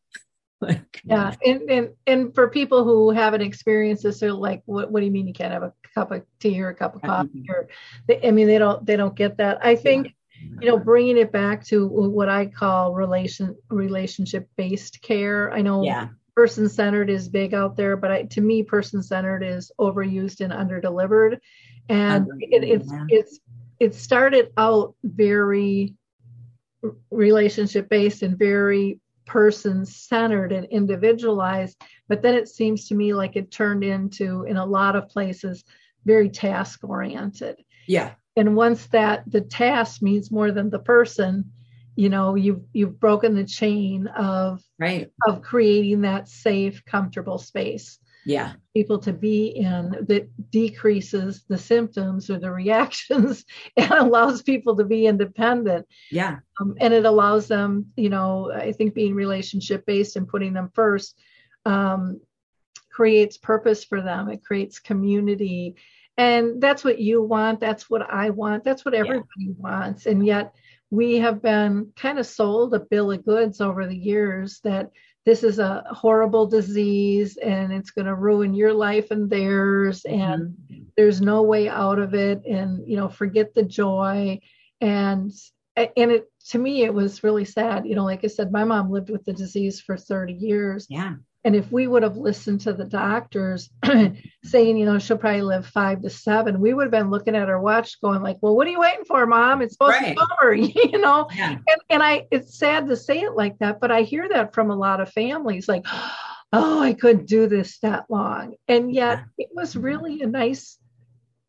like, 0.60 1.00
Yeah, 1.04 1.34
and, 1.44 1.70
and 1.70 1.88
and 2.06 2.34
for 2.34 2.48
people 2.48 2.84
who 2.84 3.10
haven't 3.10 3.42
experienced 3.42 4.04
this, 4.04 4.20
they're 4.20 4.32
like, 4.32 4.62
"What? 4.64 4.90
What 4.90 5.00
do 5.00 5.06
you 5.06 5.12
mean 5.12 5.26
you 5.28 5.34
can't 5.34 5.52
have 5.52 5.62
a 5.62 5.74
cup 5.94 6.10
of 6.10 6.22
tea 6.40 6.60
or 6.60 6.68
a 6.68 6.74
cup 6.74 6.96
of 6.96 7.02
coffee?" 7.02 7.46
Or, 7.48 7.68
they, 8.06 8.20
I 8.26 8.30
mean, 8.30 8.46
they 8.46 8.58
don't 8.58 8.84
they 8.84 8.96
don't 8.96 9.16
get 9.16 9.36
that. 9.38 9.64
I 9.64 9.76
think 9.76 10.14
you 10.60 10.68
know, 10.68 10.78
bringing 10.78 11.16
it 11.16 11.32
back 11.32 11.64
to 11.66 11.86
what 11.86 12.28
I 12.28 12.46
call 12.46 12.94
relation 12.94 13.56
relationship 13.70 14.48
based 14.56 15.00
care. 15.02 15.52
I 15.52 15.62
know 15.62 15.84
yeah, 15.84 16.08
person 16.34 16.68
centered 16.68 17.10
is 17.10 17.28
big 17.28 17.54
out 17.54 17.76
there, 17.76 17.96
but 17.96 18.10
I, 18.10 18.22
to 18.24 18.40
me, 18.40 18.62
person 18.62 19.02
centered 19.02 19.42
is 19.42 19.72
overused 19.78 20.40
and 20.40 20.52
underdelivered, 20.52 21.38
and 21.88 22.28
it, 22.40 22.64
it's 22.64 22.90
yeah. 22.90 23.06
it's 23.08 23.40
it 23.80 23.94
started 23.94 24.52
out 24.56 24.94
very 25.02 25.94
relationship 27.10 27.88
based 27.88 28.22
and 28.22 28.38
very 28.38 29.00
person 29.26 29.86
centered 29.86 30.52
and 30.52 30.66
individualized, 30.66 31.80
but 32.08 32.20
then 32.20 32.34
it 32.34 32.48
seems 32.48 32.88
to 32.88 32.94
me 32.94 33.14
like 33.14 33.36
it 33.36 33.50
turned 33.50 33.82
into, 33.82 34.44
in 34.44 34.58
a 34.58 34.66
lot 34.66 34.96
of 34.96 35.08
places, 35.08 35.64
very 36.04 36.28
task 36.28 36.80
oriented. 36.84 37.56
yeah, 37.86 38.12
And 38.36 38.56
once 38.56 38.86
that 38.88 39.24
the 39.26 39.40
task 39.40 40.02
means 40.02 40.30
more 40.30 40.52
than 40.52 40.70
the 40.70 40.78
person, 40.78 41.52
you 41.96 42.08
know, 42.08 42.34
you've 42.34 42.62
you've 42.72 42.98
broken 42.98 43.34
the 43.34 43.44
chain 43.44 44.08
of 44.08 44.62
right. 44.78 45.10
of 45.26 45.42
creating 45.42 46.02
that 46.02 46.28
safe, 46.28 46.84
comfortable 46.84 47.38
space. 47.38 47.98
Yeah, 48.26 48.54
people 48.74 48.98
to 49.00 49.12
be 49.12 49.48
in 49.48 49.90
that 50.08 50.30
decreases 50.50 51.44
the 51.46 51.58
symptoms 51.58 52.30
or 52.30 52.38
the 52.38 52.50
reactions 52.50 53.44
and 53.76 53.92
allows 53.92 54.42
people 54.42 54.76
to 54.76 54.84
be 54.84 55.06
independent. 55.06 55.86
Yeah, 56.10 56.38
um, 56.60 56.74
and 56.80 56.94
it 56.94 57.04
allows 57.04 57.48
them 57.48 57.86
you 57.96 58.08
know 58.08 58.50
i 58.50 58.72
think 58.72 58.94
being 58.94 59.14
relationship 59.14 59.84
based 59.84 60.16
and 60.16 60.26
putting 60.26 60.54
them 60.54 60.70
first 60.74 61.18
um, 61.66 62.20
creates 62.94 63.36
purpose 63.36 63.84
for 63.84 64.00
them. 64.00 64.28
It 64.28 64.44
creates 64.44 64.78
community 64.78 65.74
and 66.16 66.60
that's 66.62 66.84
what 66.84 66.98
you 66.98 67.22
want 67.22 67.58
that's 67.58 67.90
what 67.90 68.02
i 68.10 68.30
want 68.30 68.62
that's 68.64 68.84
what 68.84 68.94
everybody 68.94 69.54
wants. 69.58 70.06
And 70.06 70.24
yet 70.24 70.54
we 70.90 71.16
have 71.16 71.42
been 71.42 71.92
kind 71.96 72.18
of 72.18 72.26
sold 72.26 72.74
a 72.74 72.80
bill 72.80 73.10
of 73.10 73.24
goods 73.24 73.60
over 73.60 73.86
the 73.86 73.96
years 73.96 74.60
that 74.62 74.90
this 75.26 75.42
is 75.42 75.58
a 75.58 75.84
horrible 75.90 76.46
disease 76.46 77.36
and 77.38 77.72
it's 77.72 77.90
going 77.90 78.06
to 78.06 78.14
ruin 78.14 78.54
your 78.54 78.72
life 78.72 79.10
and 79.10 79.28
theirs 79.28 80.04
mm-hmm. 80.06 80.20
and 80.20 80.56
there's 80.96 81.20
no 81.20 81.42
way 81.42 81.68
out 81.68 81.98
of 81.98 82.14
it 82.14 82.44
and 82.44 82.86
you 82.86 82.96
know 82.96 83.08
forget 83.08 83.54
the 83.54 83.64
joy. 83.64 84.38
And 84.80 85.32
and 85.76 86.12
it 86.12 86.30
to 86.50 86.58
me 86.58 86.84
it 86.84 86.94
was 86.94 87.24
really 87.24 87.44
sad. 87.44 87.86
You 87.86 87.96
know 87.96 88.04
like 88.04 88.22
i 88.24 88.28
said 88.28 88.52
my 88.52 88.64
mom 88.64 88.90
lived 88.90 89.10
with 89.10 89.24
the 89.24 89.32
disease 89.32 89.80
for 89.80 89.96
30 89.96 90.34
years. 90.34 90.86
Yeah, 90.88 91.14
and 91.44 91.54
if 91.54 91.70
we 91.70 91.86
would 91.86 92.02
have 92.02 92.16
listened 92.16 92.60
to 92.62 92.72
the 92.72 92.84
doctors 92.84 93.70
saying 94.44 94.76
you 94.76 94.84
know 94.86 94.98
she'll 94.98 95.18
probably 95.18 95.42
live 95.42 95.66
five 95.66 96.00
to 96.02 96.10
seven 96.10 96.60
we 96.60 96.72
would 96.74 96.84
have 96.84 96.90
been 96.90 97.10
looking 97.10 97.36
at 97.36 97.48
our 97.48 97.60
watch 97.60 98.00
going 98.00 98.22
like 98.22 98.38
well 98.40 98.56
what 98.56 98.66
are 98.66 98.70
you 98.70 98.80
waiting 98.80 99.04
for 99.04 99.26
mom 99.26 99.62
it's 99.62 99.74
supposed 99.74 99.98
Right. 100.00 100.16
to 100.16 100.26
be 100.26 100.34
over 100.42 100.54
you 100.92 100.98
know 101.00 101.28
yeah, 101.36 101.50
and, 101.50 101.80
and 101.90 102.02
I 102.02 102.26
it's 102.30 102.58
sad 102.58 102.88
to 102.88 102.96
say 102.96 103.20
it 103.20 103.34
like 103.34 103.58
that, 103.58 103.80
but 103.80 103.90
I 103.90 104.02
hear 104.02 104.28
that 104.28 104.54
from 104.54 104.70
a 104.70 104.76
lot 104.76 105.00
of 105.00 105.10
families 105.12 105.68
like, 105.68 105.84
oh, 106.52 106.80
I 106.80 106.92
couldn't 106.94 107.26
do 107.26 107.46
this 107.48 107.78
that 107.80 108.04
long. 108.08 108.54
And 108.68 108.92
yet 108.92 109.24
it 109.38 109.48
was 109.52 109.76
really 109.76 110.22
a 110.22 110.26
nice 110.26 110.78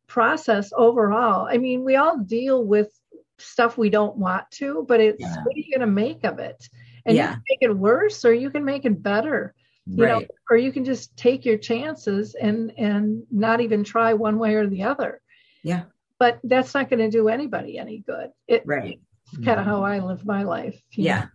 process 0.08 0.72
overall. 0.76 1.48
I 1.50 1.58
mean, 1.58 1.84
we 1.84 1.96
all 1.96 2.18
deal 2.18 2.64
with 2.64 2.92
stuff 3.38 3.78
we 3.78 3.90
don't 3.90 4.18
want 4.18 4.50
to, 4.52 4.86
but 4.88 5.00
it's 5.00 5.22
Yeah. 5.22 5.44
what 5.44 5.56
are 5.56 5.60
you 5.60 5.74
gonna 5.74 5.88
make 5.92 6.24
of 6.24 6.40
it? 6.40 6.68
And 7.06 7.16
you 7.16 7.24
Yeah. 7.24 7.34
can 7.34 7.44
make 7.50 7.60
it 7.62 7.78
worse 7.78 8.26
or 8.26 8.34
you 8.34 8.50
can 8.50 8.66
make 8.66 8.86
it 8.86 9.02
better. 9.04 9.54
You 9.88 10.06
know, 10.08 10.22
or 10.50 10.58
you 10.58 10.72
can 10.72 10.84
just 10.84 11.16
take 11.16 11.46
your 11.46 11.58
chances 11.58 12.34
and 12.36 12.72
and 12.78 13.24
not 13.30 13.62
even 13.62 13.84
try 13.84 14.14
one 14.14 14.40
way 14.40 14.56
or 14.56 14.68
the 14.68 14.84
other. 14.84 15.22
Yeah. 15.64 15.84
But 16.18 16.40
that's 16.44 16.74
not 16.74 16.90
going 16.90 17.00
to 17.00 17.10
do 17.10 17.28
anybody 17.28 17.78
any 17.78 18.00
good. 18.00 18.30
It, 18.48 18.64
Right. 18.66 19.00
kind 19.44 19.60
of 19.60 19.66
how 19.66 19.84
I 19.84 20.00
live 20.00 20.26
my 20.26 20.44
life. 20.44 20.82
you 20.92 21.04
know. 21.04 21.10
Yeah. 21.10 21.26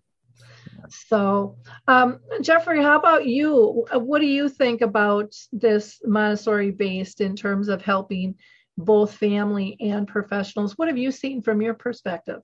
So, 0.89 1.57
um, 1.87 2.21
Jeffrey, 2.41 2.83
how 2.83 2.99
about 2.99 3.27
you? 3.27 3.87
What 3.93 4.21
do 4.21 4.27
you 4.27 4.49
think 4.49 4.81
about 4.81 5.35
this 5.53 6.01
Montessori 6.05 6.71
based 6.71 7.21
in 7.21 7.37
terms 7.37 7.69
of 7.69 7.83
helping 7.83 8.35
both 8.79 9.15
family 9.15 9.77
and 9.81 10.09
professionals? 10.09 10.77
What 10.77 10.89
have 10.89 10.99
you 10.99 11.11
seen 11.13 11.43
from 11.43 11.61
your 11.63 11.75
perspective? 11.75 12.41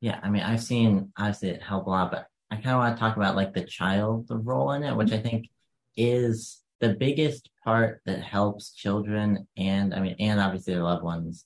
Yeah, 0.00 0.18
I 0.22 0.28
mean, 0.28 0.42
I've 0.42 0.62
seen 0.62 1.12
obviously 1.16 1.50
it 1.50 1.62
help 1.62 1.86
a 1.86 1.90
lot, 1.90 2.10
but 2.10 2.26
I 2.50 2.56
kind 2.56 2.70
of 2.70 2.78
want 2.78 2.96
to 2.96 3.00
talk 3.00 3.16
about 3.16 3.36
like 3.36 3.54
the 3.54 3.64
child 3.64 4.26
role 4.30 4.72
in 4.72 4.82
it, 4.82 4.96
which 4.96 5.12
I 5.12 5.18
think 5.18 5.48
is 5.96 6.62
the 6.80 6.94
biggest 6.94 7.50
part 7.64 8.02
that 8.06 8.22
helps 8.22 8.72
children 8.72 9.46
and 9.56 9.94
I 9.94 10.00
mean, 10.00 10.16
and 10.20 10.40
obviously 10.40 10.74
their 10.74 10.82
loved 10.82 11.02
ones, 11.02 11.44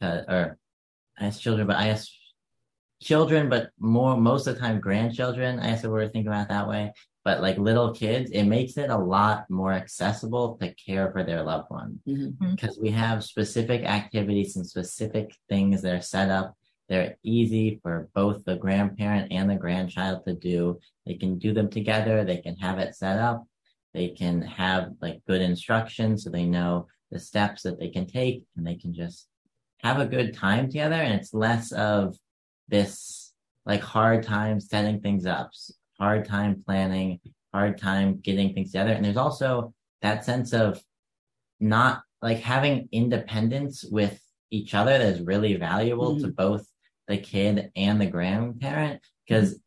uh, 0.00 0.22
or 0.28 0.58
as 1.18 1.38
children, 1.38 1.66
but 1.66 1.76
I 1.76 1.86
guess 1.86 2.10
children, 3.02 3.48
but 3.48 3.70
more 3.78 4.16
most 4.16 4.46
of 4.46 4.54
the 4.54 4.60
time 4.60 4.80
grandchildren. 4.80 5.58
I 5.60 5.70
guess 5.70 5.84
if 5.84 5.90
we're 5.90 6.08
thinking 6.08 6.28
about 6.28 6.44
it 6.46 6.48
that 6.48 6.68
way. 6.68 6.92
But 7.22 7.42
like 7.42 7.58
little 7.58 7.92
kids, 7.92 8.30
it 8.30 8.44
makes 8.44 8.78
it 8.78 8.88
a 8.88 8.96
lot 8.96 9.48
more 9.50 9.72
accessible 9.74 10.56
to 10.56 10.72
care 10.74 11.12
for 11.12 11.22
their 11.22 11.42
loved 11.42 11.70
one 11.70 12.00
Mhm. 12.08 12.50
because 12.56 12.78
we 12.78 12.90
have 12.90 13.22
specific 13.24 13.82
activities 13.84 14.56
and 14.56 14.66
specific 14.66 15.36
things 15.48 15.82
that 15.82 15.94
are 15.94 16.00
set 16.00 16.30
up. 16.30 16.56
They're 16.90 17.16
easy 17.22 17.78
for 17.84 18.08
both 18.14 18.44
the 18.44 18.56
grandparent 18.56 19.30
and 19.30 19.48
the 19.48 19.54
grandchild 19.54 20.24
to 20.26 20.34
do. 20.34 20.80
They 21.06 21.14
can 21.14 21.38
do 21.38 21.54
them 21.54 21.70
together. 21.70 22.24
They 22.24 22.38
can 22.38 22.56
have 22.56 22.80
it 22.80 22.96
set 22.96 23.18
up. 23.20 23.46
They 23.94 24.08
can 24.08 24.42
have 24.42 24.90
like 25.00 25.22
good 25.26 25.40
instructions 25.40 26.24
so 26.24 26.30
they 26.30 26.44
know 26.44 26.88
the 27.12 27.20
steps 27.20 27.62
that 27.62 27.78
they 27.78 27.90
can 27.90 28.06
take 28.06 28.44
and 28.56 28.66
they 28.66 28.74
can 28.74 28.92
just 28.92 29.28
have 29.84 30.00
a 30.00 30.06
good 30.06 30.34
time 30.34 30.66
together. 30.66 30.96
And 30.96 31.14
it's 31.14 31.32
less 31.32 31.70
of 31.70 32.16
this 32.68 33.32
like 33.64 33.82
hard 33.82 34.24
time 34.24 34.58
setting 34.58 35.00
things 35.00 35.26
up, 35.26 35.52
hard 35.96 36.26
time 36.26 36.62
planning, 36.66 37.20
hard 37.54 37.78
time 37.78 38.18
getting 38.18 38.52
things 38.52 38.72
together. 38.72 38.92
And 38.92 39.04
there's 39.04 39.16
also 39.16 39.72
that 40.02 40.24
sense 40.24 40.52
of 40.52 40.82
not 41.60 42.02
like 42.20 42.38
having 42.38 42.88
independence 42.90 43.84
with 43.84 44.20
each 44.50 44.74
other 44.74 44.98
that 44.98 45.06
is 45.06 45.20
really 45.20 45.54
valuable 45.54 46.16
to 46.16 46.26
mm-hmm. 46.26 46.30
both 46.32 46.66
the 47.10 47.18
kid 47.18 47.70
and 47.76 48.00
the 48.00 48.06
grandparent 48.06 49.00
because 49.26 49.60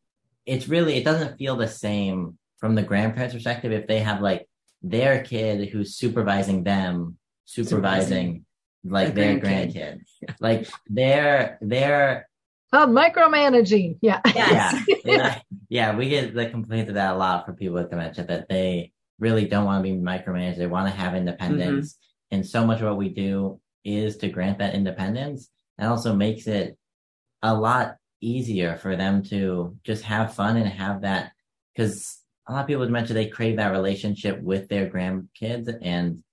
it's 0.46 0.68
really 0.68 0.96
it 0.96 1.04
doesn't 1.04 1.38
feel 1.38 1.56
the 1.56 1.68
same 1.68 2.38
from 2.58 2.74
the 2.76 2.82
grandparents 2.82 3.34
perspective 3.36 3.72
if 3.72 3.86
they 3.88 4.00
have 4.00 4.22
like 4.22 4.48
their 4.82 5.24
kid 5.24 5.70
who's 5.70 5.96
supervising 5.96 6.64
them 6.64 7.18
supervising 7.46 8.46
like 8.86 9.14
Their 9.14 9.40
grandkid. 9.40 9.74
grandkid 9.76 10.36
like 10.40 10.68
they're 10.90 11.58
they're 11.62 12.28
Oh, 12.76 12.88
micromanaging. 12.88 14.00
Yeah. 14.02 14.20
Yes. 14.34 14.84
yeah, 14.88 14.98
yeah, 15.06 15.40
yeah, 15.70 15.96
we 15.96 16.10
get 16.10 16.34
the 16.34 16.48
complaint 16.50 16.90
of 16.90 16.96
that 16.96 17.14
a 17.14 17.18
lot 17.18 17.46
for 17.46 17.54
people 17.54 17.76
with 17.76 17.92
dementia 17.92 18.24
that 18.26 18.50
they 18.50 18.92
really 19.20 19.46
don't 19.46 19.66
want 19.66 19.86
to 19.86 19.92
be 19.92 19.96
micromanaged. 19.96 20.58
They 20.58 20.66
want 20.66 20.90
to 20.92 21.00
have 21.00 21.14
independence. 21.14 21.94
Mm-hmm. 21.94 22.36
And 22.36 22.48
so 22.48 22.66
much 22.66 22.82
of 22.82 22.88
what 22.88 22.98
we 22.98 23.10
do 23.10 23.60
is 23.86 24.18
to 24.18 24.28
grant 24.28 24.58
that 24.58 24.74
independence 24.74 25.50
and 25.78 25.88
also 25.88 26.16
makes 26.16 26.48
it 26.48 26.76
a 27.44 27.54
lot 27.54 27.98
easier 28.22 28.78
for 28.78 28.96
them 28.96 29.22
to 29.22 29.78
just 29.84 30.04
have 30.04 30.34
fun 30.34 30.58
and 30.58 30.68
have 30.68 31.02
that 31.02 31.34
because 31.76 32.20
a 32.48 32.54
lot 32.54 32.62
of 32.62 32.68
people 32.68 32.80
with 32.80 32.90
dementia 32.90 33.14
they 33.14 33.28
crave 33.28 33.58
that 33.58 33.72
relationship 33.72 34.42
with 34.42 34.68
their 34.70 34.90
grandkids 34.90 35.74
and 35.82 36.24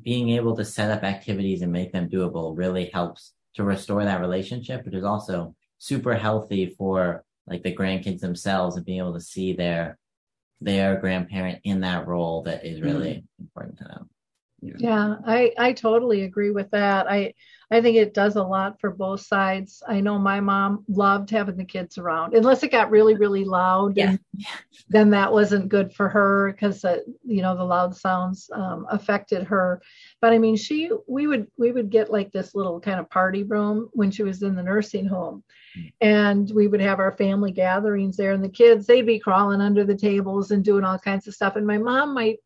being 0.00 0.30
able 0.30 0.56
to 0.56 0.64
set 0.64 0.90
up 0.90 1.02
activities 1.02 1.62
and 1.62 1.72
make 1.72 1.92
them 1.92 2.08
doable 2.08 2.56
really 2.56 2.86
helps 2.86 3.32
to 3.54 3.64
restore 3.64 4.04
that 4.04 4.20
relationship, 4.20 4.84
which 4.84 4.94
is 4.94 5.04
also 5.04 5.54
super 5.78 6.14
healthy 6.14 6.74
for 6.78 7.24
like 7.46 7.62
the 7.62 7.74
grandkids 7.74 8.20
themselves 8.20 8.76
and 8.76 8.86
being 8.86 8.98
able 8.98 9.12
to 9.12 9.20
see 9.20 9.52
their 9.52 9.98
their 10.60 10.96
grandparent 10.96 11.58
in 11.64 11.80
that 11.80 12.06
role 12.06 12.44
that 12.44 12.64
is 12.64 12.80
really 12.80 13.10
mm-hmm. 13.10 13.42
important 13.42 13.76
to 13.78 13.84
them. 13.84 14.08
Yeah, 14.62 15.16
I 15.26 15.52
I 15.58 15.72
totally 15.72 16.22
agree 16.22 16.50
with 16.50 16.70
that. 16.70 17.10
I 17.10 17.34
I 17.72 17.80
think 17.80 17.96
it 17.96 18.12
does 18.12 18.36
a 18.36 18.42
lot 18.42 18.78
for 18.78 18.90
both 18.90 19.22
sides. 19.22 19.82
I 19.88 20.00
know 20.00 20.18
my 20.18 20.40
mom 20.40 20.84
loved 20.88 21.30
having 21.30 21.56
the 21.56 21.64
kids 21.64 21.96
around, 21.96 22.34
unless 22.34 22.62
it 22.62 22.70
got 22.70 22.90
really 22.90 23.14
really 23.14 23.44
loud. 23.44 23.96
Yeah. 23.96 24.10
and 24.10 24.18
then 24.90 25.10
that 25.10 25.32
wasn't 25.32 25.70
good 25.70 25.92
for 25.94 26.08
her 26.10 26.52
because 26.52 26.84
uh, 26.84 26.98
you 27.24 27.40
know 27.40 27.56
the 27.56 27.64
loud 27.64 27.96
sounds 27.96 28.50
um, 28.52 28.86
affected 28.90 29.44
her. 29.44 29.80
But 30.20 30.32
I 30.34 30.38
mean, 30.38 30.56
she 30.56 30.90
we 31.06 31.26
would 31.26 31.46
we 31.56 31.72
would 31.72 31.88
get 31.88 32.12
like 32.12 32.30
this 32.30 32.54
little 32.54 32.78
kind 32.78 33.00
of 33.00 33.08
party 33.08 33.42
room 33.42 33.88
when 33.92 34.10
she 34.10 34.22
was 34.22 34.42
in 34.42 34.54
the 34.54 34.62
nursing 34.62 35.06
home, 35.06 35.42
and 36.02 36.50
we 36.50 36.66
would 36.66 36.82
have 36.82 36.98
our 36.98 37.12
family 37.12 37.52
gatherings 37.52 38.18
there, 38.18 38.32
and 38.32 38.44
the 38.44 38.50
kids 38.50 38.86
they'd 38.86 39.06
be 39.06 39.18
crawling 39.18 39.62
under 39.62 39.84
the 39.84 39.96
tables 39.96 40.50
and 40.50 40.62
doing 40.62 40.84
all 40.84 40.98
kinds 40.98 41.26
of 41.26 41.34
stuff, 41.34 41.56
and 41.56 41.66
my 41.66 41.78
mom 41.78 42.12
might 42.12 42.38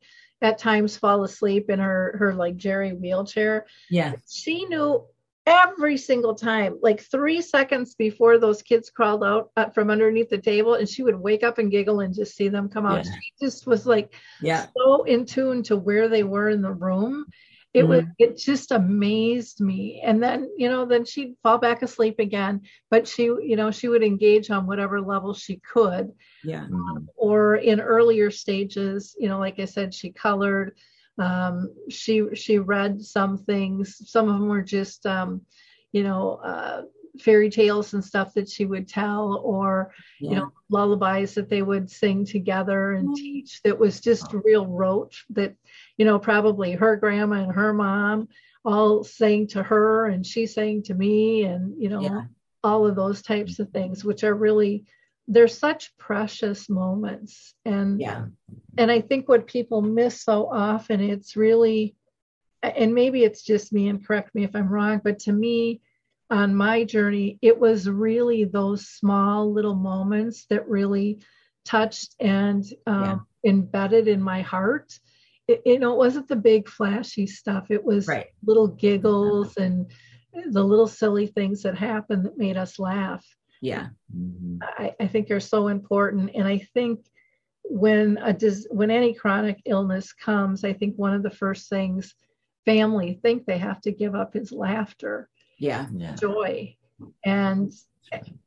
at 0.42 0.58
times 0.58 0.96
fall 0.96 1.24
asleep 1.24 1.70
in 1.70 1.78
her 1.78 2.14
her 2.18 2.34
like 2.34 2.56
geri 2.56 2.92
wheelchair. 2.92 3.66
Yeah. 3.90 4.14
She 4.28 4.64
knew 4.66 5.04
every 5.46 5.96
single 5.96 6.34
time, 6.34 6.78
like 6.82 7.00
three 7.00 7.40
seconds 7.40 7.94
before 7.94 8.38
those 8.38 8.62
kids 8.62 8.90
crawled 8.90 9.22
out 9.24 9.50
uh, 9.56 9.70
from 9.70 9.90
underneath 9.90 10.28
the 10.28 10.38
table, 10.38 10.74
and 10.74 10.88
she 10.88 11.02
would 11.02 11.14
wake 11.18 11.44
up 11.44 11.58
and 11.58 11.70
giggle 11.70 12.00
and 12.00 12.14
just 12.14 12.36
see 12.36 12.48
them 12.48 12.68
come 12.68 12.84
out. 12.84 13.04
Yeah. 13.04 13.12
She 13.12 13.32
just 13.46 13.66
was 13.66 13.86
like 13.86 14.14
Yeah. 14.42 14.66
so 14.76 15.04
in 15.04 15.24
tune 15.24 15.62
to 15.64 15.76
where 15.76 16.08
they 16.08 16.24
were 16.24 16.48
in 16.50 16.62
the 16.62 16.72
room. 16.72 17.26
It 17.74 17.86
was 17.86 18.04
it 18.18 18.38
just 18.38 18.70
amazed 18.72 19.60
me. 19.60 20.00
And 20.02 20.22
then, 20.22 20.48
you 20.56 20.70
know, 20.70 20.86
then 20.86 21.04
she'd 21.04 21.36
fall 21.42 21.58
back 21.58 21.82
asleep 21.82 22.18
again, 22.18 22.62
but 22.90 23.06
she, 23.06 23.24
you 23.24 23.54
know, 23.54 23.70
she 23.70 23.88
would 23.88 24.02
engage 24.02 24.50
on 24.50 24.66
whatever 24.66 24.98
level 24.98 25.34
she 25.34 25.56
could 25.58 26.10
Yeah. 26.42 26.64
Mhm. 26.70 27.06
or 27.16 27.56
in 27.56 27.78
earlier 27.82 28.30
stages, 28.30 29.14
you 29.18 29.28
know, 29.28 29.38
like 29.38 29.58
I 29.60 29.66
said, 29.66 29.92
she 29.92 30.10
colored, 30.10 30.74
um, 31.18 31.72
she 31.88 32.22
she 32.34 32.58
read 32.58 33.02
some 33.02 33.38
things. 33.38 34.02
Some 34.10 34.28
of 34.28 34.34
them 34.38 34.48
were 34.48 34.62
just, 34.62 35.06
um, 35.06 35.42
you 35.92 36.02
know, 36.02 36.34
uh, 36.44 36.82
fairy 37.18 37.48
tales 37.50 37.94
and 37.94 38.04
stuff 38.04 38.34
that 38.34 38.48
she 38.48 38.66
would 38.66 38.88
tell, 38.88 39.40
or 39.42 39.92
Yeah. 40.20 40.30
you 40.30 40.36
know, 40.36 40.52
lullabies 40.68 41.34
that 41.34 41.48
they 41.48 41.62
would 41.62 41.90
sing 41.90 42.24
together 42.24 42.92
and 42.92 43.16
teach. 43.16 43.62
That 43.62 43.78
was 43.78 44.00
just 44.00 44.32
real 44.32 44.66
rote. 44.66 45.14
That 45.30 45.54
you 45.96 46.04
know, 46.04 46.18
probably 46.18 46.72
her 46.72 46.96
grandma 46.96 47.42
and 47.42 47.52
her 47.52 47.72
mom 47.72 48.28
all 48.64 49.04
sang 49.04 49.46
to 49.48 49.62
her, 49.62 50.06
and 50.06 50.26
she 50.26 50.46
sang 50.46 50.82
to 50.82 50.94
me, 50.94 51.44
and 51.44 51.80
you 51.82 51.88
know, 51.88 52.02
Yeah. 52.02 52.22
all 52.64 52.86
of 52.86 52.96
those 52.96 53.22
types 53.22 53.58
of 53.58 53.70
things, 53.70 54.04
which 54.04 54.24
are 54.24 54.34
really 54.34 54.84
they're 55.28 55.48
such 55.48 55.96
precious 55.98 56.68
moments. 56.68 57.54
And 57.64 58.00
Yeah. 58.00 58.26
and 58.78 58.90
i 58.90 59.00
think 59.00 59.28
what 59.28 59.46
people 59.46 59.82
miss 59.82 60.22
so 60.22 60.48
often 60.52 61.00
it's 61.00 61.34
really 61.36 61.96
and 62.62 62.94
maybe 62.94 63.24
it's 63.24 63.42
just 63.42 63.72
me 63.72 63.88
and 63.88 64.06
correct 64.06 64.34
me 64.34 64.44
if 64.44 64.54
i'm 64.54 64.68
wrong 64.68 65.00
but 65.02 65.18
to 65.18 65.32
me 65.32 65.80
on 66.30 66.54
my 66.54 66.84
journey 66.84 67.38
it 67.42 67.58
was 67.58 67.88
really 67.88 68.44
those 68.44 68.88
small 68.88 69.52
little 69.52 69.74
moments 69.74 70.46
that 70.50 70.68
really 70.68 71.18
touched 71.66 72.14
and 72.20 72.64
um, 72.86 73.26
embedded 73.44 74.08
in 74.08 74.22
my 74.22 74.40
heart. 74.40 74.98
It, 75.48 75.62
you 75.66 75.78
know 75.78 75.92
it 75.92 75.98
wasn't 75.98 76.28
the 76.28 76.36
big 76.36 76.68
flashy 76.68 77.26
stuff. 77.26 77.70
It 77.70 77.84
was 77.84 78.08
Right. 78.08 78.26
little 78.44 78.68
giggles 78.68 79.56
and 79.56 79.90
the 80.50 80.64
little 80.64 80.86
silly 80.86 81.26
things 81.26 81.62
that 81.62 81.76
happened 81.76 82.24
that 82.24 82.38
made 82.38 82.56
us 82.56 82.78
laugh 82.78 83.24
Yeah. 83.60 83.88
Mhm. 84.14 84.58
I, 84.62 84.94
I 85.00 85.06
think 85.06 85.30
are 85.30 85.40
so 85.40 85.68
important. 85.68 86.30
And 86.34 86.46
I 86.46 86.58
think 86.58 87.06
when 87.64 88.18
a 88.18 88.32
dis, 88.32 88.66
when 88.70 88.90
any 88.90 89.12
chronic 89.14 89.60
illness 89.64 90.12
comes, 90.12 90.64
I 90.64 90.72
think 90.72 90.96
one 90.96 91.14
of 91.14 91.22
the 91.22 91.30
first 91.30 91.68
things 91.68 92.14
family 92.64 93.18
think 93.22 93.44
they 93.46 93.58
have 93.58 93.80
to 93.82 93.92
give 93.92 94.14
up 94.14 94.36
is 94.36 94.52
laughter, 94.52 95.28
Yeah. 95.58 95.86
Yeah. 95.94 96.14
joy, 96.16 96.76
and 97.24 97.72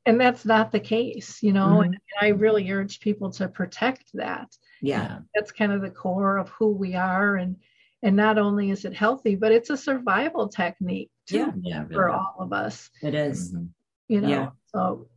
and 0.05 0.19
that's 0.19 0.45
not 0.45 0.71
the 0.71 0.79
case, 0.79 1.43
you 1.43 1.51
know. 1.51 1.81
And 1.81 1.97
I 2.21 2.29
really 2.29 2.71
urge 2.71 3.01
people 3.01 3.29
to 3.31 3.47
protect 3.49 4.11
that. 4.13 4.55
Yeah. 4.81 5.19
That's 5.35 5.51
kind 5.51 5.71
of 5.73 5.81
the 5.81 5.89
core 5.91 6.37
of 6.37 6.49
who 6.49 6.71
we 6.71 6.95
are, 6.95 7.35
and 7.35 7.57
and 8.03 8.15
not 8.15 8.37
only 8.37 8.69
is 8.69 8.85
it 8.85 8.93
healthy, 8.93 9.35
but 9.35 9.51
it's 9.51 9.69
a 9.69 9.75
survival 9.77 10.47
technique 10.47 11.11
too 11.25 11.37
Yeah. 11.37 11.51
Yeah. 11.61 11.85
for 11.91 12.09
all 12.09 12.37
of 12.39 12.53
us 12.53 12.89
It 13.01 13.13
is. 13.13 13.53
Mhm. 13.53 13.69
you 14.07 14.21
know 14.21 14.29
Yeah. 14.29 14.49
So 14.73 15.07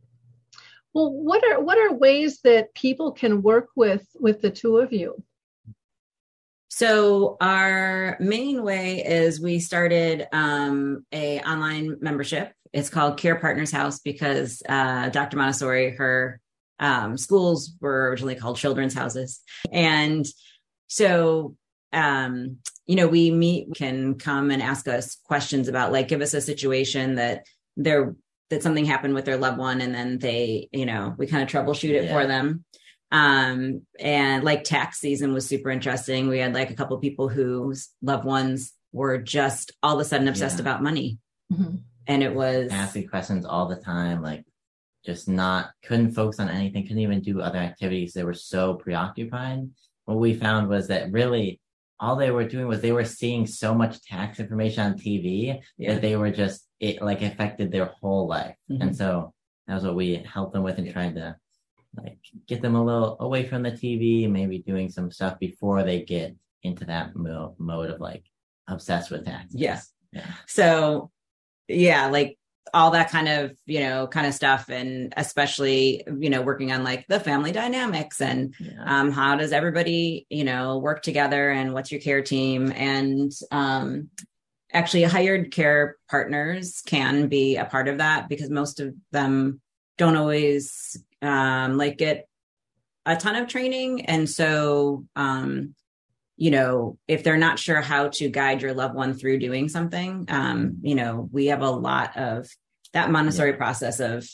well 0.93 1.11
what 1.11 1.43
are 1.43 1.61
what 1.61 1.77
are 1.77 1.93
ways 1.93 2.41
that 2.41 2.73
people 2.73 3.11
can 3.11 3.41
work 3.41 3.69
with 3.75 4.05
with 4.19 4.41
the 4.41 4.49
two 4.49 4.77
of 4.77 4.91
you 4.91 5.23
So 6.75 7.37
our 7.39 8.17
main 8.19 8.63
way 8.63 9.05
is 9.05 9.39
we 9.39 9.59
started 9.59 10.27
um, 10.33 11.05
a 11.11 11.39
online 11.41 11.97
membership. 12.01 12.51
It's 12.73 12.89
called 12.89 13.19
Care 13.19 13.35
Partners 13.35 13.71
House 13.71 13.99
because 13.99 14.63
uh, 14.67 15.09
Dr. 15.09 15.37
Montessori, 15.37 15.91
her 15.91 16.39
um, 16.79 17.15
schools 17.15 17.75
were 17.79 18.09
originally 18.09 18.33
called 18.33 18.57
children's 18.57 18.95
houses, 18.95 19.41
and 19.71 20.25
so 20.87 21.55
um, 21.93 22.57
you 22.87 22.95
know 22.95 23.07
we 23.07 23.29
meet 23.29 23.75
can 23.75 24.15
come 24.15 24.49
and 24.49 24.59
ask 24.59 24.87
us 24.87 25.15
questions 25.23 25.67
about 25.67 25.91
like 25.91 26.07
give 26.07 26.21
us 26.21 26.33
a 26.33 26.41
situation 26.41 27.15
that 27.15 27.45
they're 27.77 28.15
that 28.53 28.63
something 28.63 28.85
happened 28.85 29.13
with 29.13 29.25
their 29.25 29.37
loved 29.37 29.57
one, 29.57 29.81
and 29.81 29.93
then 29.93 30.19
they 30.19 30.69
you 30.71 30.85
know 30.85 31.13
we 31.17 31.27
kind 31.27 31.43
of 31.43 31.49
troubleshoot 31.49 31.89
it 31.89 32.09
for 32.09 32.25
them 32.27 32.63
um 33.11 33.81
and 33.99 34.43
like 34.43 34.63
tax 34.63 34.99
season 34.99 35.33
was 35.33 35.45
super 35.47 35.69
interesting 35.69 36.27
we 36.27 36.39
had 36.39 36.55
like 36.55 36.71
a 36.71 36.73
couple 36.73 36.97
people 36.97 37.29
whose 37.29 37.89
loved 38.01 38.25
ones 38.25 38.73
were 38.91 39.19
just 39.19 39.71
all 39.83 39.93
of 39.95 39.99
a 39.99 40.05
sudden 40.05 40.27
obsessed 40.27 40.55
Yeah. 40.57 40.61
about 40.63 40.81
money 40.81 41.19
Mhm. 41.51 41.81
and 42.07 42.23
it 42.23 42.33
was 42.33 42.71
asking 42.71 43.07
questions 43.09 43.45
all 43.45 43.67
the 43.67 43.75
time, 43.75 44.23
like 44.23 44.43
just 45.05 45.27
not 45.27 45.71
couldn't 45.85 46.13
focus 46.13 46.39
on 46.39 46.49
anything, 46.49 46.83
couldn't 46.83 46.99
even 46.99 47.21
do 47.21 47.39
other 47.41 47.59
activities. 47.59 48.13
They 48.13 48.23
were 48.23 48.33
so 48.33 48.75
preoccupied. 48.75 49.69
What 50.05 50.17
we 50.17 50.33
found 50.33 50.67
was 50.69 50.87
that 50.87 51.11
really 51.11 51.59
all 51.99 52.15
they 52.15 52.31
were 52.31 52.47
doing 52.47 52.67
was 52.67 52.81
they 52.81 52.91
were 52.91 53.05
seeing 53.05 53.45
so 53.47 53.73
much 53.73 54.01
tax 54.03 54.39
information 54.39 54.83
on 54.85 54.97
TV 54.97 55.61
Yeah. 55.77 55.93
that 55.93 56.01
they 56.01 56.15
were 56.15 56.31
just 56.31 56.67
it 56.79 57.01
like 57.01 57.21
affected 57.21 57.71
their 57.71 57.85
whole 57.85 58.27
life. 58.27 58.55
Mhm. 58.69 58.81
And 58.81 58.95
so 58.95 59.33
that 59.67 59.75
was 59.75 59.83
what 59.85 59.95
we 59.95 60.15
helped 60.15 60.53
them 60.53 60.63
with 60.63 60.77
and 60.77 60.91
trying 60.91 61.15
to 61.15 61.35
like 61.95 62.17
get 62.47 62.61
them 62.61 62.75
a 62.75 62.83
little 62.83 63.15
away 63.19 63.45
from 63.45 63.63
the 63.63 63.71
TV, 63.71 64.27
maybe 64.29 64.59
doing 64.59 64.89
some 64.89 65.11
stuff 65.11 65.39
before 65.39 65.83
they 65.83 66.01
get 66.01 66.35
into 66.63 66.85
that 66.85 67.15
mo- 67.15 67.55
mode 67.59 67.89
of 67.91 67.99
like 68.01 68.23
obsessed 68.67 69.11
with 69.11 69.25
taxes. 69.25 69.59
Yeah. 69.59 69.79
Yeah. 70.11 70.25
So 70.47 71.11
yeah, 71.67 72.07
like 72.07 72.37
all 72.73 72.91
that 72.91 73.09
kind 73.09 73.27
of, 73.27 73.57
you 73.65 73.79
know, 73.79 74.07
kind 74.07 74.25
of 74.25 74.33
stuff. 74.33 74.69
And 74.69 75.13
especially, 75.17 76.03
you 76.19 76.29
know, 76.29 76.41
working 76.41 76.71
on 76.71 76.83
like 76.83 77.05
the 77.07 77.19
family 77.19 77.51
dynamics 77.51 78.21
and 78.21 78.53
Yeah. 78.59 78.71
um, 78.85 79.11
how 79.11 79.35
does 79.35 79.51
everybody, 79.51 80.25
you 80.29 80.43
know, 80.43 80.77
work 80.77 81.01
together 81.01 81.49
and 81.49 81.73
what's 81.73 81.91
your 81.91 82.01
care 82.01 82.21
team? 82.21 82.71
And 82.75 83.31
um, 83.51 84.09
actually, 84.71 85.03
hired 85.03 85.51
care 85.51 85.97
partners 86.09 86.81
can 86.85 87.27
be 87.27 87.57
a 87.57 87.65
part 87.65 87.87
of 87.87 87.97
that 87.99 88.29
because 88.29 88.49
most 88.49 88.79
of 88.79 88.93
them 89.11 89.61
don't 89.97 90.15
always 90.15 90.97
um, 91.21 91.77
like 91.77 91.97
get 91.97 92.27
a 93.05 93.15
ton 93.15 93.35
of 93.35 93.47
training. 93.47 94.05
And 94.05 94.29
so, 94.29 95.05
um, 95.15 95.75
you 96.43 96.51
know, 96.51 96.97
if 97.07 97.23
they're 97.23 97.37
not 97.37 97.57
sure 97.57 97.79
how 97.79 98.09
to 98.09 98.27
guide 98.27 98.61
your 98.61 98.73
loved 98.73 98.95
one 98.95 99.13
through 99.13 99.39
doing 99.39 99.69
something, 99.69 100.25
um, 100.27 100.79
you 100.81 100.93
know, 100.93 101.29
we 101.31 101.45
have 101.45 101.61
a 101.61 101.69
lot 101.69 102.17
of 102.17 102.49
that 102.91 103.09
Montessori 103.09 103.53
process 103.53 104.01
of 104.01 104.27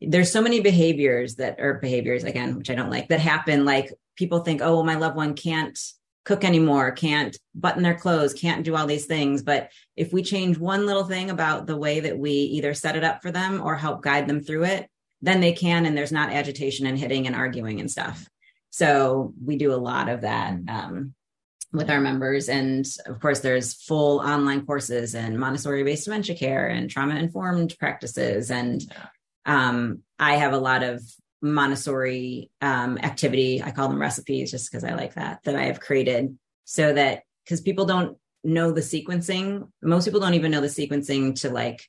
there's 0.00 0.32
so 0.32 0.42
many 0.42 0.58
behaviors 0.58 1.36
that 1.36 1.60
are 1.60 1.74
behaviors 1.74 2.24
again, 2.24 2.56
which 2.56 2.68
I 2.68 2.74
don't 2.74 2.90
like, 2.90 3.10
that 3.10 3.20
happen. 3.20 3.64
Like 3.64 3.92
people 4.16 4.40
think, 4.40 4.60
oh, 4.60 4.74
well, 4.74 4.82
my 4.82 4.96
loved 4.96 5.14
one 5.14 5.34
can't 5.34 5.78
cook 6.24 6.42
anymore, 6.42 6.90
can't 6.90 7.38
button 7.54 7.84
their 7.84 7.94
clothes, 7.94 8.34
can't 8.34 8.64
do 8.64 8.74
all 8.74 8.88
these 8.88 9.06
things. 9.06 9.44
But 9.44 9.70
if 9.94 10.12
we 10.12 10.24
change 10.24 10.58
one 10.58 10.84
little 10.84 11.04
thing 11.04 11.30
about 11.30 11.68
the 11.68 11.76
way 11.76 12.00
that 12.00 12.18
we 12.18 12.32
either 12.32 12.74
set 12.74 12.96
it 12.96 13.04
up 13.04 13.22
for 13.22 13.30
them 13.30 13.62
or 13.62 13.76
help 13.76 14.02
guide 14.02 14.26
them 14.26 14.40
through 14.40 14.64
it, 14.64 14.88
then 15.22 15.40
they 15.40 15.52
can, 15.52 15.86
and 15.86 15.96
there's 15.96 16.10
not 16.10 16.32
agitation 16.32 16.86
and 16.86 16.98
hitting 16.98 17.28
and 17.28 17.36
arguing 17.36 17.78
and 17.78 17.88
stuff. 17.88 18.28
So 18.70 19.32
we 19.44 19.56
do 19.56 19.72
a 19.72 19.76
lot 19.76 20.08
of 20.08 20.22
that 20.22 20.58
um, 20.68 21.14
with 21.72 21.90
our 21.90 22.00
members. 22.00 22.48
And 22.48 22.86
of 23.06 23.20
course, 23.20 23.40
there's 23.40 23.74
full 23.74 24.20
online 24.20 24.66
courses 24.66 25.14
and 25.14 25.38
Montessori 25.38 25.84
based 25.84 26.04
dementia 26.04 26.34
care 26.34 26.66
and 26.66 26.90
trauma 26.90 27.14
informed 27.16 27.76
practices. 27.78 28.50
And 28.50 28.82
um, 29.46 30.02
I 30.18 30.36
have 30.36 30.52
a 30.52 30.58
lot 30.58 30.82
of 30.82 31.02
Montessori 31.42 32.50
um, 32.60 32.98
activity. 32.98 33.62
I 33.62 33.70
call 33.70 33.88
them 33.88 34.00
recipes 34.00 34.50
just 34.50 34.70
because 34.70 34.84
I 34.84 34.94
like 34.94 35.14
that, 35.14 35.42
that 35.44 35.56
I 35.56 35.64
have 35.64 35.80
created 35.80 36.36
so 36.64 36.92
that 36.92 37.22
because 37.44 37.60
people 37.60 37.86
don't 37.86 38.16
know 38.44 38.72
the 38.72 38.80
sequencing. 38.80 39.68
Most 39.82 40.04
people 40.04 40.20
don't 40.20 40.34
even 40.34 40.50
know 40.50 40.60
the 40.60 40.66
sequencing 40.66 41.40
to 41.40 41.50
like 41.50 41.88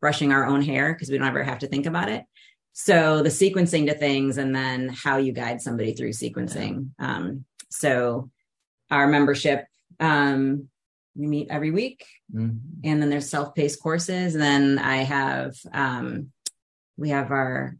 brushing 0.00 0.32
our 0.32 0.46
own 0.46 0.62
hair 0.62 0.92
because 0.92 1.10
we 1.10 1.18
don't 1.18 1.26
ever 1.26 1.42
have 1.42 1.60
to 1.60 1.66
think 1.66 1.86
about 1.86 2.08
it. 2.08 2.24
So 2.72 3.22
the 3.22 3.28
sequencing 3.28 3.86
to 3.86 3.94
things 3.94 4.38
and 4.38 4.54
then 4.54 4.88
how 4.88 5.16
you 5.16 5.32
guide 5.32 5.60
somebody 5.60 5.94
through 5.94 6.10
sequencing. 6.10 6.90
Um, 6.98 7.44
so 7.70 8.30
our 8.90 9.06
membership, 9.06 9.66
um, 10.00 10.68
we 11.14 11.26
meet 11.26 11.48
every 11.50 11.70
week 11.70 12.06
Mhm. 12.32 12.60
and 12.84 13.02
then 13.02 13.10
there's 13.10 13.28
self-paced 13.28 13.80
courses. 13.82 14.34
And 14.34 14.42
then 14.42 14.78
I 14.78 14.98
have, 14.98 15.56
um, 15.72 16.32
we 16.96 17.08
have 17.10 17.30
our 17.30 17.76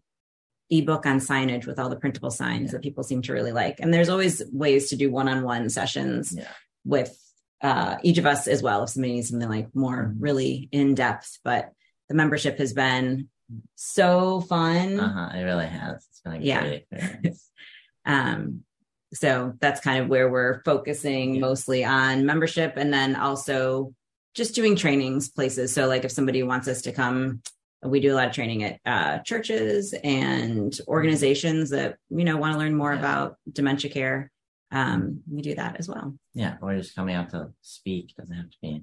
ebook 0.71 1.07
on 1.07 1.19
signage 1.21 1.67
with 1.67 1.79
all 1.79 1.89
the 1.89 1.97
printable 1.97 2.31
signs 2.31 2.73
that 2.73 2.83
people 2.83 3.03
seem 3.05 3.23
to 3.23 3.33
really 3.33 3.53
like. 3.53 3.81
And 3.81 3.93
there's 3.95 4.09
always 4.09 4.43
ways 4.53 4.89
to 4.91 4.97
do 4.97 5.11
one-on-one 5.11 5.71
sessions 5.71 6.35
Yeah. 6.37 6.49
with 6.85 7.17
uh, 7.61 7.97
each 8.05 8.19
of 8.19 8.27
us 8.27 8.47
as 8.47 8.63
well 8.63 8.85
if 8.85 8.91
somebody 8.91 9.15
needs 9.15 9.31
something 9.31 9.49
like 9.49 9.75
more 9.75 10.13
Mhm. 10.15 10.17
really 10.21 10.69
in 10.71 10.95
depth. 10.95 11.41
But 11.43 11.73
the 12.09 12.15
membership 12.15 12.57
has 12.59 12.73
been 12.73 13.29
so 13.75 14.41
fun. 14.43 15.01
Uh-huh. 15.01 15.37
It 15.37 15.43
really 15.43 15.67
has. 15.67 16.07
It's 16.09 16.21
been 16.21 16.35
a 16.35 16.39
Yeah. 16.39 16.61
great 16.63 16.87
experience. 16.91 17.51
Um, 18.07 18.65
so 19.13 19.55
that's 19.61 19.81
kind 19.81 20.03
of 20.03 20.09
where 20.09 20.31
we're 20.31 20.63
focusing 20.65 21.35
Yeah. 21.37 21.41
mostly 21.41 21.85
on 21.85 22.27
membership 22.27 22.75
and 22.77 22.93
then 22.93 23.17
also 23.17 23.95
just 24.35 24.55
doing 24.55 24.77
trainings 24.77 25.29
places. 25.31 25.73
So 25.73 25.87
like 25.87 26.05
if 26.05 26.13
somebody 26.13 26.43
wants 26.43 26.69
us 26.69 26.83
to 26.83 26.93
come, 26.93 27.43
we 27.83 28.01
do 28.01 28.13
a 28.13 28.17
lot 28.17 28.29
of 28.29 28.35
training 28.35 28.65
at 28.65 28.81
uh, 28.85 29.19
churches 29.21 29.95
and 30.05 30.77
organizations 30.87 31.71
that, 31.71 31.97
you 32.11 32.25
know, 32.25 32.37
want 32.37 32.53
to 32.53 32.59
learn 32.59 32.75
more 32.75 32.93
Yeah. 32.93 32.99
about 32.99 33.37
dementia 33.51 33.91
care. 33.91 34.31
Um, 34.71 35.23
we 35.31 35.41
do 35.43 35.55
that 35.55 35.77
as 35.79 35.89
well. 35.89 36.15
Yeah, 36.35 36.57
we're 36.61 36.77
just 36.77 36.95
coming 36.95 37.15
out 37.15 37.31
to 37.31 37.53
speak. 37.63 38.15
Doesn't 38.17 38.35
have 38.35 38.51
to 38.51 38.57
be 38.61 38.83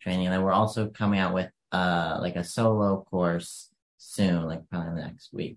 training. 0.00 0.26
And 0.26 0.34
then 0.34 0.42
we're 0.42 0.52
also 0.52 0.88
coming 0.88 1.18
out 1.18 1.34
with 1.34 1.50
uh 1.72 2.18
like 2.20 2.36
a 2.36 2.44
solo 2.44 3.04
course 3.10 3.70
soon, 3.98 4.46
like 4.46 4.68
probably 4.70 5.02
next 5.02 5.32
week. 5.32 5.56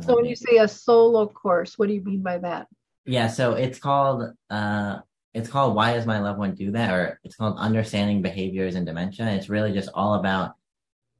So 0.00 0.16
when 0.16 0.24
you 0.24 0.34
say 0.34 0.56
a 0.58 0.66
solo 0.68 1.26
course, 1.28 1.78
what 1.78 1.86
do 1.88 1.94
you 1.94 2.02
mean 2.02 2.22
by 2.22 2.38
that? 2.38 2.66
Yeah, 3.06 3.28
so 3.28 3.54
it's 3.54 3.78
called 3.78 4.32
uh 4.50 4.98
it's 5.34 5.48
called 5.50 5.74
Why 5.74 5.92
Does 5.92 6.06
My 6.06 6.18
Loved 6.20 6.38
One 6.38 6.54
Do 6.54 6.70
That? 6.72 6.90
Or 6.90 7.20
it's 7.22 7.36
called 7.36 7.58
Understanding 7.58 8.22
Behaviors 8.22 8.74
in 8.74 8.84
Dementia. 8.86 9.26
It's 9.34 9.50
really 9.50 9.72
just 9.72 9.90
all 9.92 10.14
about 10.14 10.54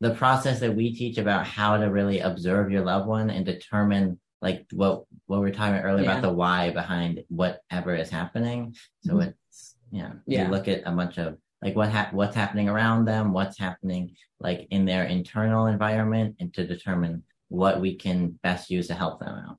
the 0.00 0.14
process 0.14 0.60
that 0.60 0.74
we 0.74 0.94
teach 0.94 1.18
about 1.18 1.46
how 1.46 1.76
to 1.76 1.86
really 1.86 2.20
observe 2.20 2.70
your 2.70 2.82
loved 2.82 3.06
one 3.06 3.28
and 3.30 3.44
determine 3.44 4.18
like 4.42 4.66
what 4.72 5.04
what 5.26 5.40
we 5.40 5.46
were 5.46 5.50
talking 5.52 5.74
about 5.74 5.84
earlier 5.84 6.04
Yeah. 6.04 6.12
about 6.12 6.22
the 6.22 6.32
why 6.32 6.70
behind 6.70 7.24
whatever 7.28 7.94
is 7.94 8.10
happening. 8.10 8.74
So 9.02 9.14
Mhm. 9.14 9.28
it's 9.48 9.76
yeah, 9.90 10.12
Yeah. 10.26 10.44
you 10.46 10.50
look 10.50 10.68
at 10.68 10.82
a 10.86 10.92
bunch 10.92 11.18
of 11.18 11.38
like 11.62 11.74
what 11.76 11.90
hap- 11.90 12.12
what's 12.12 12.36
happening 12.36 12.68
around 12.68 13.04
them, 13.06 13.32
what's 13.32 13.58
happening 13.58 14.16
like 14.40 14.66
in 14.70 14.84
their 14.84 15.04
internal 15.04 15.66
environment, 15.66 16.36
and 16.40 16.52
to 16.54 16.66
determine 16.66 17.22
what 17.48 17.80
we 17.80 17.94
can 17.94 18.30
best 18.42 18.70
use 18.70 18.88
to 18.88 18.94
help 18.94 19.20
them 19.20 19.34
out. 19.46 19.58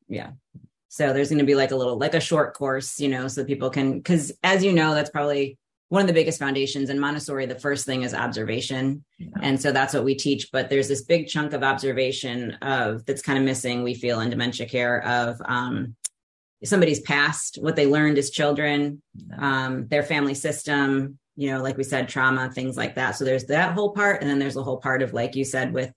So 0.98 1.14
there's 1.14 1.30
going 1.30 1.38
to 1.38 1.46
be 1.46 1.54
like 1.54 1.70
a 1.70 1.76
little, 1.76 2.00
like 2.00 2.16
a 2.16 2.20
short 2.20 2.56
course, 2.56 3.00
you 3.00 3.08
know, 3.08 3.28
so 3.28 3.46
people 3.46 3.70
can, 3.70 4.00
because 4.00 4.32
as 4.44 4.64
you 4.64 4.74
know, 4.74 4.96
that's 4.96 5.12
probably 5.12 5.60
one 5.90 6.02
of 6.02 6.08
the 6.08 6.14
biggest 6.14 6.40
foundations 6.40 6.90
in 6.90 7.00
Montessori. 7.00 7.46
The 7.46 7.60
first 7.60 7.86
thing 7.86 8.02
is 8.02 8.16
observation. 8.16 9.06
Yeah. 9.20 9.28
And 9.44 9.62
so 9.62 9.72
that's 9.72 9.94
what 9.94 10.04
we 10.04 10.16
teach. 10.16 10.50
But 10.52 10.72
there's 10.72 10.88
this 10.88 11.04
big 11.04 11.28
chunk 11.28 11.54
of 11.54 11.62
observation 11.62 12.54
of 12.64 13.06
that's 13.06 13.22
kind 13.22 13.38
of 13.38 13.46
missing, 13.46 13.84
we 13.84 13.94
feel, 13.94 14.22
in 14.22 14.32
dementia 14.32 14.66
care 14.66 15.06
of 15.06 15.40
um, 15.46 15.96
somebody's 16.64 17.02
past, 17.02 17.60
what 17.62 17.76
they 17.76 17.86
learned 17.86 18.18
as 18.18 18.32
children, 18.32 19.00
um, 19.38 19.88
their 19.90 20.02
family 20.02 20.34
system, 20.34 21.20
you 21.36 21.52
know, 21.52 21.62
like 21.62 21.78
we 21.78 21.84
said, 21.84 22.10
trauma, 22.10 22.50
things 22.50 22.76
like 22.76 22.96
that. 22.96 23.12
So 23.12 23.24
there's 23.24 23.46
that 23.46 23.74
whole 23.74 23.92
part. 23.92 24.22
And 24.22 24.30
then 24.30 24.40
there's 24.40 24.56
the 24.56 24.64
whole 24.64 24.78
part 24.78 25.04
of, 25.04 25.14
like 25.14 25.36
you 25.36 25.46
said, 25.46 25.74
with 25.74 25.94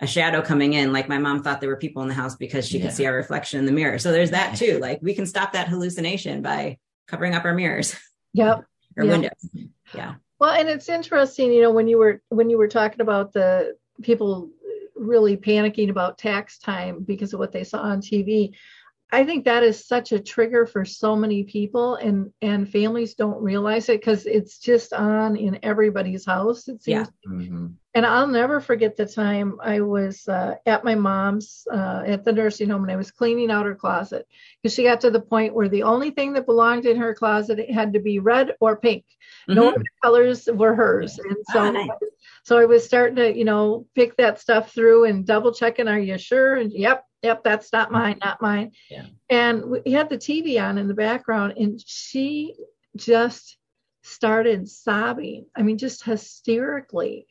a 0.00 0.06
shadow 0.06 0.42
coming 0.42 0.72
in. 0.72 0.92
Like 0.92 1.08
my 1.08 1.18
mom 1.18 1.42
thought 1.42 1.60
there 1.60 1.68
were 1.70 1.76
people 1.76 2.02
in 2.02 2.08
the 2.08 2.14
house 2.14 2.34
because 2.36 2.66
she 2.66 2.78
Yeah. 2.78 2.86
could 2.86 2.92
see 2.94 3.06
our 3.06 3.14
reflection 3.14 3.60
in 3.60 3.66
the 3.66 3.72
mirror. 3.72 3.98
So 3.98 4.10
there's 4.12 4.30
that 4.32 4.56
too. 4.56 4.78
Like 4.78 4.98
we 5.02 5.14
can 5.14 5.26
stop 5.26 5.52
that 5.52 5.68
hallucination 5.68 6.42
by 6.42 6.78
covering 7.06 7.34
up 7.34 7.44
our 7.44 7.54
mirrors 7.54 7.96
Yep. 8.34 8.64
or 8.96 9.04
Yeah. 9.04 9.10
windows. 9.10 9.48
Yeah. 9.94 10.14
Well, 10.40 10.52
and 10.52 10.68
it's 10.68 10.88
interesting, 10.88 11.52
you 11.52 11.62
know, 11.62 11.70
when 11.72 11.86
you 11.86 11.98
were 11.98 12.20
when 12.30 12.50
you 12.50 12.58
were 12.58 12.68
talking 12.68 13.00
about 13.00 13.32
the 13.32 13.76
people 14.02 14.50
really 14.96 15.36
panicking 15.36 15.88
about 15.90 16.18
tax 16.18 16.58
time 16.58 17.02
because 17.04 17.32
of 17.32 17.38
what 17.38 17.52
they 17.52 17.64
saw 17.64 17.78
on 17.80 18.00
TV. 18.00 18.52
I 19.14 19.24
think 19.24 19.44
that 19.44 19.62
is 19.62 19.86
such 19.86 20.12
a 20.12 20.18
trigger 20.18 20.64
for 20.66 20.84
so 20.84 21.14
many 21.14 21.44
people 21.44 21.96
and 21.96 22.32
and 22.40 22.68
families 22.68 23.14
don't 23.14 23.40
realize 23.42 23.88
it 23.88 24.00
because 24.00 24.26
it's 24.26 24.58
just 24.58 24.92
on 24.92 25.36
in 25.36 25.58
everybody's 25.62 26.24
house. 26.26 26.66
It 26.66 26.82
seems 26.82 27.08
Yeah. 27.24 27.30
Mhm. 27.30 27.74
And 27.94 28.06
I'll 28.06 28.26
never 28.26 28.60
forget 28.60 28.96
the 28.96 29.06
time 29.06 29.58
I 29.62 29.80
was 29.80 30.26
uh, 30.28 30.54
at 30.64 30.84
my 30.84 30.94
mom's 30.94 31.66
uh, 31.70 32.02
at 32.06 32.24
the 32.24 32.32
nursing 32.32 32.70
home 32.70 32.82
and 32.82 32.92
I 32.92 32.96
was 32.96 33.10
cleaning 33.10 33.50
out 33.50 33.66
her 33.66 33.74
closet 33.74 34.26
because 34.62 34.74
she 34.74 34.84
got 34.84 35.00
to 35.02 35.10
the 35.10 35.20
point 35.20 35.54
where 35.54 35.68
the 35.68 35.82
only 35.82 36.10
thing 36.10 36.32
that 36.32 36.46
belonged 36.46 36.86
in 36.86 36.96
her 36.96 37.14
closet 37.14 37.70
had 37.70 37.92
to 37.92 38.00
be 38.00 38.18
red 38.18 38.52
or 38.60 38.76
pink. 38.76 39.04
No 39.46 39.64
Mhm. 39.70 39.74
other 39.74 39.84
colors 40.02 40.48
were 40.52 40.74
hers. 40.74 41.18
And 41.18 41.36
so, 41.50 41.58
Ah, 41.60 41.70
nice. 41.70 41.88
so 42.44 42.58
I 42.58 42.64
was 42.64 42.84
starting 42.84 43.16
to, 43.16 43.36
you 43.36 43.44
know, 43.44 43.86
pick 43.94 44.16
that 44.16 44.40
stuff 44.40 44.72
through 44.72 45.04
and 45.04 45.26
double 45.26 45.52
checking. 45.52 45.88
Are 45.88 45.98
you 45.98 46.16
sure? 46.16 46.54
And 46.54 46.72
yep, 46.72 47.04
yep, 47.22 47.42
that's 47.44 47.72
not 47.72 47.92
mine, 47.92 48.18
not 48.24 48.40
mine. 48.40 48.72
Yeah. 48.90 49.06
And 49.28 49.64
we 49.84 49.92
had 49.92 50.08
the 50.08 50.18
TV 50.18 50.58
on 50.58 50.78
in 50.78 50.88
the 50.88 50.94
background, 50.94 51.54
and 51.58 51.80
she 51.86 52.54
just 52.96 53.58
started 54.02 54.68
sobbing. 54.68 55.46
I 55.54 55.62
mean, 55.62 55.78
just 55.78 56.04
hysterically. 56.04 57.26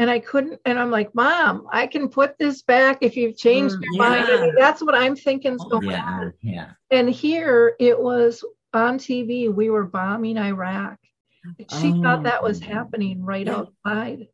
And 0.00 0.08
I 0.10 0.18
couldn't, 0.18 0.58
and 0.64 0.78
I'm 0.78 0.90
like, 0.90 1.14
Mom, 1.14 1.66
I 1.70 1.86
can 1.86 2.08
put 2.08 2.38
this 2.38 2.62
back 2.62 3.00
if 3.02 3.18
you've 3.18 3.36
changed 3.36 3.76
Mm, 3.76 3.84
your 3.84 3.96
mind. 3.98 4.24
I 4.30 4.40
mean, 4.40 4.54
that's 4.56 4.82
what 4.82 4.94
I'm 4.94 5.14
thinking 5.14 5.52
is 5.52 5.64
going 5.68 5.90
Yeah, 5.90 6.02
on. 6.02 6.32
yeah. 6.40 6.70
And 6.90 7.10
here 7.10 7.76
it 7.78 8.00
was 8.00 8.42
on 8.72 8.96
TV, 8.96 9.52
we 9.52 9.68
were 9.68 9.84
bombing 9.84 10.38
Iraq. 10.38 10.96
And 11.44 11.70
she 11.70 11.92
thought 12.02 12.22
that 12.22 12.42
was 12.42 12.62
Oh. 12.62 12.66
happening 12.66 13.22
right 13.22 13.46
Yeah. 13.46 13.52
outside 13.84 14.28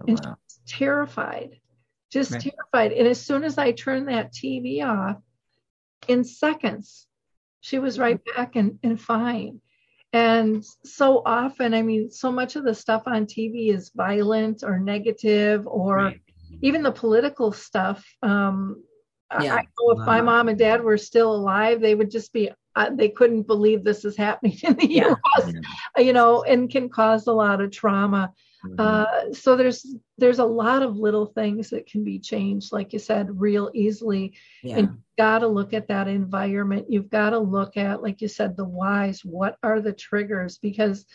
Oh, 0.00 0.04
And 0.08 0.24
wow. 0.24 0.36
terrified, 0.66 1.60
just 2.10 2.32
Right. 2.32 2.40
terrified. 2.72 2.92
And 2.92 3.06
as 3.06 3.20
soon 3.20 3.44
as 3.44 3.58
I 3.58 3.72
turned 3.72 4.08
that 4.08 4.32
TV 4.32 4.82
off, 4.82 5.18
in 6.08 6.24
seconds, 6.24 7.06
she 7.60 7.78
was 7.78 7.98
right 7.98 8.18
back 8.34 8.56
and, 8.56 8.78
and 8.82 8.98
fine. 8.98 9.60
And 10.12 10.64
so 10.84 11.22
often, 11.24 11.72
I 11.72 11.82
mean, 11.82 12.10
so 12.10 12.32
much 12.32 12.56
of 12.56 12.64
the 12.64 12.74
stuff 12.74 13.02
on 13.06 13.26
TV 13.26 13.68
is 13.72 13.92
violent 13.94 14.64
or 14.64 14.78
negative, 14.78 15.66
or 15.68 15.96
Right. 15.96 16.20
even 16.62 16.82
the 16.82 16.90
political 16.92 17.52
stuff. 17.52 18.04
Um, 18.22 18.82
I- 19.30 19.44
Yeah. 19.44 19.54
I 19.54 19.62
know 19.78 19.90
if 20.00 20.06
my 20.06 20.20
mom 20.20 20.48
and 20.48 20.58
dad 20.58 20.82
were 20.82 20.98
still 20.98 21.32
alive, 21.34 21.80
they 21.80 21.94
would 21.94 22.10
just 22.10 22.32
be, 22.32 22.50
uh, 22.76 22.90
they 22.94 23.08
couldn't 23.08 23.42
believe 23.46 23.82
this 23.84 24.04
is 24.04 24.16
happening 24.16 24.56
in 24.62 24.74
the 24.74 24.90
Yeah. 24.90 25.14
US, 25.38 25.52
you 25.98 26.12
know, 26.12 26.42
and 26.44 26.70
can 26.70 26.88
cause 26.88 27.26
a 27.26 27.32
lot 27.32 27.60
of 27.60 27.70
trauma. 27.70 28.32
Mhm. 28.64 28.78
Uh, 28.78 29.32
so 29.32 29.56
there's 29.56 29.86
there's 30.18 30.38
a 30.38 30.44
lot 30.44 30.82
of 30.82 30.96
little 30.96 31.26
things 31.26 31.70
that 31.70 31.86
can 31.86 32.04
be 32.04 32.18
changed, 32.18 32.72
like 32.72 32.92
you 32.92 32.98
said, 32.98 33.40
real 33.40 33.70
easily. 33.72 34.34
Yeah. 34.62 34.76
And 34.78 34.88
you've 34.88 35.16
got 35.16 35.38
to 35.38 35.48
look 35.48 35.72
at 35.72 35.88
that 35.88 36.08
environment. 36.08 36.90
You've 36.90 37.08
got 37.08 37.30
to 37.30 37.38
look 37.38 37.78
at, 37.78 38.02
like 38.02 38.20
you 38.20 38.28
said, 38.28 38.56
the 38.56 38.66
whys. 38.66 39.24
What 39.24 39.56
are 39.62 39.80
the 39.80 39.94
triggers? 39.94 40.58
Because 40.58 41.06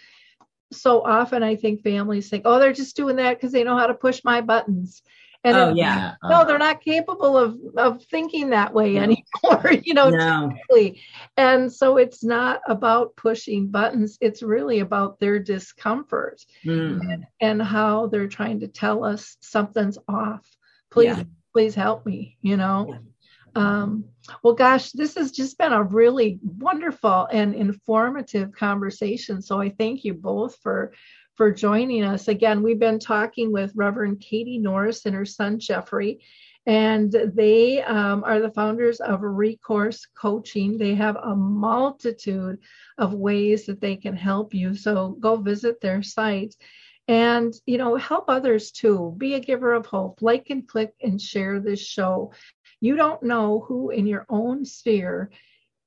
so 0.73 1.05
often 1.05 1.43
I 1.43 1.55
think 1.55 1.83
families 1.83 2.29
think, 2.29 2.43
oh, 2.45 2.57
they're 2.59 2.73
just 2.73 2.95
doing 2.95 3.17
that 3.17 3.35
because 3.37 3.51
they 3.51 3.63
know 3.63 3.77
how 3.77 3.87
to 3.87 3.93
push 3.93 4.23
my 4.23 4.41
buttons. 4.41 5.03
And 5.45 5.55
Oh, 5.55 5.69
it- 5.69 5.77
yeah. 5.77 6.15
no, 6.23 6.43
they're 6.43 6.57
not 6.57 6.81
capable 6.81 7.37
of 7.37 7.57
of 7.77 8.03
thinking 8.05 8.49
that 8.49 8.73
way 8.73 8.97
anymore. 8.97 9.71
You 9.83 9.93
know, 9.93 10.09
no. 10.09 10.49
typically. 10.49 11.01
And 11.37 11.71
so 11.71 11.97
it's 11.97 12.23
not 12.23 12.61
about 12.67 13.15
pushing 13.15 13.67
buttons. 13.67 14.17
It's 14.21 14.41
really 14.41 14.79
about 14.79 15.19
their 15.19 15.37
discomfort 15.39 16.43
Mm. 16.65 17.23
and 17.39 17.61
how 17.61 18.07
they're 18.07 18.27
trying 18.27 18.59
to 18.61 18.67
tell 18.67 19.03
us 19.05 19.37
something's 19.41 19.97
off. 20.07 20.45
Please, 20.89 21.17
Yeah. 21.17 21.23
please 21.53 21.75
help 21.75 22.05
me, 22.05 22.37
you 22.41 22.57
know? 22.57 22.97
Um, 23.55 24.05
well, 24.43 24.53
gosh, 24.53 24.91
this 24.91 25.15
has 25.15 25.31
just 25.31 25.57
been 25.57 25.71
a 25.71 25.83
really 25.83 26.39
wonderful 26.43 27.27
and 27.31 27.55
informative 27.55 28.51
conversation. 28.51 29.41
So 29.41 29.61
I 29.61 29.69
thank 29.69 30.03
you 30.03 30.13
both 30.13 30.57
for 30.61 30.93
for 31.35 31.51
joining 31.51 32.03
us. 32.03 32.27
Again, 32.27 32.63
we've 32.63 32.79
been 32.79 32.99
talking 32.99 33.51
with 33.51 33.73
Reverend 33.75 34.21
Katie 34.21 34.57
Norris 34.57 35.05
and 35.05 35.15
her 35.15 35.25
son 35.25 35.59
Jeffrey, 35.59 36.19
and 36.65 37.13
they 37.33 37.81
um, 37.83 38.23
are 38.23 38.39
the 38.39 38.51
founders 38.51 38.99
of 39.01 39.21
Recourse 39.21 40.05
Coaching. 40.17 40.77
They 40.77 40.95
have 40.95 41.17
a 41.17 41.35
multitude 41.35 42.59
of 42.97 43.13
ways 43.13 43.65
that 43.65 43.81
they 43.81 43.97
can 43.97 44.15
help 44.15 44.53
you. 44.53 44.75
So 44.75 45.17
go 45.19 45.35
visit 45.35 45.81
their 45.81 46.03
site 46.03 46.55
and 47.07 47.53
you 47.65 47.77
know 47.77 47.95
help 47.95 48.25
others 48.27 48.71
too 48.71 49.13
be 49.17 49.35
a 49.35 49.39
giver 49.39 49.73
of 49.73 49.85
hope 49.85 50.21
like 50.21 50.47
and 50.49 50.67
click 50.67 50.93
and 51.03 51.21
share 51.21 51.59
this 51.59 51.79
show 51.79 52.31
you 52.81 52.95
don't 52.95 53.23
know 53.23 53.63
who 53.67 53.89
in 53.89 54.05
your 54.05 54.25
own 54.29 54.65
sphere 54.65 55.29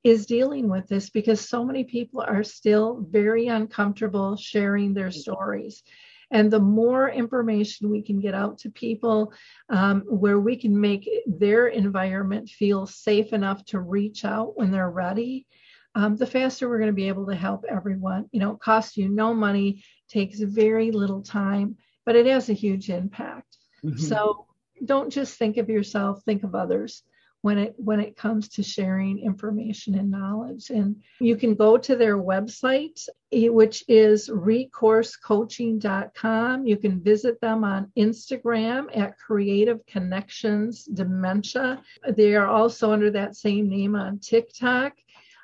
is 0.05 0.27
dealing 0.27 0.69
with 0.69 0.87
this 0.87 1.11
because 1.11 1.41
so 1.41 1.65
many 1.65 1.85
people 1.85 2.21
are 2.21 2.45
still 2.45 3.05
very 3.11 3.47
uncomfortable 3.49 4.37
sharing 4.37 4.95
their 4.95 5.11
stories 5.11 5.83
and 6.31 6.51
the 6.51 6.61
more 6.61 7.09
information 7.09 7.91
we 7.91 8.03
can 8.03 8.21
get 8.21 8.35
out 8.35 8.59
to 8.59 8.71
people 8.71 9.33
um, 9.71 10.03
where 10.03 10.39
we 10.39 10.57
can 10.57 10.79
make 10.79 11.09
their 11.27 11.69
environment 11.69 12.49
feel 12.49 12.87
safe 12.87 13.33
enough 13.33 13.65
to 13.65 13.81
reach 13.81 14.25
out 14.25 14.57
when 14.57 14.71
they're 14.71 14.91
ready 14.91 15.47
um, 15.95 16.17
the 16.17 16.27
faster 16.27 16.69
we're 16.69 16.79
going 16.79 16.87
to 16.91 16.93
be 16.93 17.09
able 17.09 17.27
to 17.27 17.35
help 17.35 17.65
everyone 17.69 18.27
you 18.31 18.41
know 18.41 18.53
it 18.53 18.61
costs 18.61 18.97
you 18.97 19.09
no 19.09 19.35
money 19.35 19.83
takes 20.09 20.41
very 20.41 20.91
little 20.91 21.23
time, 21.23 21.77
but 22.05 22.17
it 22.17 22.27
has 22.27 22.49
a 22.49 22.55
huge 22.55 22.91
impact. 22.91 23.59
Mhm. 23.85 23.99
So 23.99 24.47
don't 24.85 25.11
just 25.11 25.39
think 25.39 25.57
of 25.57 25.69
yourself, 25.69 26.23
think 26.25 26.45
of 26.45 26.55
others 26.55 27.03
when 27.43 27.59
it 27.59 27.75
when 27.77 28.01
it 28.01 28.17
comes 28.17 28.49
to 28.49 28.65
sharing 28.65 29.21
information 29.21 29.95
and 29.95 30.11
knowledge. 30.11 30.71
And 30.71 30.97
you 31.21 31.37
can 31.37 31.55
go 31.55 31.79
to 31.79 31.95
their 31.95 32.19
website, 32.19 33.07
which 33.33 33.85
is 33.87 34.29
recoursecoaching.com. 34.29 36.67
You 36.67 36.77
can 36.77 37.01
visit 37.01 37.41
them 37.41 37.63
on 37.65 37.93
Instagram 37.97 38.89
at 38.97 39.17
Creative 39.19 39.79
Connections 39.87 40.83
Dementia. 40.85 41.81
They 42.09 42.35
are 42.35 42.49
also 42.49 42.91
under 42.93 43.13
that 43.13 43.37
same 43.37 43.69
name 43.69 43.95
on 43.95 44.19
TikTok. 44.19 44.95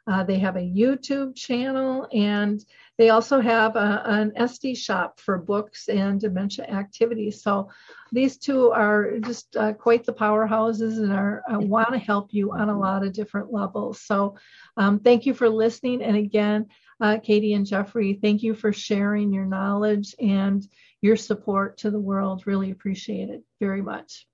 Uh, 0.07 0.23
they 0.23 0.39
have 0.39 0.57
a 0.57 0.61
YouTube 0.61 1.35
channel 1.35 2.07
and 2.13 2.63
they 2.97 3.11
also 3.11 3.41
have 3.41 3.77
a, 3.77 4.03
an 4.07 4.33
Etsy 4.39 4.77
shop 4.77 5.19
for 5.19 5.39
books 5.39 5.89
and 5.89 6.21
dementia 6.21 6.67
activities. 6.67 7.43
So 7.43 7.71
these 8.13 8.39
two 8.39 8.71
are 8.71 9.19
just 9.19 9.57
uh, 9.57 9.73
quite 9.73 10.05
the 10.05 10.13
powerhouses 10.13 10.99
and 10.99 11.13
are 11.13 11.43
uh, 11.53 11.59
want 11.59 11.93
to 11.93 11.99
help 11.99 12.33
you 12.33 12.53
on 12.53 12.69
a 12.69 12.79
lot 12.79 13.05
of 13.05 13.13
different 13.13 13.53
levels. 13.53 14.01
So 14.01 14.37
um, 14.77 15.01
thank 15.01 15.27
you 15.27 15.35
for 15.35 15.49
listening. 15.49 16.03
And 16.03 16.17
again, 16.17 16.67
uh, 17.01 17.19
Katie 17.23 17.55
and 17.55 17.67
Jeffrey, 17.67 18.19
thank 18.23 18.43
you 18.43 18.55
for 18.55 18.73
sharing 18.73 19.33
your 19.33 19.47
knowledge 19.47 20.15
and 20.21 20.65
your 21.03 21.17
support 21.17 21.79
to 21.79 21.91
the 21.91 21.99
world. 22.01 22.47
Really 22.47 22.71
appreciate 22.71 23.29
it 23.29 23.43
very 23.61 23.83
much. 23.83 24.27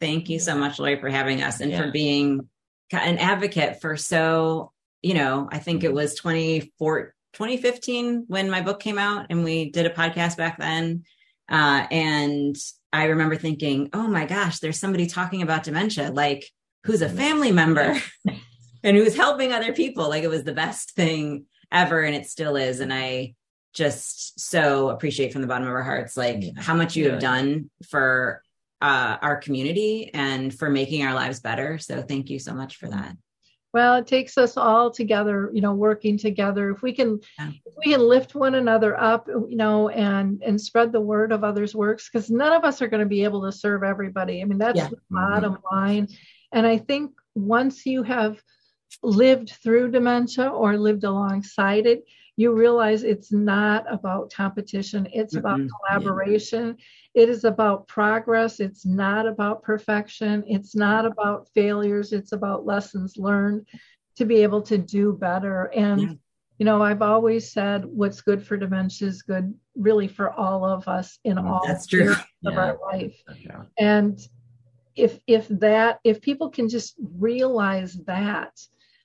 Thank 0.00 0.30
you 0.30 0.38
so 0.38 0.56
much, 0.56 0.78
Lori, 0.78 0.98
for 0.98 1.10
having 1.10 1.42
us 1.42 1.60
and 1.60 1.70
Yeah. 1.70 1.82
for 1.82 1.90
being 1.90 2.48
an 2.92 3.18
advocate 3.18 3.80
for 3.80 3.96
so, 3.96 4.72
you 5.02 5.14
know, 5.14 5.48
I 5.52 5.58
think 5.58 5.84
it 5.84 5.88
Mm-hmm. 5.88 5.96
was 5.96 6.14
24 6.14 7.14
2015 7.36 8.24
when 8.28 8.50
my 8.50 8.62
book 8.62 8.80
came 8.80 8.98
out 8.98 9.26
and 9.30 9.44
we 9.44 9.70
did 9.70 9.84
a 9.86 9.90
podcast 9.90 10.36
back 10.36 10.58
then. 10.58 11.04
Uh, 11.48 11.86
and 11.90 12.56
I 12.92 13.04
remember 13.04 13.36
thinking, 13.36 13.90
oh 13.92 14.08
my 14.08 14.24
gosh, 14.24 14.58
there's 14.58 14.78
somebody 14.80 15.06
talking 15.06 15.42
about 15.42 15.62
dementia, 15.64 16.10
like 16.10 16.50
who's 16.84 17.02
a 17.02 17.08
family 17.08 17.52
member 17.52 18.00
and 18.82 18.96
who's 18.96 19.14
helping 19.14 19.52
other 19.52 19.72
people. 19.74 20.08
Like 20.08 20.24
it 20.24 20.30
was 20.30 20.44
the 20.44 20.54
best 20.54 20.92
thing 20.92 21.44
ever. 21.70 22.00
And 22.02 22.16
it 22.16 22.26
still 22.26 22.56
is. 22.56 22.80
And 22.80 22.92
I 22.92 23.34
just 23.74 24.40
so 24.40 24.88
appreciate 24.88 25.32
from 25.32 25.42
the 25.42 25.48
bottom 25.48 25.68
of 25.68 25.74
our 25.74 25.82
hearts, 25.82 26.16
like 26.16 26.38
Yeah. 26.40 26.52
how 26.56 26.74
much 26.74 26.96
you 26.96 27.10
have 27.10 27.20
done 27.20 27.70
for 27.90 28.42
uh, 28.80 29.18
our 29.20 29.36
community 29.36 30.10
and 30.14 30.52
for 30.54 30.70
making 30.70 31.04
our 31.04 31.12
lives 31.14 31.40
better. 31.40 31.78
So 31.78 32.00
thank 32.02 32.30
you 32.30 32.38
so 32.38 32.54
much 32.54 32.76
for 32.76 32.88
that. 32.88 33.14
Well, 33.74 33.96
it 33.96 34.06
takes 34.06 34.38
us 34.38 34.56
all 34.56 34.90
together, 34.90 35.50
you 35.52 35.60
know, 35.60 35.74
working 35.74 36.16
together. 36.16 36.70
If 36.70 36.82
we 36.82 36.92
can, 36.92 37.20
Yeah. 37.38 37.50
if 37.66 37.74
we 37.84 37.92
can 37.92 38.00
lift 38.00 38.34
one 38.34 38.54
another 38.54 38.98
up, 38.98 39.28
you 39.28 39.56
know, 39.56 39.88
and 39.90 40.42
and 40.42 40.60
spread 40.60 40.92
the 40.92 41.00
word 41.00 41.30
of 41.32 41.44
others' 41.44 41.74
works, 41.74 42.08
because 42.08 42.30
none 42.30 42.52
of 42.52 42.64
us 42.64 42.80
are 42.80 42.88
going 42.88 43.02
to 43.02 43.08
be 43.08 43.24
able 43.24 43.42
to 43.42 43.52
serve 43.52 43.82
everybody. 43.82 44.40
I 44.40 44.44
mean, 44.44 44.58
that's 44.58 44.78
Yeah. 44.78 44.88
the 44.88 44.98
bottom 45.10 45.54
mm-hmm. 45.54 45.76
line. 45.76 46.08
And 46.52 46.66
I 46.66 46.78
think 46.78 47.12
once 47.34 47.84
you 47.84 48.02
have 48.04 48.42
lived 49.02 49.50
through 49.62 49.90
dementia 49.90 50.48
or 50.48 50.78
lived 50.78 51.04
alongside 51.04 51.86
it, 51.86 52.04
you 52.36 52.52
realize 52.52 53.02
it's 53.02 53.32
not 53.32 53.90
about 53.92 54.32
competition. 54.32 55.08
It's 55.12 55.36
about 55.36 55.58
Mm-mm. 55.58 55.68
collaboration. 55.80 56.76
It 57.16 57.30
is 57.30 57.44
about 57.44 57.88
progress. 57.88 58.60
It's 58.60 58.84
not 58.84 59.26
about 59.26 59.62
perfection. 59.62 60.44
It's 60.46 60.76
not 60.76 61.06
about 61.06 61.48
failures. 61.54 62.12
It's 62.12 62.32
about 62.32 62.66
lessons 62.66 63.16
learned 63.16 63.66
to 64.16 64.26
be 64.26 64.42
able 64.42 64.60
to 64.62 64.76
do 64.76 65.14
better. 65.14 65.64
And, 65.74 66.00
Yeah. 66.00 66.12
you 66.58 66.66
know, 66.66 66.82
I've 66.82 67.00
always 67.00 67.50
said 67.50 67.86
what's 67.86 68.20
good 68.20 68.46
for 68.46 68.58
dementia 68.58 69.08
is 69.08 69.22
good 69.22 69.54
really 69.74 70.08
for 70.08 70.30
all 70.30 70.62
of 70.62 70.86
us 70.88 71.18
in 71.24 71.38
all 71.38 71.62
That's 71.66 71.86
true. 71.86 72.12
of 72.12 72.18
Yeah. 72.42 72.58
our 72.58 72.78
life 72.92 73.16
Okay. 73.30 73.54
and 73.78 74.18
if 74.94 75.18
if 75.26 75.48
that 75.48 76.00
if 76.04 76.20
people 76.22 76.48
can 76.50 76.68
just 76.68 76.96
realize 77.18 77.94
that 78.06 78.58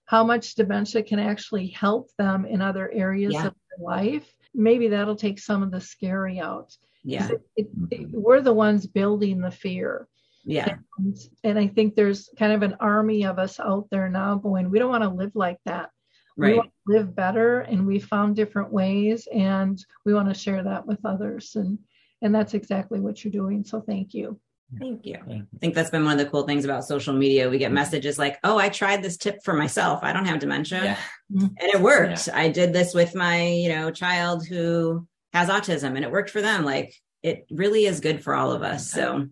how 0.06 0.24
much 0.24 0.56
dementia 0.56 1.04
can 1.04 1.20
actually 1.20 1.68
help 1.68 2.10
them 2.18 2.46
in 2.46 2.62
other 2.62 2.90
areas 2.92 3.34
Yeah. 3.34 3.48
of 3.48 3.56
their 3.70 3.86
life 3.86 4.34
maybe 4.54 4.88
that'll 4.90 5.16
take 5.18 5.40
some 5.40 5.64
of 5.64 5.72
the 5.72 5.82
scary 5.82 6.40
out 6.40 6.78
Yeah. 7.04 7.30
it, 7.30 7.42
it, 7.56 7.68
it- 7.92 8.10
we're 8.12 8.42
the 8.42 8.54
ones 8.54 8.88
building 8.88 9.42
the 9.42 9.52
fear 9.52 10.08
Yeah. 10.46 10.76
and, 10.98 11.18
and 11.44 11.60
i 11.60 11.68
think 11.68 11.96
there's 11.96 12.30
kind 12.38 12.54
of 12.54 12.64
an 12.64 12.76
army 12.80 13.26
of 13.26 13.40
us 13.40 13.60
out 13.60 13.88
there 13.92 14.10
now 14.10 14.36
going 14.36 14.70
we 14.70 14.80
don't 14.80 14.92
want 14.92 15.04
to 15.04 15.10
live 15.10 15.36
like 15.36 15.60
that 15.66 15.90
right. 16.38 16.52
we 16.52 16.58
want 16.58 16.72
to 16.88 16.94
live 16.94 17.16
better 17.16 17.62
and 17.62 17.86
we 17.88 18.00
found 18.00 18.36
different 18.36 18.72
ways 18.72 19.28
and 19.34 19.84
we 20.06 20.14
want 20.14 20.28
to 20.28 20.40
share 20.40 20.64
that 20.64 20.86
with 20.86 21.00
others 21.06 21.56
and 21.56 21.80
and 22.22 22.36
that's 22.36 22.54
exactly 22.54 23.00
what 23.00 23.24
you're 23.24 23.32
doing 23.32 23.64
so 23.64 23.82
thank 23.82 24.14
you 24.14 24.40
Thank 24.80 25.06
you. 25.06 25.18
I 25.30 25.44
think 25.60 25.76
that's 25.76 25.90
been 25.90 26.06
one 26.06 26.14
of 26.14 26.20
the 26.20 26.32
cool 26.32 26.44
things 26.44 26.64
about 26.64 26.86
social 26.86 27.14
media. 27.14 27.50
We 27.50 27.58
get 27.58 27.68
mm-hmm. 27.68 27.76
messages 27.76 28.18
like, 28.18 28.40
oh, 28.44 28.58
I 28.58 28.70
tried 28.70 29.04
this 29.04 29.18
tip 29.18 29.44
for 29.44 29.54
myself. 29.54 30.00
I 30.02 30.14
don't 30.14 30.26
have 30.26 30.40
dementia. 30.40 30.84
Yeah. 30.84 30.98
Mm-hmm. 31.32 31.46
And 31.46 31.74
it 31.74 31.82
worked. 31.82 32.30
I 32.34 32.50
did 32.50 32.72
this 32.72 32.94
with 32.94 33.14
my, 33.14 33.44
you 33.48 33.70
know, 33.70 33.92
child 33.92 34.46
who 34.48 35.08
has 35.34 35.50
autism 35.50 35.96
and 35.96 36.04
it 36.04 36.12
worked 36.12 36.30
for 36.30 36.42
them. 36.42 36.64
Like 36.66 36.94
it 37.24 37.46
really 37.52 37.86
is 37.86 38.00
good 38.00 38.24
for 38.24 38.34
all 38.36 38.52
of 38.52 38.64
us. 38.64 38.90
So 38.90 39.28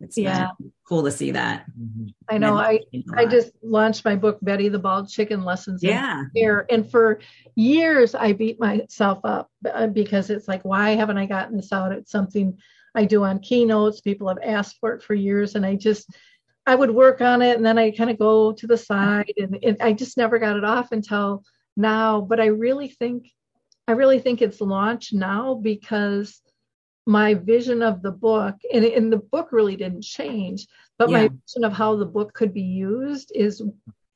it's 0.00 0.16
Yeah. 0.18 0.50
cool 0.88 1.02
to 1.04 1.10
see 1.10 1.30
that. 1.32 1.64
Mhm. 1.70 2.12
i 2.28 2.36
know 2.38 2.56
I 2.56 2.80
lot. 3.06 3.30
just 3.30 3.52
launched 3.62 4.04
my 4.04 4.14
book, 4.14 4.38
Betty 4.42 4.68
the 4.68 4.78
Bald 4.78 5.08
Chicken 5.08 5.44
Lessons. 5.44 5.82
yeah. 5.82 6.24
Care. 6.36 6.66
And 6.70 6.88
for 6.90 7.20
years, 7.54 8.14
I 8.14 8.32
beat 8.34 8.60
myself 8.60 9.20
up 9.24 9.50
uh, 9.72 9.86
because 9.86 10.28
it's 10.30 10.46
like, 10.48 10.64
why 10.64 10.90
haven't 10.90 11.18
I 11.18 11.26
gotten 11.26 11.56
this 11.56 11.72
out? 11.72 11.92
It's 11.92 12.10
something 12.12 12.58
I 12.94 13.04
do 13.06 13.24
on 13.24 13.38
keynotes. 13.40 14.00
People 14.00 14.28
have 14.28 14.38
asked 14.42 14.76
for 14.80 14.92
it 14.94 15.02
for 15.02 15.14
years. 15.14 15.54
And 15.54 15.64
I 15.64 15.74
just, 15.76 16.08
I 16.66 16.74
would 16.74 16.90
work 16.90 17.20
on 17.20 17.40
it 17.42 17.56
and 17.56 17.64
then 17.64 17.78
I 17.78 17.90
kind 17.90 18.10
of 18.10 18.18
go 18.18 18.52
to 18.52 18.66
the 18.66 18.76
side 18.76 19.32
and 19.38 19.58
it, 19.62 19.76
I 19.80 19.92
just 19.92 20.16
never 20.16 20.38
got 20.38 20.56
it 20.56 20.64
off 20.64 20.92
until 20.92 21.42
now. 21.76 22.20
But 22.20 22.40
I 22.40 22.46
really 22.46 22.88
think 22.88 23.30
I 23.88 23.92
really 23.92 24.18
think 24.18 24.42
it's 24.42 24.60
launched 24.60 25.12
now 25.12 25.54
because 25.54 26.40
my 27.06 27.34
vision 27.34 27.82
of 27.82 28.02
the 28.02 28.10
book, 28.10 28.56
and, 28.72 28.84
and 28.84 29.12
the 29.12 29.18
book 29.18 29.50
really 29.52 29.76
didn't 29.76 30.02
change, 30.02 30.66
but 30.98 31.10
my 31.10 31.28
vision 31.28 31.64
of 31.64 31.72
how 31.72 31.96
the 31.96 32.04
book 32.04 32.32
could 32.34 32.52
be 32.52 32.62
used 32.62 33.30
is 33.34 33.62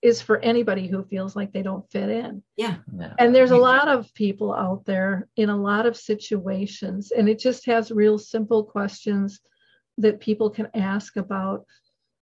is 0.03 0.23
for 0.23 0.39
anybody 0.39 0.87
who 0.87 1.05
feels 1.05 1.37
like 1.37 1.53
they 1.53 1.63
don't 1.63 1.91
fit 1.91 2.09
in. 2.09 2.43
Yeah. 2.57 2.77
Yeah. 2.99 3.13
And 3.19 3.35
there's 3.35 3.51
a 3.51 3.57
lot 3.59 3.87
of 3.87 4.13
people 4.15 4.55
out 4.55 4.87
there 4.87 5.29
in 5.37 5.51
a 5.51 5.57
lot 5.57 5.85
of 5.85 5.95
situations, 5.95 7.11
and 7.11 7.29
it 7.29 7.39
just 7.39 7.67
has 7.67 7.91
real 7.91 8.19
simple 8.19 8.65
questions 8.65 9.41
that 9.99 10.21
people 10.21 10.49
can 10.49 10.69
ask 10.75 11.17
about, 11.17 11.67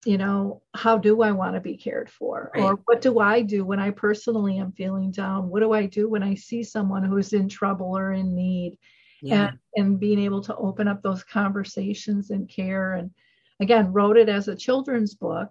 you 0.05 0.17
know, 0.17 0.61
how 0.73 0.97
do 0.97 1.21
I 1.21 1.31
want 1.31 1.55
to 1.55 1.61
be 1.61 1.77
cared 1.77 2.09
for? 2.09 2.51
Or 2.55 2.79
what 2.85 3.01
do 3.01 3.19
I 3.19 3.41
do 3.41 3.63
when 3.63 3.79
I 3.79 3.91
personally 3.91 4.57
am 4.57 4.71
feeling 4.71 5.11
down? 5.11 5.49
What 5.49 5.59
do 5.59 5.73
I 5.73 5.85
do 5.85 6.09
when 6.09 6.23
I 6.23 6.35
see 6.35 6.63
someone 6.63 7.03
who's 7.03 7.33
in 7.33 7.47
trouble 7.47 7.95
or 7.97 8.11
in 8.11 8.35
need? 8.35 8.79
Yeah. 9.21 9.49
And, 9.49 9.59
and 9.75 9.99
being 9.99 10.19
able 10.19 10.41
to 10.41 10.55
open 10.55 10.87
up 10.87 11.03
those 11.03 11.23
conversations 11.23 12.31
and 12.31 12.49
care. 12.49 12.93
And 12.93 13.11
again, 13.59 13.93
wrote 13.93 14.17
it 14.17 14.29
as 14.29 14.47
a 14.47 14.55
children's 14.55 15.13
book. 15.13 15.49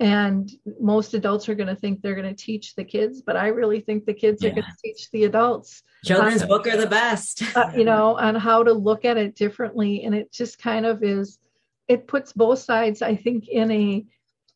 And 0.00 0.50
most 0.80 1.14
adults 1.14 1.48
are 1.48 1.54
going 1.54 1.68
to 1.68 1.76
think 1.76 2.02
they're 2.02 2.16
going 2.16 2.34
to 2.34 2.44
teach 2.44 2.74
the 2.74 2.82
kids, 2.82 3.22
but 3.22 3.36
I 3.36 3.46
really 3.48 3.78
think 3.78 4.04
the 4.04 4.12
kids 4.12 4.44
are 4.44 4.50
going 4.50 4.64
to 4.64 4.76
teach 4.82 5.08
the 5.12 5.22
adults 5.24 5.84
Children's 6.04 6.42
Uh, 6.42 6.46
book 6.46 6.66
are 6.66 6.76
the 6.76 6.86
best. 6.86 7.56
uh, 7.56 7.70
you 7.76 7.84
know, 7.84 8.18
on 8.18 8.34
how 8.34 8.64
to 8.64 8.72
look 8.72 9.04
at 9.04 9.16
it 9.16 9.36
differently. 9.36 10.04
And 10.04 10.14
it 10.14 10.32
just 10.32 10.58
kind 10.58 10.84
of 10.84 11.02
is, 11.02 11.38
it 11.88 12.06
puts 12.06 12.32
both 12.32 12.60
sides, 12.60 13.02
I 13.02 13.16
think, 13.16 13.48
in 13.48 13.70
a 13.70 14.04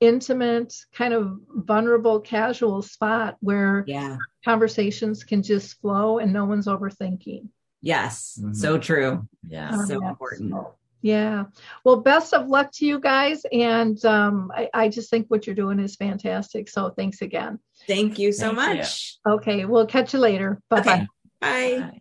intimate, 0.01 0.75
kind 0.93 1.13
of 1.13 1.39
vulnerable, 1.49 2.21
casual 2.21 2.83
spot 2.83 3.37
where 3.41 3.85
yeah. 3.87 4.17
conversations 4.45 5.25
can 5.25 5.43
just 5.43 5.81
flow 5.81 6.19
and 6.19 6.33
no 6.33 6.45
one's 6.45 6.67
overthinking. 6.67 7.49
Yes. 7.83 8.39
Mhm. 8.41 8.55
So 8.55 8.79
true. 8.79 9.29
Yeah. 9.49 9.71
Um, 9.71 9.87
So 9.87 10.01
yeah, 10.01 10.09
important. 10.09 10.55
Yeah. 11.01 11.45
Well, 11.85 11.97
best 11.97 12.35
of 12.35 12.49
luck 12.49 12.73
to 12.75 12.87
you 12.87 12.99
guys. 12.99 13.43
And 13.53 14.03
um, 14.05 14.51
I, 14.55 14.69
I 14.75 14.89
just 14.89 15.11
think 15.11 15.27
what 15.29 15.47
you're 15.47 15.55
doing 15.55 15.79
is 15.79 15.97
fantastic. 15.97 16.69
So 16.69 16.91
thanks 16.91 17.23
again. 17.23 17.61
Thank 17.87 18.19
you 18.19 18.33
so 18.33 18.55
Thank 18.55 18.71
you. 18.71 18.77
much. 18.79 19.19
Okay. 19.27 19.65
We'll 19.65 19.87
catch 19.87 20.13
you 20.13 20.19
later. 20.19 20.61
Bye 20.71 20.81
bye. 20.83 20.93
Okay. 20.95 21.07
Bye. 21.41 21.81
Bye. 21.81 22.01